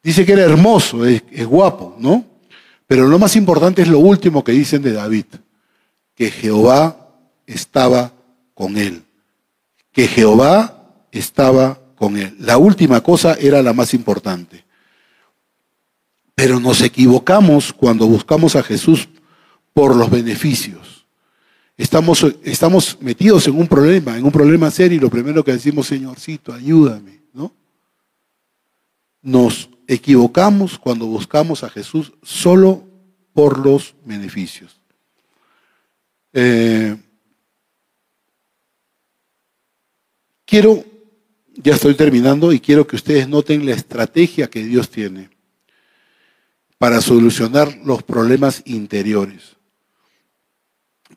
Dice 0.02 0.24
que 0.26 0.32
era 0.32 0.42
hermoso, 0.42 1.04
es, 1.04 1.22
es 1.30 1.46
guapo, 1.46 1.96
¿no? 1.98 2.24
Pero 2.86 3.06
lo 3.06 3.18
más 3.18 3.36
importante 3.36 3.82
es 3.82 3.88
lo 3.88 3.98
último 3.98 4.44
que 4.44 4.52
dicen 4.52 4.82
de 4.82 4.92
David, 4.92 5.26
que 6.14 6.30
Jehová 6.30 7.10
estaba 7.46 8.12
con 8.54 8.76
él 8.76 9.05
que 9.96 10.06
Jehová 10.06 10.92
estaba 11.10 11.80
con 11.96 12.18
él. 12.18 12.36
La 12.38 12.58
última 12.58 13.00
cosa 13.00 13.32
era 13.40 13.62
la 13.62 13.72
más 13.72 13.94
importante. 13.94 14.66
Pero 16.34 16.60
nos 16.60 16.82
equivocamos 16.82 17.72
cuando 17.72 18.06
buscamos 18.06 18.56
a 18.56 18.62
Jesús 18.62 19.08
por 19.72 19.96
los 19.96 20.10
beneficios. 20.10 21.06
Estamos, 21.78 22.26
estamos 22.44 22.98
metidos 23.00 23.48
en 23.48 23.58
un 23.58 23.66
problema, 23.66 24.18
en 24.18 24.26
un 24.26 24.32
problema 24.32 24.70
serio, 24.70 24.98
y 24.98 25.00
lo 25.00 25.08
primero 25.08 25.42
que 25.42 25.52
decimos, 25.52 25.86
Señorcito, 25.86 26.52
ayúdame, 26.52 27.22
¿no? 27.32 27.54
Nos 29.22 29.70
equivocamos 29.86 30.78
cuando 30.78 31.06
buscamos 31.06 31.64
a 31.64 31.70
Jesús 31.70 32.12
solo 32.22 32.84
por 33.32 33.64
los 33.64 33.94
beneficios. 34.04 34.78
Eh, 36.34 36.98
Quiero, 40.46 40.84
ya 41.56 41.74
estoy 41.74 41.94
terminando, 41.94 42.52
y 42.52 42.60
quiero 42.60 42.86
que 42.86 42.94
ustedes 42.94 43.28
noten 43.28 43.66
la 43.66 43.72
estrategia 43.72 44.48
que 44.48 44.64
Dios 44.64 44.88
tiene 44.88 45.28
para 46.78 47.00
solucionar 47.00 47.80
los 47.84 48.02
problemas 48.04 48.62
interiores. 48.64 49.56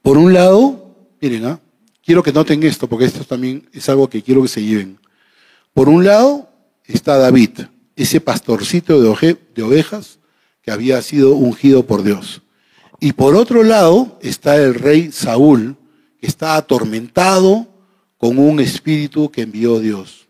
Por 0.01 0.17
un 0.17 0.34
lado, 0.34 0.95
miren, 1.21 1.45
¿ah? 1.45 1.59
quiero 2.03 2.23
que 2.23 2.34
noten 2.34 2.63
esto, 2.63 2.88
porque 2.89 3.05
esto 3.05 3.23
también 3.23 3.69
es 3.71 3.88
algo 3.88 4.09
que 4.09 4.23
quiero 4.23 4.41
que 4.41 4.47
se 4.47 4.63
lleven. 4.63 4.99
Por 5.73 5.89
un 5.89 6.05
lado 6.05 6.49
está 6.86 7.17
David, 7.17 7.51
ese 7.95 8.19
pastorcito 8.19 8.99
de, 8.99 9.38
de 9.53 9.61
ovejas 9.63 10.17
que 10.63 10.71
había 10.71 11.01
sido 11.03 11.36
ungido 11.36 11.86
por 11.86 12.01
Dios. 12.01 12.41
Y 12.99 13.13
por 13.13 13.36
otro 13.36 13.63
lado 13.63 14.17
está 14.21 14.55
el 14.55 14.73
rey 14.73 15.11
Saúl, 15.11 15.77
que 16.19 16.27
está 16.27 16.55
atormentado 16.55 17.67
con 18.20 18.38
un 18.38 18.59
espíritu 18.59 19.32
que 19.32 19.41
envió 19.41 19.80
Dios. 19.80 20.28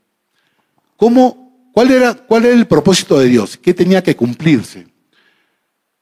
¿Cómo 0.95 1.49
¿cuál 1.73 1.91
era, 1.91 2.13
¿cuál 2.13 2.45
era 2.45 2.53
el 2.53 2.67
propósito 2.67 3.19
de 3.19 3.27
Dios? 3.27 3.57
¿Qué 3.57 3.73
tenía 3.73 4.03
que 4.03 4.15
cumplirse? 4.15 4.87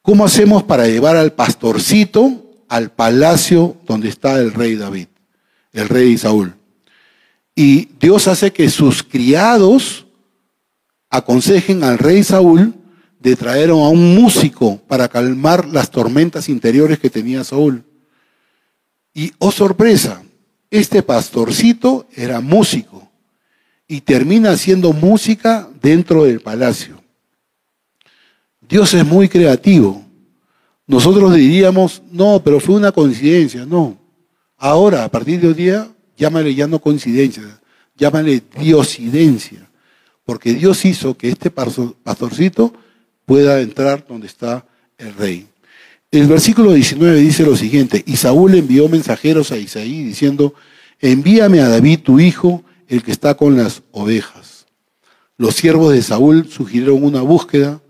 ¿Cómo 0.02 0.26
hacemos 0.26 0.64
para 0.64 0.88
llevar 0.88 1.16
al 1.16 1.34
pastorcito 1.34 2.44
al 2.68 2.92
palacio 2.92 3.78
donde 3.86 4.10
está 4.10 4.40
el 4.40 4.54
rey 4.54 4.76
David, 4.76 5.08
el 5.72 5.88
rey 5.88 6.18
Saúl? 6.18 6.56
Y 7.56 7.90
Dios 8.00 8.28
hace 8.28 8.52
que 8.52 8.70
sus 8.70 9.02
criados 9.02 10.08
aconsejen 11.10 11.84
al 11.84 11.98
rey 11.98 12.24
Saúl 12.24 12.76
de 13.20 13.36
traer 13.36 13.70
a 13.70 13.76
un 13.76 14.14
músico 14.14 14.78
para 14.88 15.08
calmar 15.08 15.68
las 15.68 15.90
tormentas 15.90 16.50
interiores 16.50 17.00
que 17.00 17.10
tenía 17.10 17.46
Saúl. 17.46 17.84
Y, 19.14 19.32
oh 19.40 19.52
sorpresa, 19.52 20.22
este 20.70 21.04
pastorcito 21.04 22.08
era 22.16 22.42
músico 22.42 23.10
y 23.88 24.02
termina 24.02 24.52
haciendo 24.52 24.94
música 24.94 25.70
dentro 25.82 26.26
del 26.26 26.42
palacio. 26.42 27.02
Dios 28.68 28.94
es 28.94 29.06
muy 29.06 29.30
creativo. 29.30 30.04
Nosotros 30.86 31.34
diríamos, 31.34 32.02
no, 32.12 32.42
pero 32.44 32.60
fue 32.60 32.76
una 32.76 32.92
coincidencia. 32.92 33.66
No. 33.66 33.98
Ahora, 34.58 35.04
a 35.04 35.10
partir 35.10 35.40
de 35.40 35.48
hoy 35.48 35.54
día, 35.54 35.88
llámale 36.18 36.54
ya 36.54 36.68
no 36.68 36.80
coincidencia, 36.80 37.44
llámale 37.96 38.42
diosidencia. 38.60 39.70
Porque 40.26 40.54
Dios 40.54 40.84
hizo 40.84 41.16
que 41.16 41.30
este 41.30 41.50
pastorcito 41.50 42.74
pueda 43.26 43.62
entrar 43.62 44.06
donde 44.06 44.28
está 44.28 44.66
el 44.98 45.14
rey. 45.14 45.48
El 46.10 46.28
versículo 46.28 46.72
19 46.72 47.20
dice 47.20 47.44
lo 47.44 47.56
siguiente, 47.58 48.02
y 48.06 48.16
Saúl 48.16 48.56
envió 48.56 48.88
mensajeros 48.88 49.52
a 49.52 49.58
Isaí 49.58 50.04
diciendo, 50.04 50.54
envíame 51.00 51.60
a 51.60 51.68
David 51.68 52.00
tu 52.00 52.20
hijo, 52.20 52.64
el 52.88 53.04
que 53.04 53.12
está 53.12 53.36
con 53.36 53.58
las 53.58 53.84
ovejas. 53.92 54.68
Los 55.38 55.56
siervos 55.56 55.92
de 55.92 56.02
Saúl 56.02 56.48
sugirieron 56.50 57.04
una 57.04 57.22
búsqueda, 57.22 57.82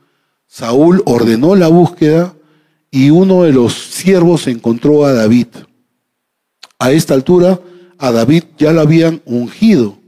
Saúl 0.47 1.03
ordenó 1.05 1.55
la 1.55 1.68
búsqueda 1.68 2.34
y 2.89 3.11
uno 3.11 3.43
de 3.43 3.53
los 3.53 3.74
siervos 3.74 4.47
encontró 4.47 5.05
a 5.05 5.13
David. 5.13 5.47
A 6.80 6.91
esta 6.91 7.13
altura, 7.13 7.59
a 7.99 8.11
David 8.11 8.45
ya 8.57 8.72
lo 8.72 8.82
habían 8.82 9.22
ungido. 9.26 9.99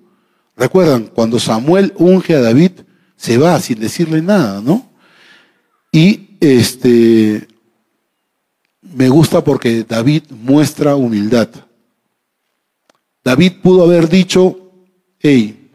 Recuerdan, 0.58 1.12
cuando 1.14 1.40
Samuel 1.40 1.94
unge 1.98 2.36
a 2.36 2.42
David, 2.42 2.72
se 3.16 3.38
va 3.38 3.60
sin 3.60 3.80
decirle 3.80 4.22
nada, 4.22 4.62
¿no? 4.62 4.90
Y 5.92 6.32
este 6.40 7.48
me 8.82 9.10
gusta 9.10 9.44
porque 9.44 9.84
David 9.84 10.24
muestra 10.32 10.96
humildad. 10.96 11.50
David 13.24 13.54
pudo 13.62 13.84
haber 13.84 14.08
dicho, 14.08 14.72
hey, 15.20 15.72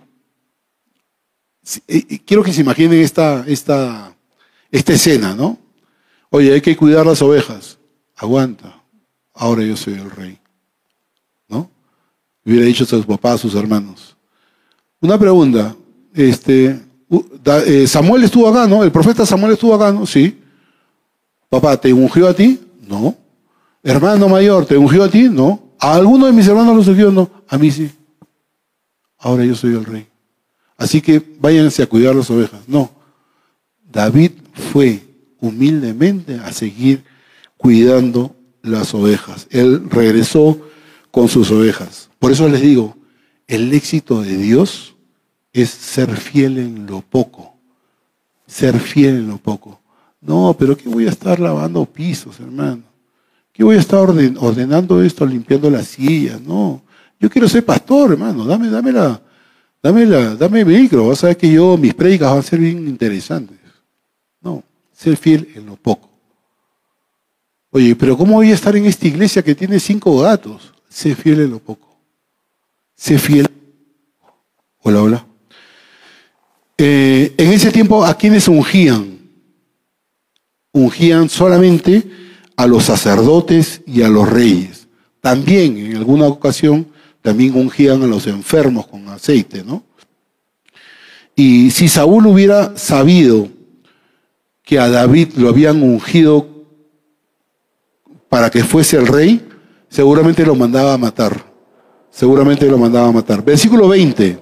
eh, 1.86 2.18
quiero 2.24 2.42
que 2.42 2.52
se 2.52 2.62
imaginen 2.62 3.00
esta, 3.00 3.44
esta, 3.46 4.14
esta 4.70 4.92
escena, 4.92 5.34
¿no? 5.34 5.58
Oye, 6.30 6.52
hay 6.52 6.60
que 6.60 6.76
cuidar 6.76 7.06
las 7.06 7.22
ovejas. 7.22 7.78
Aguanta. 8.16 8.82
Ahora 9.32 9.62
yo 9.62 9.76
soy 9.76 9.94
el 9.94 10.10
rey. 10.10 10.38
¿No? 11.48 11.70
Hubiera 12.44 12.66
dicho 12.66 12.84
a 12.84 12.86
sus 12.86 13.06
papás, 13.06 13.34
a 13.34 13.38
sus 13.38 13.54
hermanos. 13.54 14.16
Una 15.00 15.18
pregunta. 15.18 15.76
Este, 16.12 16.80
eh, 17.66 17.86
Samuel 17.86 18.24
estuvo 18.24 18.48
acá, 18.48 18.66
¿no? 18.66 18.82
El 18.82 18.92
profeta 18.92 19.26
Samuel 19.26 19.52
estuvo 19.52 19.74
acá, 19.74 19.92
¿no? 19.92 20.06
Sí. 20.06 20.40
Papá, 21.48 21.76
¿te 21.76 21.92
ungió 21.92 22.28
a 22.28 22.34
ti? 22.34 22.63
No. 22.88 23.16
Hermano 23.82 24.28
mayor, 24.28 24.66
¿te 24.66 24.76
ungió 24.76 25.04
a 25.04 25.10
ti? 25.10 25.28
No. 25.28 25.74
¿A 25.78 25.94
alguno 25.94 26.26
de 26.26 26.32
mis 26.32 26.46
hermanos 26.46 26.76
los 26.76 26.88
ungió? 26.88 27.10
No. 27.10 27.30
A 27.48 27.58
mí 27.58 27.70
sí. 27.70 27.90
Ahora 29.18 29.44
yo 29.44 29.54
soy 29.54 29.74
el 29.74 29.84
rey. 29.84 30.06
Así 30.76 31.00
que 31.00 31.22
váyanse 31.38 31.82
a 31.82 31.86
cuidar 31.86 32.14
las 32.14 32.30
ovejas. 32.30 32.60
No. 32.66 32.90
David 33.90 34.32
fue 34.72 35.02
humildemente 35.40 36.36
a 36.36 36.52
seguir 36.52 37.04
cuidando 37.56 38.34
las 38.62 38.94
ovejas. 38.94 39.46
Él 39.50 39.88
regresó 39.90 40.58
con 41.10 41.28
sus 41.28 41.50
ovejas. 41.50 42.10
Por 42.18 42.32
eso 42.32 42.48
les 42.48 42.60
digo, 42.60 42.96
el 43.46 43.72
éxito 43.72 44.22
de 44.22 44.36
Dios 44.36 44.96
es 45.52 45.70
ser 45.70 46.16
fiel 46.16 46.58
en 46.58 46.86
lo 46.86 47.02
poco. 47.02 47.54
Ser 48.46 48.80
fiel 48.80 49.16
en 49.16 49.28
lo 49.28 49.38
poco. 49.38 49.80
No, 50.24 50.56
pero 50.58 50.76
¿qué 50.76 50.88
voy 50.88 51.06
a 51.06 51.10
estar 51.10 51.38
lavando 51.38 51.84
pisos, 51.84 52.40
hermano? 52.40 52.82
¿Qué 53.52 53.62
voy 53.62 53.76
a 53.76 53.80
estar 53.80 54.00
ordenando 54.00 55.02
esto, 55.02 55.26
limpiando 55.26 55.70
las 55.70 55.86
sillas? 55.86 56.40
No. 56.40 56.82
Yo 57.20 57.28
quiero 57.30 57.48
ser 57.48 57.64
pastor, 57.64 58.12
hermano. 58.12 58.44
Dame, 58.44 58.68
dame 58.68 58.90
la, 58.90 59.20
dame 59.82 60.06
la, 60.06 60.34
dame 60.34 60.64
micro. 60.64 61.08
Vas 61.08 61.22
a 61.22 61.28
ver 61.28 61.36
que 61.36 61.52
yo, 61.52 61.76
mis 61.76 61.94
prédicas 61.94 62.30
van 62.30 62.38
a 62.38 62.42
ser 62.42 62.58
bien 62.58 62.88
interesantes. 62.88 63.58
No. 64.40 64.64
Ser 64.92 65.16
fiel 65.16 65.48
en 65.54 65.66
lo 65.66 65.76
poco. 65.76 66.08
Oye, 67.70 67.94
pero 67.94 68.16
¿cómo 68.16 68.34
voy 68.34 68.50
a 68.50 68.54
estar 68.54 68.74
en 68.76 68.86
esta 68.86 69.06
iglesia 69.06 69.42
que 69.42 69.54
tiene 69.54 69.78
cinco 69.78 70.20
gatos? 70.20 70.72
Sé 70.88 71.14
fiel 71.14 71.40
en 71.40 71.50
lo 71.50 71.58
poco. 71.58 71.96
Sé 72.96 73.18
fiel. 73.18 73.46
Hola, 74.80 75.02
hola. 75.02 75.26
Eh, 76.78 77.34
en 77.36 77.52
ese 77.52 77.70
tiempo, 77.70 78.04
¿a 78.04 78.16
quiénes 78.16 78.48
ungían? 78.48 79.13
Ungían 80.74 81.30
solamente 81.30 82.06
a 82.56 82.66
los 82.66 82.84
sacerdotes 82.84 83.80
y 83.86 84.02
a 84.02 84.08
los 84.08 84.28
reyes. 84.28 84.86
También, 85.22 85.78
en 85.78 85.96
alguna 85.96 86.26
ocasión, 86.26 86.88
también 87.22 87.56
ungían 87.56 88.02
a 88.02 88.06
los 88.06 88.26
enfermos 88.26 88.86
con 88.86 89.08
aceite, 89.08 89.64
¿no? 89.64 89.82
Y 91.34 91.70
si 91.70 91.88
Saúl 91.88 92.26
hubiera 92.26 92.76
sabido 92.76 93.48
que 94.62 94.78
a 94.78 94.88
David 94.88 95.30
lo 95.36 95.48
habían 95.48 95.82
ungido 95.82 96.46
para 98.28 98.50
que 98.50 98.62
fuese 98.64 98.96
el 98.96 99.06
rey, 99.06 99.46
seguramente 99.88 100.44
lo 100.44 100.54
mandaba 100.54 100.92
a 100.92 100.98
matar. 100.98 101.54
Seguramente 102.10 102.66
lo 102.66 102.78
mandaba 102.78 103.08
a 103.08 103.12
matar. 103.12 103.44
Versículo 103.44 103.88
20. 103.88 104.38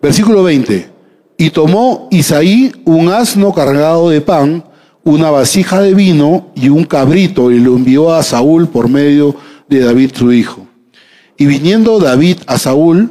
Versículo 0.00 0.42
20. 0.42 0.93
Y 1.36 1.50
tomó 1.50 2.08
Isaí 2.10 2.72
un 2.84 3.08
asno 3.08 3.52
cargado 3.52 4.10
de 4.10 4.20
pan, 4.20 4.64
una 5.02 5.30
vasija 5.30 5.80
de 5.80 5.94
vino 5.94 6.52
y 6.54 6.68
un 6.68 6.84
cabrito 6.84 7.50
y 7.50 7.58
lo 7.58 7.76
envió 7.76 8.12
a 8.12 8.22
Saúl 8.22 8.68
por 8.68 8.88
medio 8.88 9.36
de 9.68 9.80
David 9.80 10.12
su 10.14 10.32
hijo. 10.32 10.66
Y 11.36 11.46
viniendo 11.46 11.98
David 11.98 12.38
a 12.46 12.58
Saúl, 12.58 13.10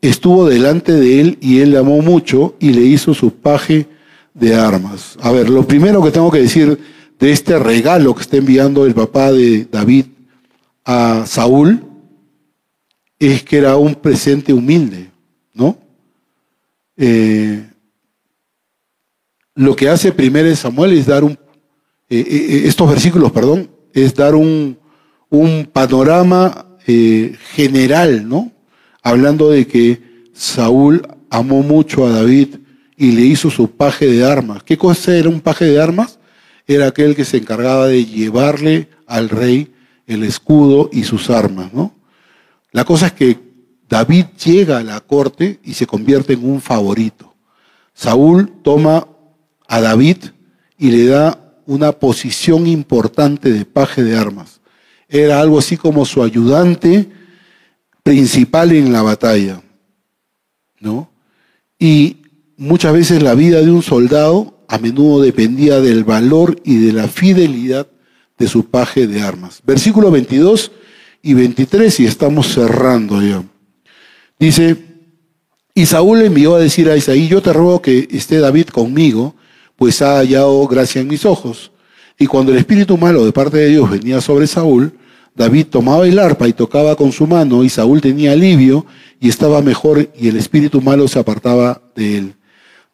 estuvo 0.00 0.46
delante 0.48 0.92
de 0.92 1.20
él 1.20 1.38
y 1.40 1.60
él 1.60 1.70
le 1.70 1.78
amó 1.78 2.02
mucho 2.02 2.56
y 2.60 2.70
le 2.72 2.82
hizo 2.82 3.14
su 3.14 3.32
paje 3.32 3.86
de 4.34 4.54
armas. 4.54 5.16
A 5.22 5.30
ver, 5.30 5.48
lo 5.48 5.66
primero 5.66 6.02
que 6.02 6.10
tengo 6.10 6.30
que 6.30 6.40
decir 6.40 6.78
de 7.18 7.32
este 7.32 7.58
regalo 7.58 8.14
que 8.14 8.22
está 8.22 8.36
enviando 8.36 8.84
el 8.84 8.94
papá 8.94 9.32
de 9.32 9.66
David 9.70 10.06
a 10.84 11.24
Saúl 11.26 11.82
es 13.18 13.42
que 13.42 13.58
era 13.58 13.76
un 13.76 13.94
presente 13.94 14.52
humilde. 14.52 15.10
Eh, 16.96 17.68
lo 19.54 19.76
que 19.76 19.88
hace 19.88 20.12
primero 20.12 20.54
Samuel 20.56 20.92
es 20.92 21.06
dar 21.06 21.24
un, 21.24 21.32
eh, 22.08 22.24
eh, 22.26 22.62
estos 22.64 22.88
versículos, 22.88 23.32
perdón, 23.32 23.70
es 23.92 24.14
dar 24.14 24.34
un, 24.34 24.78
un 25.30 25.68
panorama 25.72 26.68
general, 27.54 28.28
¿no? 28.28 28.52
Hablando 29.02 29.48
de 29.48 29.66
que 29.66 30.02
Saúl 30.34 31.06
amó 31.30 31.62
mucho 31.62 32.06
a 32.06 32.10
David 32.10 32.56
y 32.96 33.12
le 33.12 33.22
hizo 33.22 33.50
su 33.50 33.70
paje 33.70 34.06
de 34.06 34.24
armas. 34.24 34.62
¿Qué 34.62 34.76
cosa 34.76 35.16
era 35.16 35.30
un 35.30 35.40
paje 35.40 35.64
de 35.64 35.80
armas? 35.80 36.18
Era 36.66 36.88
aquel 36.88 37.16
que 37.16 37.24
se 37.24 37.38
encargaba 37.38 37.86
de 37.86 38.04
llevarle 38.04 38.88
al 39.06 39.30
rey 39.30 39.72
el 40.06 40.24
escudo 40.24 40.90
y 40.92 41.04
sus 41.04 41.30
armas, 41.30 41.72
¿no? 41.72 41.94
La 42.70 42.84
cosa 42.84 43.06
es 43.06 43.12
que 43.12 43.38
David 43.88 44.26
llega 44.44 44.78
a 44.78 44.82
la 44.82 45.00
corte 45.00 45.60
y 45.62 45.74
se 45.74 45.86
convierte 45.86 46.32
en 46.32 46.48
un 46.48 46.60
favorito. 46.60 47.34
Saúl 47.92 48.50
toma 48.62 49.06
a 49.68 49.80
David 49.80 50.16
y 50.78 50.90
le 50.90 51.06
da 51.06 51.38
una 51.66 51.92
posición 51.92 52.66
importante 52.66 53.52
de 53.52 53.64
paje 53.64 54.02
de 54.02 54.16
armas. 54.16 54.60
Era 55.08 55.40
algo 55.40 55.58
así 55.58 55.76
como 55.76 56.04
su 56.04 56.22
ayudante 56.22 57.08
principal 58.02 58.72
en 58.72 58.92
la 58.92 59.02
batalla, 59.02 59.62
¿no? 60.80 61.10
Y 61.78 62.18
muchas 62.56 62.92
veces 62.92 63.22
la 63.22 63.34
vida 63.34 63.60
de 63.60 63.70
un 63.70 63.82
soldado 63.82 64.64
a 64.68 64.78
menudo 64.78 65.22
dependía 65.22 65.80
del 65.80 66.04
valor 66.04 66.60
y 66.64 66.78
de 66.78 66.92
la 66.92 67.08
fidelidad 67.08 67.86
de 68.38 68.48
su 68.48 68.66
paje 68.66 69.06
de 69.06 69.22
armas. 69.22 69.62
Versículo 69.64 70.10
22 70.10 70.72
y 71.22 71.34
23 71.34 72.00
y 72.00 72.06
estamos 72.06 72.52
cerrando 72.52 73.22
ya. 73.22 73.42
Dice, 74.38 74.76
y 75.74 75.86
Saúl 75.86 76.22
envió 76.22 76.54
a 76.54 76.60
decir 76.60 76.88
a 76.88 76.96
Isaí, 76.96 77.28
yo 77.28 77.42
te 77.42 77.52
ruego 77.52 77.82
que 77.82 78.08
esté 78.10 78.38
David 78.38 78.68
conmigo, 78.68 79.34
pues 79.76 80.02
ha 80.02 80.18
hallado 80.18 80.66
gracia 80.66 81.00
en 81.00 81.08
mis 81.08 81.24
ojos. 81.24 81.72
Y 82.18 82.26
cuando 82.26 82.52
el 82.52 82.58
espíritu 82.58 82.96
malo 82.96 83.24
de 83.24 83.32
parte 83.32 83.56
de 83.56 83.68
Dios 83.68 83.90
venía 83.90 84.20
sobre 84.20 84.46
Saúl, 84.46 84.92
David 85.34 85.66
tomaba 85.66 86.06
el 86.06 86.18
arpa 86.18 86.46
y 86.46 86.52
tocaba 86.52 86.94
con 86.94 87.10
su 87.10 87.26
mano 87.26 87.64
y 87.64 87.68
Saúl 87.68 88.00
tenía 88.00 88.32
alivio 88.32 88.86
y 89.18 89.28
estaba 89.28 89.62
mejor 89.62 90.10
y 90.16 90.28
el 90.28 90.36
espíritu 90.36 90.80
malo 90.80 91.08
se 91.08 91.18
apartaba 91.18 91.82
de 91.96 92.18
él. 92.18 92.34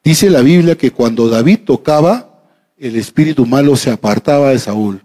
Dice 0.02 0.30
la 0.30 0.40
Biblia 0.40 0.78
que 0.78 0.90
cuando 0.90 1.28
David 1.28 1.60
tocaba, 1.66 2.46
el 2.78 2.96
espíritu 2.96 3.44
malo 3.44 3.76
se 3.76 3.90
apartaba 3.90 4.50
de 4.50 4.58
Saúl. 4.58 5.02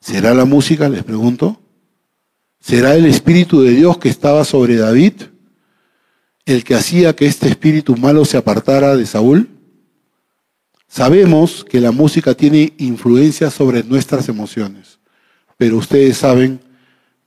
¿Será 0.00 0.32
la 0.32 0.46
música? 0.46 0.88
Les 0.88 1.04
pregunto. 1.04 1.60
¿Será 2.58 2.94
el 2.94 3.04
espíritu 3.04 3.60
de 3.60 3.72
Dios 3.72 3.98
que 3.98 4.08
estaba 4.08 4.44
sobre 4.46 4.76
David 4.76 5.12
el 6.48 6.64
que 6.64 6.74
hacía 6.74 7.14
que 7.14 7.26
este 7.26 7.46
espíritu 7.46 7.94
malo 7.94 8.24
se 8.24 8.38
apartara 8.38 8.96
de 8.96 9.04
Saúl? 9.04 9.50
Sabemos 10.86 11.62
que 11.62 11.78
la 11.78 11.92
música 11.92 12.34
tiene 12.34 12.72
influencia 12.78 13.50
sobre 13.50 13.84
nuestras 13.84 14.30
emociones, 14.30 14.98
pero 15.58 15.76
ustedes 15.76 16.16
saben 16.16 16.58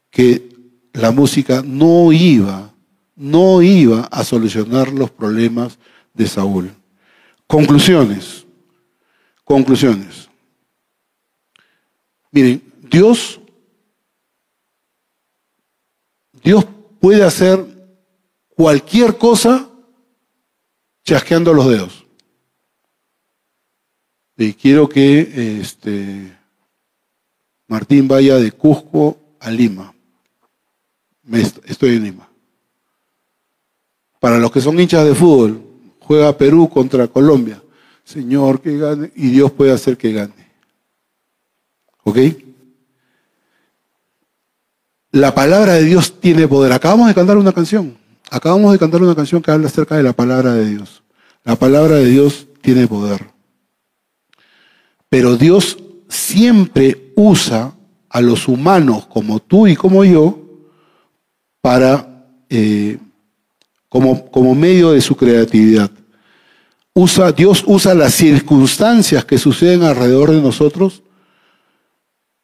que 0.09 0.49
la 0.93 1.11
música 1.11 1.61
no 1.63 2.11
iba, 2.11 2.73
no 3.15 3.61
iba 3.61 4.01
a 4.05 4.23
solucionar 4.23 4.91
los 4.91 5.11
problemas 5.11 5.77
de 6.15 6.25
Saúl. 6.25 6.71
Conclusiones, 7.45 8.47
conclusiones. 9.43 10.27
Miren, 12.31 12.63
Dios, 12.89 13.39
Dios 16.43 16.65
puede 16.99 17.23
hacer 17.23 17.70
cualquier 18.55 19.17
cosa 19.17 19.69
chasqueando 21.03 21.53
los 21.53 21.67
dedos. 21.67 22.05
Y 24.37 24.53
quiero 24.53 24.89
que 24.89 25.59
este, 25.61 26.35
Martín 27.67 28.07
vaya 28.07 28.37
de 28.37 28.51
Cusco 28.51 29.17
a 29.39 29.51
Lima. 29.51 29.93
estoy 31.65 31.95
en 31.95 32.03
Lima. 32.03 32.29
Para 34.19 34.37
los 34.37 34.51
que 34.51 34.61
son 34.61 34.79
hinchas 34.79 35.05
de 35.05 35.15
fútbol, 35.15 35.61
juega 35.99 36.37
Perú 36.37 36.69
contra 36.69 37.07
Colombia. 37.07 37.61
Señor, 38.03 38.61
que 38.61 38.77
gane. 38.77 39.11
Y 39.15 39.29
Dios 39.29 39.51
puede 39.51 39.71
hacer 39.71 39.97
que 39.97 40.11
gane. 40.11 40.51
¿Ok? 42.03 42.17
La 45.11 45.35
palabra 45.35 45.73
de 45.73 45.83
Dios 45.83 46.19
tiene 46.19 46.47
poder. 46.47 46.73
Acabamos 46.73 47.07
de 47.07 47.15
cantar 47.15 47.37
una 47.37 47.53
canción. 47.53 48.00
Acabamos 48.33 48.71
de 48.71 48.79
cantar 48.79 49.01
una 49.03 49.13
canción 49.13 49.41
que 49.41 49.51
habla 49.51 49.67
acerca 49.67 49.97
de 49.97 50.03
la 50.03 50.13
palabra 50.13 50.53
de 50.53 50.69
Dios. 50.69 51.03
La 51.43 51.57
palabra 51.57 51.95
de 51.95 52.05
Dios 52.05 52.47
tiene 52.61 52.87
poder. 52.87 53.29
Pero 55.09 55.35
Dios 55.35 55.77
siempre 56.07 57.11
usa 57.17 57.73
a 58.07 58.21
los 58.21 58.47
humanos 58.47 59.05
como 59.07 59.41
tú 59.41 59.67
y 59.67 59.75
como 59.75 60.05
yo 60.05 60.39
para 61.59 62.25
eh, 62.49 62.99
como, 63.89 64.31
como 64.31 64.55
medio 64.55 64.91
de 64.91 65.01
su 65.01 65.17
creatividad. 65.17 65.91
Usa, 66.93 67.33
Dios 67.33 67.65
usa 67.67 67.93
las 67.93 68.13
circunstancias 68.13 69.25
que 69.25 69.37
suceden 69.37 69.83
alrededor 69.83 70.31
de 70.31 70.41
nosotros 70.41 71.03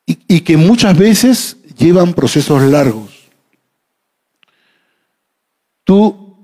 y, 0.06 0.20
y 0.28 0.42
que 0.42 0.58
muchas 0.58 0.98
veces 0.98 1.56
llevan 1.78 2.14
procesos 2.14 2.62
largos. 2.64 3.17
Tú, 5.88 6.36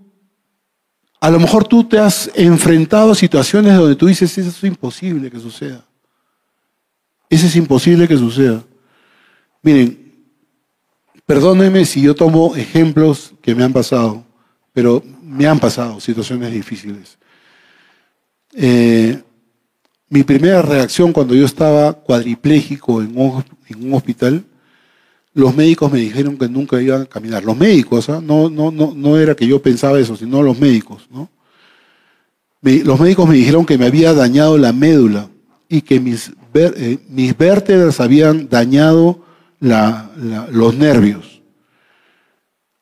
a 1.19 1.29
lo 1.29 1.37
mejor 1.37 1.65
tú 1.65 1.83
te 1.83 1.99
has 1.99 2.31
enfrentado 2.33 3.11
a 3.11 3.15
situaciones 3.15 3.75
donde 3.75 3.97
tú 3.97 4.05
dices, 4.05 4.37
eso 4.37 4.49
es 4.49 4.63
imposible 4.63 5.29
que 5.29 5.37
suceda. 5.37 5.83
Eso 7.29 7.47
es 7.47 7.55
imposible 7.57 8.07
que 8.07 8.15
suceda. 8.15 8.63
Miren, 9.61 10.23
perdónenme 11.25 11.83
si 11.83 12.01
yo 12.01 12.15
tomo 12.15 12.55
ejemplos 12.55 13.33
que 13.41 13.53
me 13.53 13.65
han 13.65 13.73
pasado, 13.73 14.23
pero 14.71 15.03
me 15.21 15.45
han 15.45 15.59
pasado 15.59 15.99
situaciones 15.99 16.53
difíciles. 16.53 17.17
Eh, 18.53 19.21
mi 20.07 20.23
primera 20.23 20.61
reacción 20.61 21.11
cuando 21.11 21.35
yo 21.35 21.45
estaba 21.45 21.91
cuadripléjico 21.91 23.01
en 23.01 23.17
un, 23.17 23.93
hospital, 23.93 24.45
los 25.33 25.55
médicos 25.55 25.91
me 25.91 25.99
dijeron 25.99 26.37
que 26.37 26.47
nunca 26.47 26.81
iban 26.81 27.03
a 27.03 27.05
caminar. 27.05 27.43
Los 27.43 27.57
médicos, 27.57 28.09
¿ah? 28.09 28.21
no, 28.23 28.49
no, 28.49 28.71
no, 28.71 28.93
no 28.95 29.17
era 29.17 29.35
que 29.35 29.47
yo 29.47 29.61
pensaba 29.61 29.99
eso, 29.99 30.15
sino 30.15 30.43
los 30.43 30.59
médicos. 30.59 31.07
¿no? 31.09 31.29
los 32.61 32.99
médicos 32.99 33.27
me 33.27 33.35
dijeron 33.35 33.65
que 33.65 33.77
me 33.77 33.87
había 33.87 34.13
dañado 34.13 34.57
la 34.57 34.71
médula 34.71 35.29
y 35.67 35.81
que 35.81 35.99
mis, 35.99 36.31
eh, 36.53 37.33
vértebras 37.37 37.99
habían 37.99 38.47
dañado 38.47 39.19
los 39.59 40.75
nervios. 40.75 41.41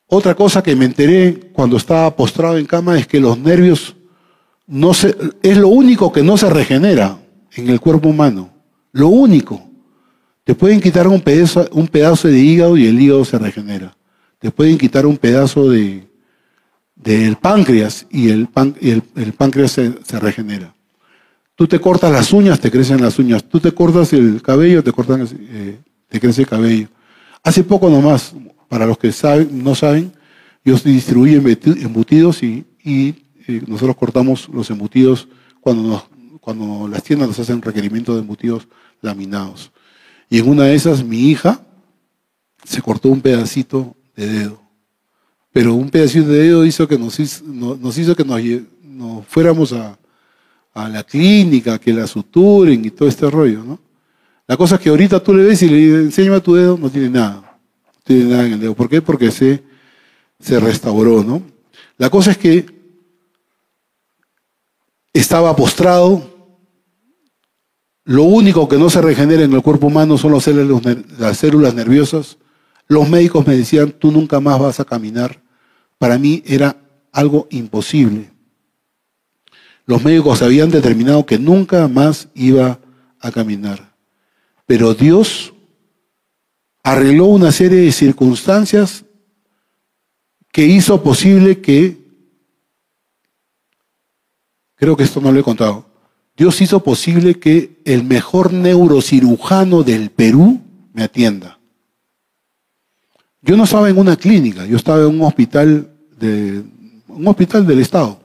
Otra 0.08 0.36
cosa 0.36 0.62
que 0.62 0.76
me 0.76 0.86
enteré 0.86 1.52
cuando 1.54 1.78
estaba 1.78 2.14
postrado 2.16 2.58
en 2.58 2.66
cama 2.66 3.00
es 3.00 3.08
que 3.08 3.20
los 3.20 3.40
nervios 3.40 3.96
no 4.68 4.94
se, 4.94 5.16
es 5.42 5.58
lo 5.58 5.70
único 5.70 6.12
que 6.12 6.22
no 6.22 6.38
se 6.38 6.50
regenera 6.50 7.18
en 7.54 7.70
el 7.70 7.80
cuerpo 7.80 8.10
humano. 8.10 8.50
Lo 8.92 9.08
único. 9.08 9.71
Te 10.44 10.56
pueden 10.56 10.82
quitar 10.82 11.08
un 11.08 11.22
pedazo, 11.22 12.28
de 12.28 12.40
hígado 12.40 12.76
y 12.78 12.88
el 12.88 13.00
hígado 13.00 13.24
se 13.26 13.38
regenera. 13.38 13.96
Te 14.40 14.50
pueden 14.50 14.78
quitar 14.78 15.06
un 15.06 15.18
pedazo 15.18 15.70
de, 15.70 16.08
del 16.96 17.36
páncreas 17.36 18.08
y 18.10 18.30
el, 18.30 18.48
páncreas 18.48 19.72
se, 19.72 20.20
regenera. 20.20 20.74
Tú 21.56 21.68
te 21.68 21.80
cortas 21.80 22.12
las 22.12 22.34
uñas, 22.34 22.60
te 22.60 22.72
crecen 22.72 23.02
las 23.02 23.20
uñas. 23.20 23.44
Tú 23.44 23.60
te 23.60 23.72
cortas 23.72 24.14
el 24.14 24.42
cabello, 24.42 24.84
te, 24.84 24.92
cortan, 24.92 25.28
eh, 25.32 25.78
crece 26.10 26.42
el 26.42 26.48
cabello. 26.48 26.88
Hace 27.44 27.64
poco 27.64 27.90
nomás, 27.90 28.34
para 28.68 28.88
los 28.88 28.98
que 28.98 29.12
saben, 29.12 29.64
no 29.64 29.76
saben, 29.76 30.12
yo 30.66 30.76
distribuí 30.78 31.36
embutidos 31.36 32.42
y, 32.42 32.66
eh, 32.84 33.62
nosotros 33.68 33.96
cortamos 33.96 34.50
los 34.50 34.70
embutidos 34.72 35.28
cuando, 35.60 36.08
cuando 36.40 36.88
las 36.88 37.04
tiendas 37.04 37.30
nos 37.30 37.40
hacen 37.40 37.62
requerimiento 37.62 38.16
de 38.16 38.22
embutidos 38.22 38.68
laminados. 39.02 39.72
Y 40.32 40.40
en 40.40 40.48
una 40.48 40.64
de 40.64 40.76
esas 40.76 41.04
mi 41.04 41.30
hija 41.30 41.60
se 42.64 42.82
cortó 42.82 43.10
un 43.10 43.20
pedacito 43.20 43.98
de 44.16 44.28
dedo. 44.28 44.62
Pero 45.52 45.74
un 45.74 45.90
pedacito 45.90 46.30
de 46.30 46.44
dedo 46.44 46.66
hizo 46.66 46.88
que 46.88 46.98
nos 46.98 47.20
hizo, 47.20 48.16
que 48.16 48.24
nos, 48.24 49.28
fuéramos 49.28 49.74
a, 49.74 49.98
la 50.74 51.04
clínica, 51.04 51.78
que 51.78 51.92
la 51.92 52.08
suturen 52.08 52.86
y 52.86 52.92
todo 52.92 53.10
este 53.10 53.30
rollo, 53.30 53.62
¿no? 53.62 53.78
La 54.48 54.56
cosa 54.56 54.76
es 54.76 54.82
que 54.82 54.90
ahorita 54.90 55.22
tú 55.22 55.34
le 55.34 55.44
ves 55.44 55.62
y 55.64 55.68
le 55.68 55.76
dices, 55.76 56.00
enséñame 56.00 56.40
tu 56.40 56.56
dedo, 56.56 56.78
no 56.78 56.90
tiene 56.90 57.10
nada. 57.10 57.60
No 57.86 58.02
tiene 58.02 58.24
nada 58.24 58.46
en 58.46 58.54
el 58.54 58.60
dedo. 58.62 58.74
¿Por 58.74 58.88
qué? 58.88 59.02
Porque 59.02 59.32
se, 59.32 59.62
se 60.40 60.62
restauró, 60.62 61.26
¿no? 61.26 61.42
La 61.98 62.10
cosa 62.10 62.32
es 62.32 62.38
que 62.38 62.66
estaba 65.12 65.54
postrado. 65.58 66.31
Lo 68.04 68.24
único 68.24 68.68
que 68.68 68.78
no 68.78 68.90
se 68.90 69.02
regenera 69.02 69.44
en 69.44 69.54
el 69.54 69.62
cuerpo 69.62 69.88
humano 69.88 70.18
son 70.18 70.34
las 70.34 70.44
células 71.38 71.74
nerviosas. 71.74 72.38
Los 72.88 73.08
médicos 73.10 73.46
me 73.46 73.56
decían, 73.56 73.92
tú 73.92 74.12
nunca 74.12 74.40
más 74.40 74.60
vas 74.60 74.80
a 74.80 74.86
caminar. 74.86 75.42
Para 75.98 76.18
mí 76.18 76.42
era 76.46 76.78
algo 77.12 77.48
imposible. 77.52 78.32
Los 79.86 80.04
médicos 80.04 80.42
habían 80.42 80.72
determinado 80.72 81.26
que 81.26 81.38
nunca 81.38 81.88
más 81.88 82.30
iba 82.34 82.80
a 83.20 83.32
caminar. 83.32 83.96
Pero 84.66 84.94
Dios 84.94 85.54
arregló 86.84 87.26
una 87.26 87.52
serie 87.52 87.82
de 87.82 87.92
circunstancias 87.92 89.06
que 90.52 90.66
hizo 90.66 91.02
posible 91.04 91.62
que 91.62 92.02
creo 94.76 94.98
que 94.98 95.04
esto 95.04 95.22
no 95.22 95.32
lo 95.32 95.40
he 95.40 95.44
contado, 95.44 95.91
Dios 96.42 96.60
hizo 96.60 96.82
posible 96.82 97.36
que 97.36 97.80
el 97.86 98.04
mejor 98.04 98.52
neurocirujano 98.52 99.84
del 99.84 100.10
Perú 100.10 100.60
me 100.92 101.04
atienda. 101.04 101.60
Yo 103.44 103.56
no 103.56 103.66
estaba 103.66 103.92
en 103.92 104.00
una 104.00 104.16
clínica, 104.16 104.66
yo 104.66 104.76
estaba 104.76 105.02
en 105.02 105.10
un 105.10 105.22
hospital, 105.22 105.92
de, 106.20 106.64
un 107.10 107.28
hospital 107.28 107.68
del 107.68 107.78
Estado. 107.78 108.20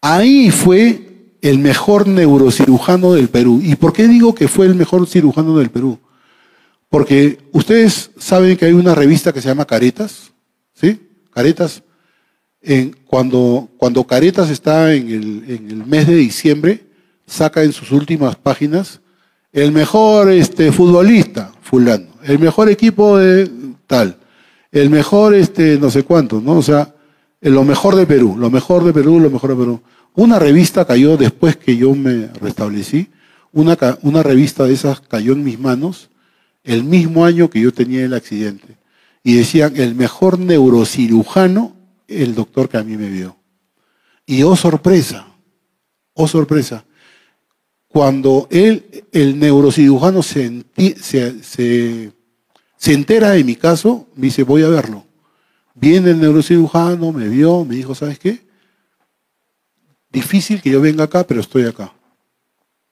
Ahí 0.00 0.52
fue 0.52 1.34
el 1.42 1.58
mejor 1.58 2.06
neurocirujano 2.06 3.14
del 3.14 3.30
Perú. 3.30 3.60
¿Y 3.60 3.74
por 3.74 3.92
qué 3.92 4.06
digo 4.06 4.32
que 4.32 4.46
fue 4.46 4.66
el 4.66 4.76
mejor 4.76 5.08
cirujano 5.08 5.58
del 5.58 5.70
Perú? 5.70 5.98
Porque 6.88 7.48
ustedes 7.50 8.12
saben 8.16 8.56
que 8.56 8.66
hay 8.66 8.74
una 8.74 8.94
revista 8.94 9.32
que 9.32 9.42
se 9.42 9.48
llama 9.48 9.64
Caretas, 9.64 10.30
¿sí? 10.72 11.00
Caretas 11.32 11.82
cuando, 13.06 13.68
cuando 13.76 14.04
Caretas 14.04 14.50
está 14.50 14.94
en 14.94 15.10
el, 15.10 15.84
mes 15.86 16.06
de 16.06 16.16
diciembre, 16.16 16.84
saca 17.26 17.62
en 17.62 17.72
sus 17.72 17.92
últimas 17.92 18.36
páginas 18.36 19.00
el 19.52 19.70
mejor 19.70 20.30
este, 20.30 20.72
futbolista, 20.72 21.52
fulano, 21.62 22.08
el 22.24 22.38
mejor 22.38 22.68
equipo 22.68 23.18
de 23.18 23.50
tal, 23.86 24.16
el 24.72 24.90
mejor 24.90 25.34
este, 25.34 25.78
no 25.78 25.90
sé 25.90 26.02
cuánto, 26.02 26.40
¿no? 26.40 26.58
O 26.58 26.62
sea, 26.62 26.94
lo 27.40 27.64
mejor 27.64 27.94
de 27.94 28.06
Perú, 28.06 28.36
lo 28.38 28.50
mejor 28.50 28.82
de 28.84 28.92
Perú, 28.92 29.20
lo 29.20 29.30
mejor 29.30 29.50
de 29.50 29.56
Perú. 29.56 29.80
Una 30.14 30.38
revista 30.38 30.84
cayó 30.84 31.16
después 31.16 31.56
que 31.56 31.76
yo 31.76 31.94
me 31.94 32.28
restablecí, 32.40 33.08
una, 33.52 33.76
una 34.02 34.22
revista 34.22 34.64
de 34.64 34.74
esas 34.74 35.00
cayó 35.00 35.32
en 35.34 35.44
mis 35.44 35.58
manos 35.58 36.08
el 36.64 36.82
mismo 36.82 37.24
año 37.24 37.50
que 37.50 37.60
yo 37.60 37.72
tenía 37.72 38.04
el 38.04 38.14
accidente. 38.14 38.76
Y 39.22 39.36
decían, 39.36 39.74
el 39.76 39.94
mejor 39.94 40.38
neurocirujano, 40.38 41.76
el 42.08 42.34
doctor 42.34 42.68
que 42.68 42.76
a 42.76 42.82
mí 42.82 42.96
me 42.96 43.08
vio. 43.08 43.36
Y 44.26 44.42
oh 44.42 44.56
sorpresa, 44.56 45.26
oh 46.14 46.28
sorpresa, 46.28 46.84
cuando 47.88 48.48
él, 48.50 49.06
el 49.12 49.38
neurocirujano 49.38 50.22
se, 50.22 50.64
se, 51.00 52.12
se 52.76 52.92
entera 52.92 53.30
de 53.30 53.44
mi 53.44 53.56
caso, 53.56 54.08
me 54.14 54.26
dice, 54.26 54.42
voy 54.42 54.62
a 54.62 54.68
verlo. 54.68 55.06
Viene 55.74 56.10
el 56.10 56.20
neurocirujano, 56.20 57.12
me 57.12 57.28
vio, 57.28 57.64
me 57.64 57.76
dijo, 57.76 57.94
¿sabes 57.94 58.18
qué? 58.18 58.46
Difícil 60.10 60.62
que 60.62 60.70
yo 60.70 60.80
venga 60.80 61.04
acá, 61.04 61.26
pero 61.26 61.40
estoy 61.40 61.64
acá. 61.64 61.92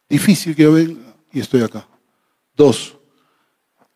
Difícil 0.08 0.56
que 0.56 0.64
yo 0.64 0.72
venga 0.72 1.14
y 1.32 1.40
estoy 1.40 1.62
acá. 1.62 1.86
Dos, 2.56 2.96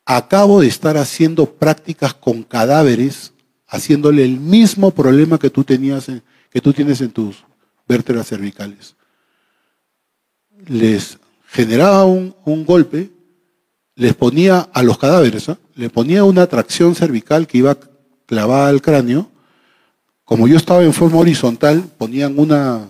acabo 0.04 0.60
de 0.60 0.68
estar 0.68 0.96
haciendo 0.96 1.52
prácticas 1.54 2.14
con 2.14 2.42
cadáveres, 2.42 3.32
haciéndole 3.68 4.24
el 4.24 4.38
mismo 4.38 4.90
problema 4.90 5.38
que 5.38 5.50
tú 5.50 5.64
tenías, 5.64 6.06
que 6.50 6.60
tú 6.60 6.72
tienes 6.72 7.00
en 7.00 7.10
tus 7.10 7.44
vértebras 7.88 8.28
cervicales. 8.28 8.94
Les 10.66 11.18
generaba 11.48 12.04
un, 12.04 12.64
golpe, 12.64 13.10
les 13.94 14.14
ponía 14.14 14.60
a 14.72 14.82
los 14.82 14.98
cadáveres, 14.98 15.48
¿ah? 15.48 15.58
le 15.74 15.90
ponía 15.90 16.24
una 16.24 16.46
tracción 16.46 16.94
cervical 16.94 17.46
que 17.46 17.58
iba 17.58 17.76
clavada 18.26 18.68
al 18.68 18.82
cráneo. 18.82 19.30
Como 20.24 20.48
yo 20.48 20.56
estaba 20.56 20.82
en 20.82 20.92
forma 20.92 21.18
horizontal, 21.18 21.84
ponían 21.96 22.38
una, 22.38 22.88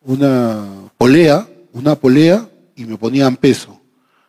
una 0.00 0.90
polea, 0.96 1.46
una 1.72 1.94
polea 1.96 2.48
y 2.76 2.84
me 2.84 2.96
ponían 2.96 3.36
peso. 3.36 3.80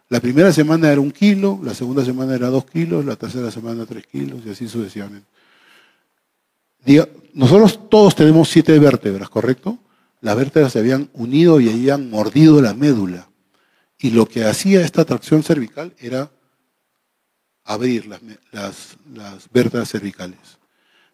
La 0.09 0.19
primera 0.19 0.51
semana 0.51 0.91
era 0.91 0.99
un 0.99 1.11
kilo, 1.11 1.59
la 1.63 1.73
segunda 1.73 2.03
semana 2.03 2.35
era 2.35 2.49
dos 2.49 2.65
kilos, 2.65 3.05
la 3.05 3.15
tercera 3.15 3.49
semana 3.49 3.85
tres 3.85 4.05
kilos 4.07 4.41
y 4.45 4.49
así 4.49 4.67
sucesivamente. 4.67 5.25
Nosotros 7.33 7.89
todos 7.89 8.15
tenemos 8.15 8.49
siete 8.49 8.77
vértebras, 8.79 9.29
¿correcto? 9.29 9.79
Las 10.21 10.35
vértebras 10.35 10.73
se 10.73 10.79
habían 10.79 11.09
unido 11.13 11.59
y 11.59 11.69
habían 11.69 12.09
mordido 12.09 12.61
la 12.61 12.73
médula. 12.73 13.27
Y 13.97 14.11
lo 14.11 14.25
que 14.25 14.45
hacía 14.45 14.81
esta 14.81 15.05
tracción 15.05 15.43
cervical 15.43 15.93
era 15.99 16.31
abrir 17.63 18.07
las, 18.51 18.97
vértebras 19.51 19.89
cervicales. 19.89 20.39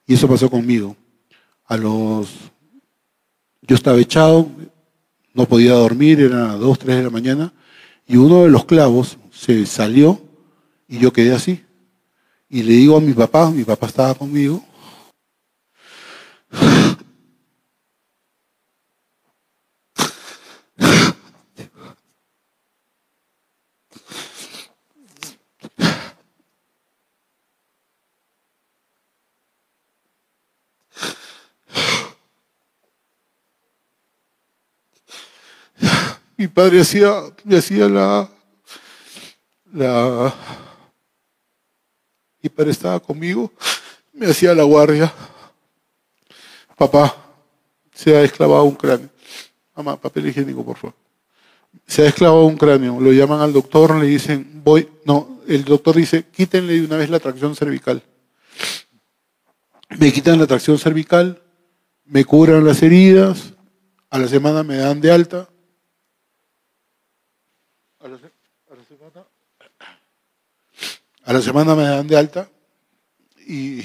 Y 0.06 0.14
eso 0.14 0.28
pasó 0.28 0.50
conmigo. 0.50 0.96
A 1.66 1.78
los 1.78 2.30
yo 3.62 3.76
estaba 3.76 4.00
echado, 4.00 4.50
no 5.34 5.46
podía 5.46 5.74
dormir, 5.74 6.22
eran 6.22 6.60
dos, 6.60 6.80
tres 6.80 6.98
de 6.98 7.04
la 7.04 7.10
mañana, 7.10 7.54
y 8.06 8.16
uno 8.16 8.44
de 8.44 8.50
los 8.50 8.64
clavos 8.66 9.18
se 9.32 9.66
salió 9.66 10.22
y 10.88 11.00
yo 11.00 11.12
quedé 11.12 11.34
así. 11.34 11.64
Y 12.50 12.64
le 12.64 12.74
digo 12.74 12.96
a 12.96 13.02
mi 13.02 13.12
papá, 13.12 13.52
mi 13.52 13.66
papá 13.66 13.88
estaba 13.88 14.14
conmigo, 14.14 14.64
mi 36.38 36.48
padre 36.48 36.82
hacía, 36.82 37.12
me 37.44 37.58
hacía 37.58 37.90
la, 37.90 38.30
la, 39.74 40.34
mi 42.42 42.50
padre 42.50 42.72
estaba 42.72 43.00
conmigo, 43.00 43.52
me 44.14 44.28
hacía 44.28 44.54
la 44.54 44.64
guardia. 44.64 45.12
Papá, 46.78 47.16
se 47.94 48.16
ha 48.16 48.22
esclavado 48.22 48.64
un 48.64 48.76
cráneo. 48.76 49.10
Mamá, 49.76 50.00
papel 50.00 50.28
higiénico, 50.28 50.64
por 50.64 50.78
favor. 50.78 50.96
Se 51.86 52.04
ha 52.04 52.08
esclavado 52.08 52.46
un 52.46 52.58
cráneo. 52.58 53.00
Lo 53.00 53.12
llaman 53.12 53.42
al 53.42 53.52
doctor, 53.52 53.96
le 53.96 54.06
dicen, 54.06 54.62
voy. 54.64 54.88
No, 55.04 55.42
el 55.48 55.66
doctor 55.66 55.96
dice, 55.96 56.26
quítenle 56.26 56.74
de 56.74 56.86
una 56.86 56.98
vez 56.98 57.10
la 57.10 57.20
tracción 57.20 57.56
cervical. 57.56 58.04
Me 59.98 60.14
quitan 60.14 60.40
la 60.40 60.48
tracción 60.48 60.78
cervical, 60.78 61.42
me 62.06 62.26
curan 62.26 62.66
las 62.66 62.84
heridas, 62.84 63.54
a 64.10 64.20
la 64.20 64.28
semana 64.28 64.64
me 64.64 64.78
dan 64.78 65.02
de 65.02 65.12
alta, 65.12 65.50
A 71.28 71.34
la 71.34 71.42
semana 71.42 71.76
me 71.76 71.84
dan 71.84 72.08
de 72.08 72.16
alta 72.16 72.50
y 73.46 73.84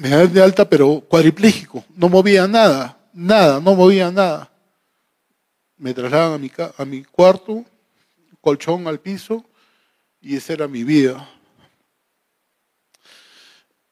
me 0.00 0.08
dan 0.08 0.32
de 0.32 0.42
alta, 0.42 0.66
pero 0.66 1.02
cuadripléjico. 1.02 1.84
No 1.94 2.08
movía 2.08 2.48
nada, 2.48 2.98
nada, 3.12 3.60
no 3.60 3.74
movía 3.74 4.10
nada. 4.10 4.50
Me 5.76 5.92
trasladan 5.92 6.32
a 6.32 6.38
mi, 6.38 6.50
a 6.78 6.84
mi 6.86 7.04
cuarto, 7.04 7.66
colchón 8.40 8.88
al 8.88 8.98
piso, 8.98 9.44
y 10.18 10.36
esa 10.36 10.54
era 10.54 10.68
mi 10.68 10.84
vida. 10.84 11.28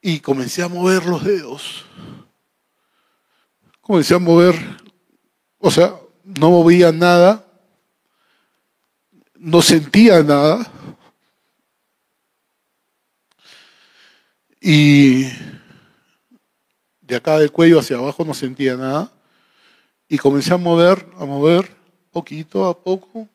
Y 0.01 0.21
comencé 0.21 0.63
a 0.63 0.69
mover 0.69 1.05
los 1.05 1.23
dedos. 1.23 1.85
Comencé 3.83 4.15
a 4.15 4.19
mover, 4.19 4.55
o 5.59 5.71
sea, 5.71 5.95
no 6.25 6.51
movía 6.51 6.91
nada, 6.91 7.45
no 9.35 9.61
sentía 9.61 10.23
nada. 10.23 10.73
Y 14.59 15.27
de 17.09 17.17
acá 17.17 17.39
del 17.39 17.51
cuello 17.51 17.81
hacia 17.81 17.97
abajo 17.97 18.25
no 18.25 18.35
sentía 18.35 18.77
nada. 18.77 19.11
Y 20.09 20.17
comencé 20.17 20.55
a 20.55 20.57
mover, 20.57 21.05
a 21.19 21.25
mover, 21.25 21.69
poquito 22.13 22.67
a 22.67 22.79
poco. 22.79 23.29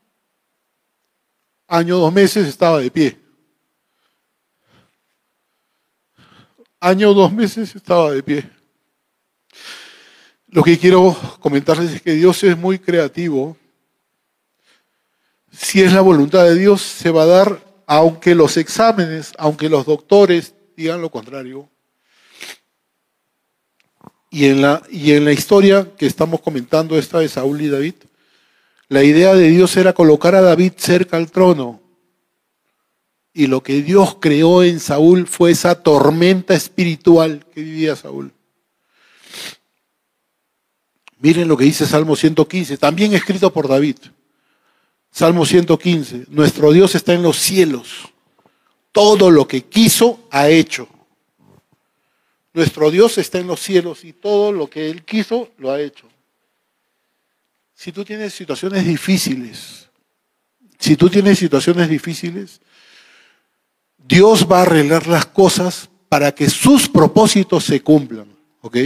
Año, 1.68 1.98
dos 1.98 2.14
meses 2.14 2.48
estaba 2.48 2.80
de 2.80 2.90
pie. 2.90 3.20
Año, 6.80 7.14
dos 7.14 7.34
meses 7.34 7.76
estaba 7.76 8.12
de 8.12 8.24
pie. 8.24 8.50
Lo 10.48 10.64
que 10.64 10.78
quiero 10.78 11.18
comentarles 11.40 11.92
es 11.92 12.02
que 12.02 12.14
Dios 12.14 12.42
es 12.44 12.58
muy 12.58 12.80
creativo 12.80 13.58
si 15.54 15.82
es 15.82 15.94
la 15.94 16.02
voluntad 16.02 16.44
de 16.46 16.56
Dios, 16.56 16.82
se 16.82 17.12
va 17.12 17.24
a 17.24 17.28
dar, 17.28 17.84
aunque 17.86 18.34
los 18.34 18.58
exámenes, 18.58 19.34
aunque 19.38 19.70
los 19.70 19.86
doctores 19.86 20.56
digan 20.76 21.02
lo 21.02 21.12
contrario. 21.12 21.70
Y 24.34 24.48
en 24.48 24.64
la, 24.64 24.82
y 24.90 25.12
en 25.12 25.26
la 25.26 25.32
historia 25.32 25.88
que 25.96 26.08
estamos 26.08 26.42
comentando, 26.42 26.98
esta 26.98 27.20
de 27.20 27.30
Saúl 27.30 27.62
y 27.62 27.70
David, 27.70 27.94
la 28.88 29.04
idea 29.04 29.36
de 29.36 29.48
Dios 29.48 29.78
era 29.78 29.94
colocar 29.94 30.34
a 30.34 30.42
David 30.42 30.74
cerca 30.76 31.18
al 31.18 31.30
trono. 31.30 31.80
Y 33.32 33.46
lo 33.46 33.62
que 33.62 33.84
Dios 33.84 34.18
creó 34.20 34.64
en 34.64 34.80
Saúl 34.80 35.28
fue 35.28 35.52
esa 35.52 35.76
tormenta 35.76 36.56
espiritual 36.56 37.46
que 37.54 37.62
vivía 37.62 37.96
Saúl. 37.96 38.34
Miren 41.20 41.48
lo 41.48 41.56
que 41.56 41.66
dice 41.66 41.86
Salmo 41.86 42.16
115, 42.16 42.80
también 42.80 43.14
escrito 43.14 43.54
por 43.54 43.68
David. 43.68 43.98
Salmo 45.12 45.46
115, 45.46 46.26
nuestro 46.30 46.72
Dios 46.72 46.96
está 46.96 47.14
en 47.14 47.22
los 47.22 47.38
cielos. 47.38 48.10
Todo 48.92 49.30
lo 49.30 49.48
que 49.48 49.66
quiso 49.66 50.28
ha 50.32 50.50
hecho. 50.50 50.88
Nuestro 52.54 52.92
Dios 52.92 53.18
está 53.18 53.40
en 53.40 53.48
los 53.48 53.60
cielos 53.60 54.04
y 54.04 54.14
todo 54.14 54.52
lo 54.52 54.70
que 54.70 54.90
Él 54.90 55.04
quiso 55.04 55.50
lo 55.58 55.72
ha 55.72 55.82
hecho. 55.82 56.08
Si 57.74 57.92
tú 57.92 58.06
tienes 58.06 58.34
situaciones 58.34 58.86
difíciles, 58.86 59.90
si 60.78 60.96
tú 60.96 61.10
tienes 61.10 61.40
situaciones 61.40 61.90
difíciles, 61.90 62.62
Dios 63.98 64.48
va 64.50 64.60
a 64.60 64.62
arreglar 64.64 65.08
las 65.08 65.26
cosas 65.26 65.90
para 66.10 66.34
que 66.34 66.50
sus 66.50 66.88
propósitos 66.88 67.64
se 67.64 67.82
cumplan. 67.82 68.28
¿Ok? 68.62 68.78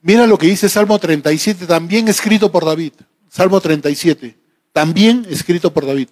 Mira 0.00 0.26
lo 0.26 0.38
que 0.38 0.46
dice 0.46 0.68
Salmo 0.68 0.98
37, 0.98 1.66
también 1.66 2.08
escrito 2.08 2.50
por 2.50 2.64
David. 2.64 2.94
Salmo 3.28 3.60
37 3.60 4.40
también 4.72 5.26
escrito 5.28 5.72
por 5.72 5.86
David. 5.86 6.08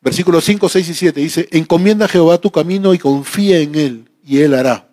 Versículos 0.00 0.44
5, 0.44 0.68
6 0.68 0.88
y 0.88 0.94
7 0.94 1.20
dice, 1.20 1.48
encomienda 1.50 2.04
a 2.04 2.08
Jehová 2.08 2.38
tu 2.38 2.50
camino 2.50 2.94
y 2.94 2.98
confía 2.98 3.58
en 3.58 3.74
él, 3.74 4.10
y 4.24 4.38
él 4.40 4.54
hará. 4.54 4.87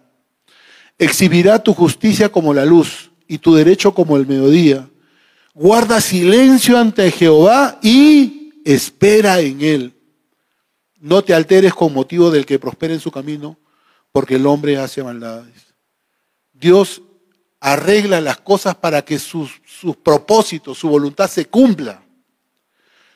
Exhibirá 0.97 1.59
tu 1.59 1.73
justicia 1.73 2.29
como 2.29 2.53
la 2.53 2.65
luz 2.65 3.11
y 3.27 3.37
tu 3.37 3.53
derecho 3.53 3.93
como 3.93 4.17
el 4.17 4.25
mediodía. 4.25 4.89
Guarda 5.53 6.01
silencio 6.01 6.77
ante 6.77 7.11
Jehová 7.11 7.79
y 7.81 8.61
espera 8.65 9.39
en 9.39 9.61
él. 9.61 9.93
No 10.99 11.23
te 11.23 11.33
alteres 11.33 11.73
con 11.73 11.93
motivo 11.93 12.31
del 12.31 12.45
que 12.45 12.59
prospere 12.59 12.93
en 12.93 12.99
su 12.99 13.11
camino, 13.11 13.57
porque 14.11 14.35
el 14.35 14.47
hombre 14.47 14.77
hace 14.77 15.03
maldades. 15.03 15.75
Dios 16.51 17.01
arregla 17.59 18.21
las 18.21 18.37
cosas 18.37 18.75
para 18.75 19.03
que 19.03 19.19
sus, 19.19 19.51
propósitos, 20.03 20.77
su 20.77 20.89
voluntad 20.89 21.29
se 21.29 21.45
cumpla. 21.45 22.01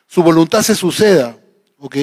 su 0.08 0.24
voluntad 0.24 0.62
se 0.62 0.76
suceda. 0.76 1.38
¿Ok? 1.78 1.96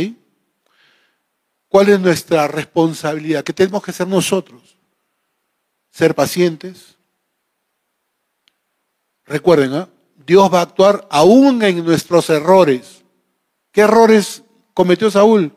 ¿Cuál 1.68 1.88
es 1.90 2.00
nuestra 2.00 2.48
responsabilidad? 2.48 3.44
¿Qué 3.44 3.52
tenemos 3.52 3.82
que 3.82 3.90
hacer 3.90 4.06
nosotros? 4.06 4.75
Ser 5.96 6.14
pacientes. 6.14 6.98
Recuerden, 9.24 9.74
¿eh? 9.74 9.86
Dios 10.26 10.52
va 10.52 10.58
a 10.58 10.64
actuar 10.64 11.08
aún 11.10 11.62
en 11.62 11.82
nuestros 11.82 12.28
errores. 12.28 13.02
¿Qué 13.72 13.80
errores 13.80 14.42
cometió 14.74 15.10
Saúl? 15.10 15.54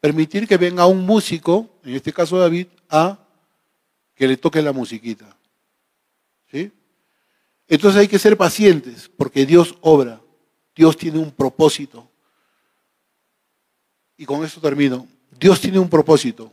Permitir 0.00 0.48
que 0.48 0.56
venga 0.56 0.86
un 0.86 1.04
músico, 1.04 1.68
en 1.84 1.94
este 1.94 2.10
caso 2.10 2.38
David, 2.38 2.68
a 2.88 3.18
que 4.14 4.26
le 4.26 4.38
toque 4.38 4.62
la 4.62 4.72
musiquita. 4.72 5.36
Entonces 7.68 8.00
hay 8.00 8.08
que 8.08 8.18
ser 8.18 8.38
pacientes, 8.38 9.10
porque 9.14 9.44
Dios 9.44 9.76
obra, 9.82 10.22
Dios 10.74 10.96
tiene 10.96 11.18
un 11.18 11.32
propósito. 11.32 12.08
Y 14.16 14.24
con 14.24 14.42
esto 14.42 14.58
termino. 14.58 15.06
Dios 15.38 15.60
tiene 15.60 15.78
un 15.78 15.90
propósito. 15.90 16.50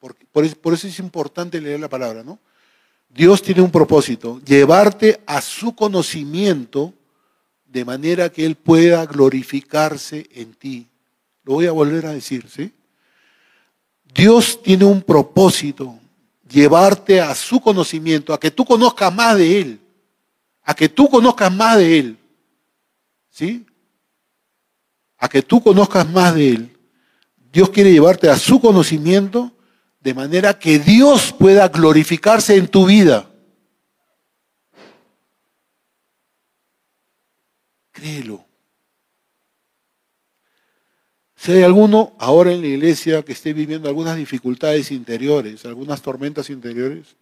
Por, 0.00 0.16
por, 0.56 0.74
eso 0.74 0.88
es 0.88 0.98
importante 0.98 1.60
leer 1.60 1.78
la 1.78 1.88
palabra, 1.88 2.24
¿no? 2.24 2.38
Dios 3.10 3.42
tiene 3.42 3.60
un 3.60 3.70
propósito, 3.70 4.40
llevarte 4.44 5.20
a 5.26 5.40
su 5.42 5.74
conocimiento 5.74 6.94
de 7.66 7.84
manera 7.84 8.30
que 8.30 8.46
Él 8.46 8.56
pueda 8.56 9.04
glorificarse 9.04 10.28
en 10.32 10.54
ti. 10.54 10.88
Lo 11.44 11.54
voy 11.54 11.66
a 11.66 11.72
volver 11.72 12.06
a 12.06 12.12
decir, 12.12 12.48
¿sí? 12.48 12.72
Dios 14.14 14.62
tiene 14.62 14.84
un 14.84 15.02
propósito, 15.02 15.98
llevarte 16.48 17.20
a 17.20 17.34
su 17.34 17.60
conocimiento, 17.60 18.32
a 18.32 18.40
que 18.40 18.50
tú 18.50 18.64
conozcas 18.64 19.14
más 19.14 19.36
de 19.36 19.60
Él, 19.60 19.80
a 20.62 20.74
que 20.74 20.88
tú 20.88 21.08
conozcas 21.08 21.52
más 21.52 21.76
de 21.76 21.98
Él, 21.98 22.18
¿sí? 23.30 23.66
A 25.18 25.28
que 25.28 25.42
tú 25.42 25.62
conozcas 25.62 26.08
más 26.08 26.34
de 26.34 26.50
Él. 26.50 26.76
Dios 27.52 27.70
quiere 27.70 27.92
llevarte 27.92 28.30
a 28.30 28.38
su 28.38 28.60
conocimiento 28.60 29.52
de 30.00 30.14
manera 30.14 30.58
que 30.58 30.78
Dios 30.78 31.32
pueda 31.32 31.68
glorificarse 31.68 32.56
en 32.56 32.68
tu 32.68 32.86
vida. 32.86 33.30
Créelo. 37.92 38.44
Si 41.36 41.52
hay 41.52 41.62
alguno 41.62 42.14
ahora 42.18 42.52
en 42.52 42.60
la 42.60 42.66
iglesia 42.66 43.22
que 43.22 43.32
esté 43.32 43.52
viviendo 43.54 43.88
algunas 43.88 44.16
dificultades 44.16 44.90
interiores, 44.90 45.64
algunas 45.64 46.02
tormentas 46.02 46.50
interiores, 46.50 47.16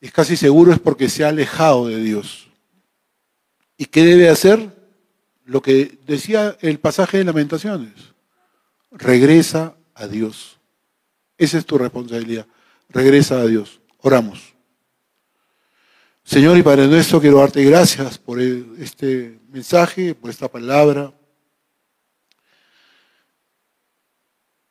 es 0.00 0.12
casi 0.12 0.36
seguro 0.36 0.72
es 0.72 0.78
porque 0.78 1.08
se 1.08 1.24
ha 1.24 1.28
alejado 1.28 1.88
de 1.88 2.00
Dios. 2.00 2.48
¿Y 3.76 3.86
qué 3.86 4.04
debe 4.04 4.28
hacer? 4.28 4.76
Lo 5.44 5.60
que 5.60 5.98
decía 6.06 6.56
el 6.60 6.78
pasaje 6.78 7.18
de 7.18 7.24
Lamentaciones. 7.24 7.94
Regresa 8.92 9.74
a 9.94 10.06
Dios. 10.06 10.59
Esa 11.40 11.56
es 11.56 11.64
tu 11.64 11.78
responsabilidad. 11.78 12.46
Regresa 12.90 13.40
a 13.40 13.46
Dios. 13.46 13.80
Oramos. 14.02 14.52
Señor 16.22 16.58
y 16.58 16.62
Padre 16.62 16.86
nuestro, 16.86 17.18
quiero 17.18 17.38
darte 17.38 17.64
gracias 17.64 18.18
por 18.18 18.38
este 18.38 19.40
mensaje, 19.48 20.14
por 20.14 20.28
esta 20.28 20.48
palabra. 20.48 21.14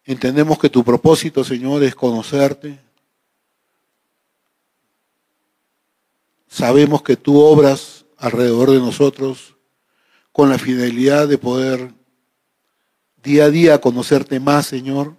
Entendemos 0.06 0.60
que 0.60 0.70
tu 0.70 0.84
propósito, 0.84 1.44
Señor, 1.44 1.82
es 1.82 1.96
conocerte. 1.96 2.80
Sabemos 6.48 7.02
que 7.02 7.18
tú 7.18 7.40
obras 7.40 8.06
alrededor 8.16 8.70
de 8.70 8.78
nosotros 8.78 9.56
con 10.32 10.52
la 10.52 10.60
fidelidad 10.60 11.28
de 11.28 11.40
poder 11.40 11.96
día 13.24 13.46
a 13.46 13.50
día 13.50 13.82
conocerte 13.82 14.40
más, 14.40 14.68
Señor, 14.68 15.18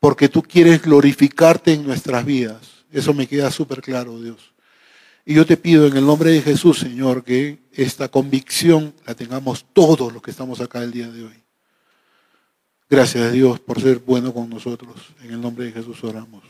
porque 0.00 0.28
tú 0.28 0.42
quieres 0.42 0.82
glorificarte 0.82 1.72
en 1.72 1.86
nuestras 1.86 2.24
vidas. 2.24 2.84
Eso 2.92 3.12
me 3.14 3.26
queda 3.26 3.50
súper 3.50 3.80
claro, 3.82 4.20
Dios. 4.20 4.52
Y 5.24 5.34
yo 5.34 5.44
te 5.44 5.56
pido 5.56 5.86
en 5.86 5.96
el 5.96 6.06
nombre 6.06 6.30
de 6.30 6.40
Jesús, 6.40 6.78
Señor, 6.78 7.22
que 7.22 7.58
esta 7.72 8.08
convicción 8.08 8.94
la 9.06 9.14
tengamos 9.14 9.66
todos 9.72 10.12
los 10.12 10.22
que 10.22 10.30
estamos 10.30 10.60
acá 10.60 10.82
el 10.82 10.92
día 10.92 11.08
de 11.08 11.24
hoy. 11.24 11.42
Gracias 12.88 13.24
a 13.24 13.30
Dios 13.30 13.60
por 13.60 13.80
ser 13.80 13.98
bueno 13.98 14.32
con 14.32 14.48
nosotros. 14.48 14.94
En 15.22 15.32
el 15.32 15.40
nombre 15.40 15.66
de 15.66 15.72
Jesús 15.72 16.02
oramos. 16.02 16.42